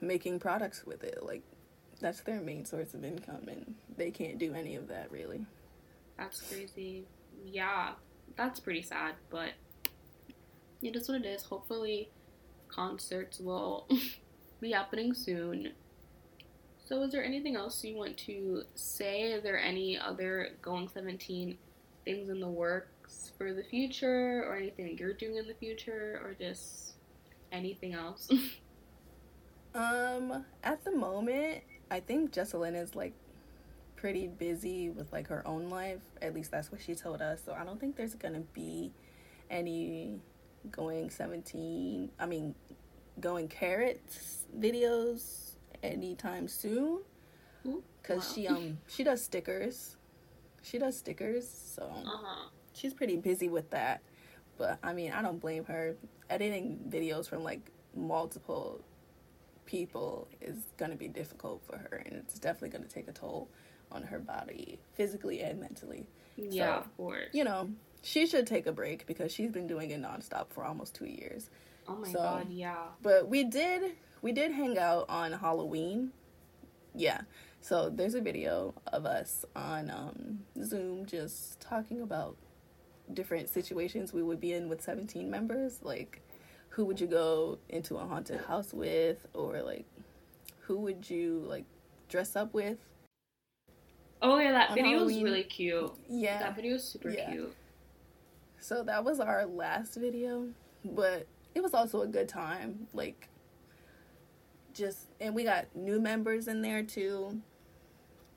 making 0.00 0.38
products 0.40 0.84
with 0.86 1.04
it. 1.04 1.22
Like 1.24 1.42
that's 2.00 2.20
their 2.22 2.40
main 2.40 2.64
source 2.64 2.94
of 2.94 3.04
income 3.04 3.46
and 3.48 3.74
they 3.96 4.10
can't 4.10 4.38
do 4.38 4.54
any 4.54 4.74
of 4.76 4.88
that 4.88 5.10
really. 5.12 5.46
That's 6.18 6.40
crazy. 6.40 7.04
Yeah, 7.44 7.92
that's 8.36 8.60
pretty 8.60 8.82
sad, 8.82 9.14
but 9.30 9.50
it 10.82 10.96
is 10.96 11.08
what 11.08 11.20
it 11.20 11.26
is. 11.26 11.42
Hopefully, 11.44 12.10
concerts 12.68 13.38
will 13.38 13.86
be 14.60 14.72
happening 14.72 15.14
soon. 15.14 15.72
So, 16.84 17.02
is 17.02 17.12
there 17.12 17.24
anything 17.24 17.56
else 17.56 17.82
you 17.84 17.96
want 17.96 18.16
to 18.18 18.64
say? 18.74 19.32
Are 19.32 19.40
there 19.40 19.58
any 19.58 19.98
other 19.98 20.50
Going 20.60 20.88
17 20.88 21.56
things 22.04 22.28
in 22.28 22.40
the 22.40 22.48
works 22.48 23.32
for 23.38 23.54
the 23.54 23.62
future, 23.62 24.44
or 24.46 24.56
anything 24.56 24.96
you're 24.98 25.12
doing 25.12 25.36
in 25.36 25.46
the 25.46 25.54
future, 25.54 26.20
or 26.24 26.34
just 26.34 26.94
anything 27.50 27.94
else? 27.94 28.30
Um 29.74 30.44
at 30.62 30.84
the 30.84 30.92
moment, 30.92 31.62
I 31.90 32.00
think 32.00 32.32
Jessalyn 32.32 32.76
is 32.76 32.94
like 32.94 33.14
pretty 33.96 34.28
busy 34.28 34.90
with 34.90 35.10
like 35.12 35.28
her 35.28 35.46
own 35.46 35.70
life. 35.70 36.02
At 36.20 36.34
least 36.34 36.50
that's 36.50 36.70
what 36.70 36.80
she 36.80 36.94
told 36.94 37.22
us. 37.22 37.40
So 37.44 37.54
I 37.54 37.64
don't 37.64 37.80
think 37.80 37.96
there's 37.96 38.14
to 38.34 38.40
be 38.52 38.92
any 39.50 40.18
going 40.70 41.08
17, 41.08 42.10
I 42.18 42.26
mean 42.26 42.54
going 43.20 43.48
carats 43.48 44.44
videos 44.58 45.51
anytime 45.82 46.48
soon 46.48 47.00
cuz 48.02 48.16
wow. 48.16 48.20
she 48.34 48.48
um 48.48 48.78
she 48.88 49.04
does 49.04 49.22
stickers. 49.22 49.96
She 50.62 50.78
does 50.78 50.96
stickers, 50.96 51.48
so 51.48 51.82
uh 51.84 52.04
huh. 52.04 52.48
she's 52.72 52.94
pretty 52.94 53.16
busy 53.16 53.48
with 53.48 53.70
that. 53.70 54.02
But 54.58 54.78
I 54.82 54.92
mean, 54.92 55.12
I 55.12 55.22
don't 55.22 55.40
blame 55.40 55.64
her. 55.64 55.96
Editing 56.30 56.78
videos 56.88 57.28
from 57.28 57.42
like 57.42 57.70
multiple 57.94 58.80
people 59.66 60.28
is 60.40 60.66
going 60.76 60.90
to 60.90 60.96
be 60.96 61.08
difficult 61.08 61.62
for 61.64 61.76
her 61.76 62.02
and 62.04 62.14
it's 62.16 62.38
definitely 62.38 62.70
going 62.70 62.82
to 62.82 62.88
take 62.88 63.08
a 63.08 63.12
toll 63.12 63.48
on 63.90 64.02
her 64.02 64.18
body 64.18 64.78
physically 64.94 65.40
and 65.40 65.60
mentally. 65.60 66.06
Yeah, 66.36 66.76
So, 66.76 66.80
of 66.80 66.96
course. 66.96 67.28
You 67.32 67.44
know, 67.44 67.70
she 68.02 68.26
should 68.26 68.46
take 68.46 68.66
a 68.66 68.72
break 68.72 69.06
because 69.06 69.32
she's 69.32 69.50
been 69.50 69.66
doing 69.66 69.90
it 69.90 70.00
nonstop 70.00 70.46
for 70.50 70.64
almost 70.64 70.94
2 70.94 71.06
years. 71.06 71.50
oh 71.88 71.96
my 71.96 72.08
so- 72.08 72.18
god, 72.18 72.50
yeah. 72.50 72.76
But 73.02 73.28
we 73.28 73.44
did 73.44 73.92
we 74.22 74.32
did 74.32 74.52
hang 74.52 74.78
out 74.78 75.06
on 75.08 75.32
Halloween. 75.32 76.12
Yeah. 76.94 77.22
So 77.60 77.90
there's 77.90 78.14
a 78.14 78.20
video 78.20 78.74
of 78.92 79.04
us 79.06 79.44
on 79.54 79.90
um, 79.90 80.40
Zoom 80.64 81.06
just 81.06 81.60
talking 81.60 82.00
about 82.00 82.36
different 83.12 83.48
situations 83.48 84.12
we 84.12 84.22
would 84.22 84.40
be 84.40 84.52
in 84.52 84.68
with 84.68 84.82
17 84.82 85.30
members. 85.30 85.80
Like, 85.82 86.22
who 86.70 86.84
would 86.86 87.00
you 87.00 87.06
go 87.06 87.58
into 87.68 87.96
a 87.96 88.06
haunted 88.06 88.40
house 88.40 88.72
with, 88.72 89.26
or 89.34 89.60
like, 89.62 89.84
who 90.60 90.78
would 90.78 91.08
you 91.10 91.44
like 91.46 91.64
dress 92.08 92.34
up 92.36 92.54
with? 92.54 92.78
Oh 94.22 94.38
yeah, 94.38 94.52
that 94.52 94.74
video 94.74 95.04
was 95.04 95.20
really 95.20 95.42
cute. 95.42 95.92
Yeah. 96.08 96.38
That 96.38 96.54
video 96.56 96.74
was 96.74 96.84
super 96.84 97.10
Yeah. 97.10 97.30
cute. 97.30 97.54
So 98.60 98.84
that 98.84 99.04
was 99.04 99.18
our 99.18 99.44
last 99.44 99.96
video, 99.96 100.48
but 100.84 101.26
it 101.54 101.62
was 101.62 101.74
also 101.74 102.02
a 102.02 102.06
good 102.06 102.28
time. 102.28 102.86
Like, 102.94 103.28
just, 104.74 105.08
and 105.20 105.34
we 105.34 105.44
got 105.44 105.74
new 105.74 106.00
members 106.00 106.48
in 106.48 106.62
there 106.62 106.82
too. 106.82 107.42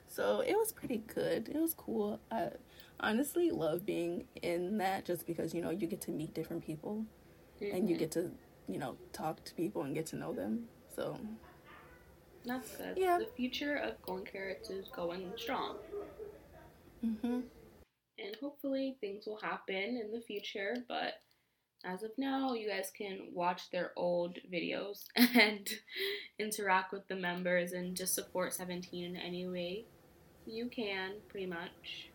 So 0.08 0.40
it 0.42 0.54
was 0.56 0.72
pretty 0.72 0.98
good. 1.14 1.50
It 1.50 1.58
was 1.60 1.74
cool. 1.74 2.20
I 2.32 2.50
honestly 3.00 3.52
love 3.52 3.86
being 3.86 4.26
in 4.42 4.78
that 4.78 5.06
just 5.06 5.26
because, 5.28 5.54
you 5.54 5.62
know, 5.62 5.72
you 5.72 5.88
get 5.88 6.02
to 6.02 6.12
meet 6.12 6.34
different 6.34 6.64
people 6.66 7.06
and 7.62 7.90
you 7.90 7.96
Mhm. 7.96 8.00
get 8.00 8.12
to, 8.12 8.32
you 8.68 8.78
know, 8.80 8.98
talk 9.14 9.44
to 9.46 9.54
people 9.56 9.84
and 9.84 9.96
get 9.96 10.06
to 10.08 10.16
know 10.16 10.34
them. 10.34 10.70
So, 10.96 11.20
That's 12.46 12.78
good. 12.78 12.98
Yeah. 12.98 13.18
The 13.18 13.26
future 13.26 13.76
of 13.76 14.02
Going 14.02 14.26
Carats 14.26 14.70
is 14.70 14.88
going 14.90 15.34
strong. 15.38 15.80
hmm 17.02 17.42
And 18.18 18.36
hopefully 18.42 18.98
things 19.02 19.26
will 19.26 19.40
happen 19.40 19.76
in 19.98 20.12
the 20.12 20.22
future, 20.22 20.76
but 20.88 21.16
as 21.86 22.04
of 22.04 22.12
now, 22.18 22.54
you 22.54 22.68
guys 22.68 22.92
can 22.96 23.20
watch 23.34 23.70
their 23.72 23.92
old 23.96 24.38
videos 24.52 25.06
and 25.16 25.70
interact 26.40 26.92
with 26.92 27.08
the 27.08 27.16
members 27.16 27.72
and 27.74 27.96
just 27.96 28.16
support 28.16 28.54
17 28.54 29.04
in 29.06 29.16
any 29.16 29.48
way 29.48 29.86
you 30.46 30.68
can, 30.68 31.14
pretty 31.30 31.46
much. 31.48 32.10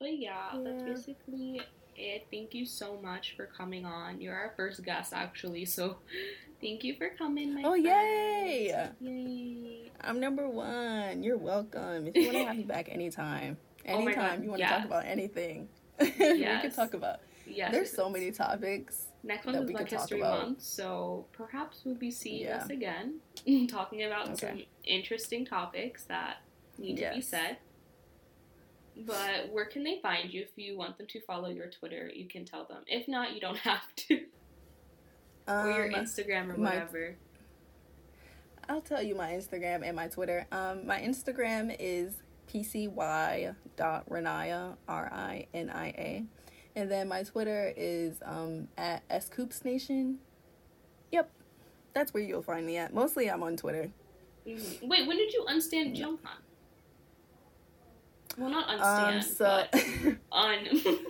But 0.00 0.18
yeah, 0.18 0.50
that's 0.64 0.82
basically 0.82 1.60
it. 1.96 2.26
Thank 2.30 2.54
you 2.54 2.64
so 2.66 2.98
much 3.02 3.34
for 3.36 3.46
coming 3.46 3.84
on. 3.84 4.20
You're 4.20 4.34
our 4.34 4.52
first 4.56 4.84
guest, 4.84 5.12
actually, 5.12 5.64
so 5.64 5.96
thank 6.60 6.84
you 6.84 6.94
for 6.96 7.10
coming, 7.18 7.54
my 7.54 7.62
Oh, 7.64 7.70
friend. 7.72 7.84
yay! 7.84 8.88
Yay! 9.00 9.90
I'm 10.00 10.20
number 10.20 10.48
one. 10.48 11.22
You're 11.24 11.36
welcome. 11.38 12.06
If 12.06 12.14
you 12.16 12.24
want 12.26 12.36
to 12.36 12.44
have 12.44 12.56
me 12.56 12.62
back 12.64 12.88
anytime, 12.90 13.56
anytime 13.88 14.14
God, 14.36 14.42
you 14.44 14.50
want 14.50 14.62
to 14.62 14.68
talk 14.68 14.84
about 14.84 15.04
anything, 15.06 15.68
we 16.00 16.08
can 16.10 16.70
talk 16.70 16.94
about. 16.94 17.20
Yes, 17.46 17.72
There's 17.72 17.90
so 17.90 18.10
many 18.10 18.30
topics. 18.30 19.06
Next 19.22 19.46
that 19.46 19.52
month 19.52 19.64
is 19.64 19.68
we 19.68 19.74
Black 19.74 19.90
History 19.90 20.20
about. 20.20 20.42
Month, 20.42 20.62
so 20.62 21.26
perhaps 21.32 21.80
we'll 21.84 21.94
be 21.94 22.10
seeing 22.10 22.42
Yeah. 22.42 22.58
us 22.58 22.68
again, 22.70 23.20
talking 23.68 24.04
about 24.04 24.28
Okay. 24.30 24.36
some 24.48 24.62
interesting 24.84 25.46
topics 25.46 26.04
that 26.04 26.42
need 26.76 26.98
to 26.98 27.10
be 27.14 27.20
said. 27.22 27.56
But 28.96 29.50
where 29.50 29.64
can 29.64 29.82
they 29.84 29.98
find 30.02 30.32
you 30.32 30.42
if 30.42 30.50
you 30.56 30.76
want 30.76 30.98
them 30.98 31.06
to 31.06 31.20
follow 31.20 31.48
your 31.48 31.68
Twitter? 31.68 32.10
You 32.14 32.26
can 32.26 32.44
tell 32.44 32.64
them. 32.64 32.82
If 32.86 33.08
not, 33.08 33.32
you 33.32 33.40
don't 33.40 33.56
have 33.70 33.94
to. 33.96 34.20
or 35.46 35.70
your 35.70 35.86
Um, 35.86 36.04
Instagram 36.04 36.52
or 36.54 36.58
my- 36.58 36.70
whatever. 36.70 37.16
I'll 38.68 38.82
tell 38.82 39.02
you 39.02 39.14
my 39.14 39.30
Instagram 39.32 39.82
and 39.86 39.96
my 39.96 40.08
Twitter. 40.08 40.46
Um, 40.52 40.86
my 40.86 41.00
Instagram 41.00 41.74
is 41.78 42.12
pcy.rania, 42.48 43.54
R 44.88 45.10
I 45.12 45.46
N 45.54 45.70
I 45.70 45.88
A. 45.88 46.24
And 46.76 46.90
then 46.90 47.08
my 47.08 47.22
Twitter 47.22 47.72
is 47.76 48.16
um, 48.24 48.68
at 48.76 49.08
scoopsnation. 49.08 50.16
Yep, 51.12 51.30
that's 51.94 52.12
where 52.14 52.22
you'll 52.22 52.42
find 52.42 52.66
me 52.66 52.76
at. 52.76 52.92
Mostly 52.94 53.28
I'm 53.30 53.42
on 53.42 53.56
Twitter. 53.56 53.90
Mhm. 54.46 54.88
Wait, 54.88 55.06
when 55.06 55.16
did 55.16 55.32
you 55.32 55.44
unstand 55.48 55.96
Jeonghan? 55.96 56.18
Well, 58.36 58.50
not 58.50 58.68
Um, 58.70 58.78
unstand, 59.20 59.24
so 59.24 59.64
but 59.72 60.16
un. 60.32 60.68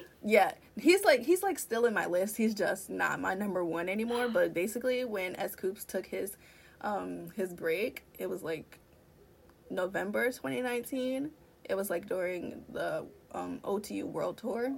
yeah, 0.25 0.53
he's 0.79 1.05
like 1.05 1.23
he's 1.23 1.43
like 1.43 1.59
still 1.59 1.85
in 1.85 1.93
my 1.95 2.07
list. 2.07 2.37
He's 2.37 2.55
just 2.55 2.89
not 2.89 3.21
my 3.21 3.35
number 3.35 3.65
one 3.65 3.89
anymore. 3.89 4.29
But 4.29 4.55
basically, 4.55 5.05
when 5.05 5.37
S.Coups 5.37 5.85
took 5.85 6.07
his 6.07 6.37
um 6.81 7.31
his 7.37 7.53
break, 7.53 8.05
it 8.19 8.31
was 8.31 8.43
like 8.43 8.79
November 9.71 10.27
2019. 10.27 11.31
It 11.65 11.77
was 11.77 11.91
like 11.91 12.09
during 12.09 12.63
the 12.71 13.07
um 13.33 13.61
OTU 13.65 14.05
World 14.05 14.39
Tour. 14.39 14.75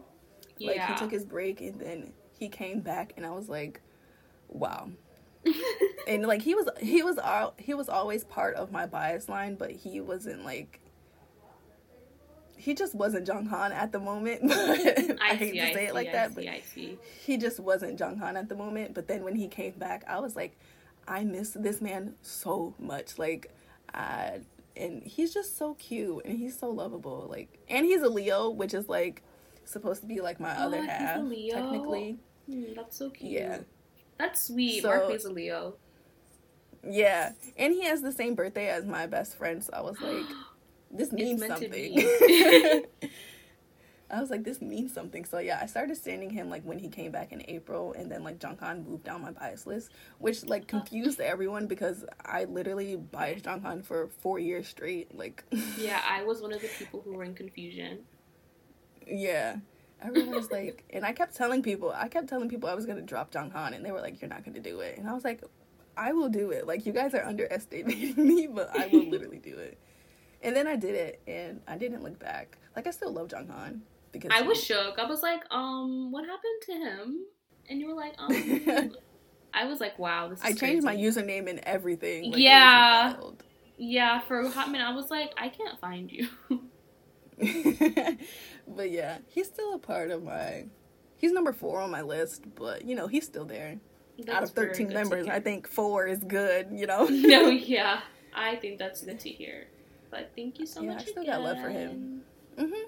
Like 0.61 0.77
yeah. 0.77 0.93
he 0.93 0.99
took 0.99 1.11
his 1.11 1.25
break 1.25 1.61
and 1.61 1.81
then 1.81 2.13
he 2.39 2.49
came 2.49 2.81
back, 2.81 3.13
and 3.17 3.25
I 3.25 3.31
was 3.31 3.49
like, 3.49 3.81
wow, 4.49 4.91
and 6.09 6.27
like 6.27 6.43
he 6.43 6.55
was 6.55 6.69
he 6.81 7.03
was 7.03 7.19
all 7.19 7.55
he 7.59 7.75
was 7.75 7.89
always 7.89 8.25
part 8.25 8.57
of 8.57 8.73
my 8.73 8.87
bias 8.87 9.29
line, 9.29 9.55
but 9.55 9.71
he 9.71 10.01
wasn't 10.01 10.45
like 10.45 10.81
he 12.61 12.75
just 12.75 12.95
wasn't 12.95 13.27
Jeonghan 13.27 13.73
at 13.73 13.91
the 13.91 13.99
moment. 13.99 14.41
I, 14.53 15.17
I, 15.31 15.35
hate 15.35 15.53
to 15.53 15.61
say 15.61 15.75
see, 15.75 15.81
it 15.81 15.95
like 15.95 16.09
I 16.09 16.13
that, 16.13 16.35
see, 16.35 16.97
but 16.97 17.05
he 17.25 17.39
just 17.39 17.59
wasn't 17.59 17.99
Jeonghan 17.99 18.37
at 18.37 18.49
the 18.49 18.55
moment. 18.55 18.95
But 18.95 19.09
then 19.09 19.25
when 19.25 19.35
he 19.35 19.49
came 19.49 19.73
back, 19.73 20.05
I 20.07 20.21
was 20.21 20.37
like, 20.37 20.59
I 21.09 21.25
miss 21.25 21.51
this 21.53 21.81
man 21.81 22.15
so 22.21 22.75
much. 22.79 23.19
Like, 23.19 23.51
I, 23.95 24.41
and 24.81 25.03
he's 25.03 25.33
just 25.33 25.57
so 25.57 25.75
cute 25.75 26.25
and 26.25 26.39
he's 26.39 26.59
so 26.59 26.71
lovable. 26.71 27.27
Like, 27.29 27.59
and 27.69 27.85
he's 27.87 28.03
a 28.03 28.09
Leo, 28.09 28.51
which 28.51 28.75
is 28.75 28.89
like 28.89 29.23
supposed 29.65 30.01
to 30.03 30.07
be 30.07 30.21
like 30.21 30.41
my 30.41 30.57
oh, 30.59 30.67
other 30.67 30.83
half, 30.83 31.17
technically. 31.17 32.19
Mm, 32.49 32.75
that's 32.75 32.97
so 32.97 33.11
cute. 33.11 33.33
Yeah, 33.33 33.59
that's 34.19 34.47
sweet. 34.49 34.83
So, 34.83 34.89
Mark 34.89 35.11
is 35.11 35.25
a 35.25 35.33
Leo. 35.33 35.75
Yeah, 36.89 37.33
and 37.57 37.75
he 37.75 37.85
has 37.85 38.01
the 38.01 38.13
same 38.13 38.35
birthday 38.35 38.69
as 38.69 38.87
my 38.87 39.07
best 39.07 39.37
friend, 39.37 39.63
so 39.63 39.73
I 39.73 39.81
was 39.81 40.01
like. 40.01 40.27
this 40.91 41.13
means 41.13 41.47
something. 41.47 42.05
I 44.13 44.21
was 44.21 44.31
like, 44.31 44.45
this 44.45 44.61
means 44.61 44.93
something. 44.93 45.25
So 45.25 45.39
yeah, 45.39 45.59
I 45.63 45.67
started 45.67 45.97
standing 45.97 46.31
him 46.31 46.51
like 46.51 46.63
when 46.65 46.79
he 46.79 46.89
came 46.89 47.13
back 47.13 47.33
in 47.33 47.43
April, 47.49 47.95
and 47.97 48.11
then 48.11 48.25
like 48.25 48.39
Jeonghan 48.39 48.87
moved 48.87 49.05
down 49.05 49.23
my 49.23 49.31
bias 49.31 49.67
list, 49.67 49.91
which 50.19 50.45
like 50.45 50.63
oh. 50.65 50.67
confused 50.67 51.21
everyone 51.21 51.67
because 51.67 52.05
I 52.25 52.45
literally 52.45 52.97
biased 52.97 53.45
Jeonghan 53.45 53.85
for 53.85 54.09
four 54.09 54.39
years 54.39 54.67
straight. 54.67 55.17
Like, 55.17 55.45
yeah, 55.79 56.03
I 56.09 56.25
was 56.25 56.43
one 56.43 56.53
of 56.53 56.61
the 56.61 56.69
people 56.79 57.03
who 57.03 57.15
were 57.15 57.25
in 57.25 57.35
confusion. 57.35 58.01
Yeah, 59.07 59.57
everyone 60.03 60.35
was 60.35 60.51
like, 60.51 60.85
and 60.91 61.05
I 61.05 61.13
kept 61.13 61.37
telling 61.37 61.63
people, 61.63 61.93
I 61.95 62.09
kept 62.09 62.29
telling 62.29 62.49
people 62.49 62.69
I 62.69 62.75
was 62.75 62.87
gonna 62.87 63.03
drop 63.03 63.31
Jeonghan, 63.31 63.75
and 63.75 63.85
they 63.85 63.93
were 63.93 64.01
like, 64.01 64.21
you're 64.21 64.31
not 64.31 64.45
gonna 64.45 64.61
do 64.61 64.81
it, 64.81 64.99
and 64.99 65.09
I 65.09 65.15
was 65.15 65.25
like, 65.25 65.43
I 65.97 66.13
will 66.13 66.29
do 66.29 66.51
it. 66.51 66.67
Like 66.67 66.85
you 66.85 66.93
guys 66.93 67.15
are 67.15 67.25
underestimating 67.25 68.15
me, 68.27 68.49
but 68.49 68.77
I 68.77 68.89
will 68.89 69.09
literally 69.09 69.39
do 69.39 69.57
it. 69.57 69.79
And 70.43 70.57
then 70.57 70.67
I 70.67 70.75
did 70.75 70.95
it, 70.95 71.21
and 71.29 71.61
I 71.69 71.77
didn't 71.77 72.03
look 72.03 72.19
back. 72.19 72.59
Like 72.75 72.87
I 72.89 72.91
still 72.91 73.13
love 73.13 73.29
Jeonghan 73.29 73.83
because 74.13 74.31
I 74.35 74.43
was 74.43 74.59
he, 74.59 74.67
shook. 74.67 74.99
I 74.99 75.07
was 75.07 75.23
like, 75.23 75.43
um, 75.51 76.11
what 76.11 76.25
happened 76.25 76.63
to 76.67 76.73
him? 76.73 77.19
And 77.69 77.81
you 77.81 77.89
were 77.89 77.95
like, 77.95 78.15
um. 78.19 78.93
I 79.55 79.67
was 79.67 79.81
like, 79.81 79.99
wow, 79.99 80.29
this. 80.29 80.41
I 80.43 80.53
changed 80.53 80.85
my 80.85 80.97
username 80.97 81.49
and 81.49 81.59
everything. 81.61 82.31
Like, 82.31 82.41
yeah, 82.41 83.17
yeah. 83.77 84.21
For 84.21 84.41
a 84.41 84.51
hot 84.51 84.71
minute, 84.71 84.85
I 84.85 84.95
was 84.95 85.11
like, 85.11 85.33
I 85.37 85.49
can't 85.49 85.79
find 85.81 86.11
you. 86.11 86.29
but 88.69 88.91
yeah, 88.91 89.19
he's 89.29 89.47
still 89.47 89.75
a 89.75 89.79
part 89.79 90.11
of 90.11 90.23
my. 90.23 90.67
He's 91.17 91.33
number 91.33 91.53
four 91.53 91.81
on 91.81 91.91
my 91.91 92.03
list, 92.03 92.45
but 92.55 92.85
you 92.85 92.95
know 92.95 93.07
he's 93.07 93.25
still 93.25 93.45
there. 93.45 93.79
That's 94.19 94.31
Out 94.31 94.43
of 94.43 94.51
thirteen 94.51 94.89
members, 94.89 95.27
I 95.27 95.41
think 95.41 95.67
four 95.67 96.07
is 96.07 96.23
good. 96.23 96.69
You 96.73 96.87
know. 96.87 97.05
no, 97.11 97.49
yeah, 97.49 98.01
I 98.35 98.57
think 98.57 98.79
that's 98.79 99.03
good 99.03 99.21
to 99.21 99.29
hear. 99.29 99.67
But 100.11 100.33
thank 100.37 100.59
you 100.59 100.67
so 100.67 100.83
yeah, 100.83 100.95
much. 100.95 101.03
I 101.03 101.05
still 101.07 101.23
again. 101.23 101.35
got 101.37 101.43
love 101.43 101.61
for 101.61 101.71
him. 101.71 102.23
Mhm. 102.59 102.85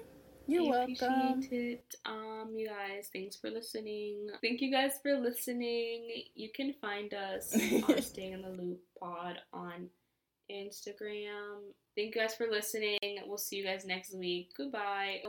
You're 0.47 0.75
I 0.75 0.85
welcome. 0.87 1.47
It. 1.51 1.95
Um, 2.05 2.51
you 2.55 2.67
guys, 2.67 3.09
thanks 3.13 3.35
for 3.35 3.49
listening. 3.49 4.27
Thank 4.41 4.61
you 4.61 4.71
guys 4.71 4.93
for 5.01 5.17
listening. 5.17 6.25
You 6.35 6.49
can 6.53 6.73
find 6.81 7.13
us 7.13 7.55
on 7.87 8.01
Staying 8.01 8.33
in 8.33 8.41
the 8.41 8.49
Loop 8.49 8.81
Pod 8.99 9.39
on 9.53 9.87
Instagram. 10.51 11.61
Thank 11.95 12.15
you 12.15 12.21
guys 12.21 12.35
for 12.35 12.47
listening. 12.49 12.99
We'll 13.25 13.37
see 13.37 13.57
you 13.57 13.63
guys 13.63 13.85
next 13.85 14.15
week. 14.15 14.51
Goodbye. 14.57 15.23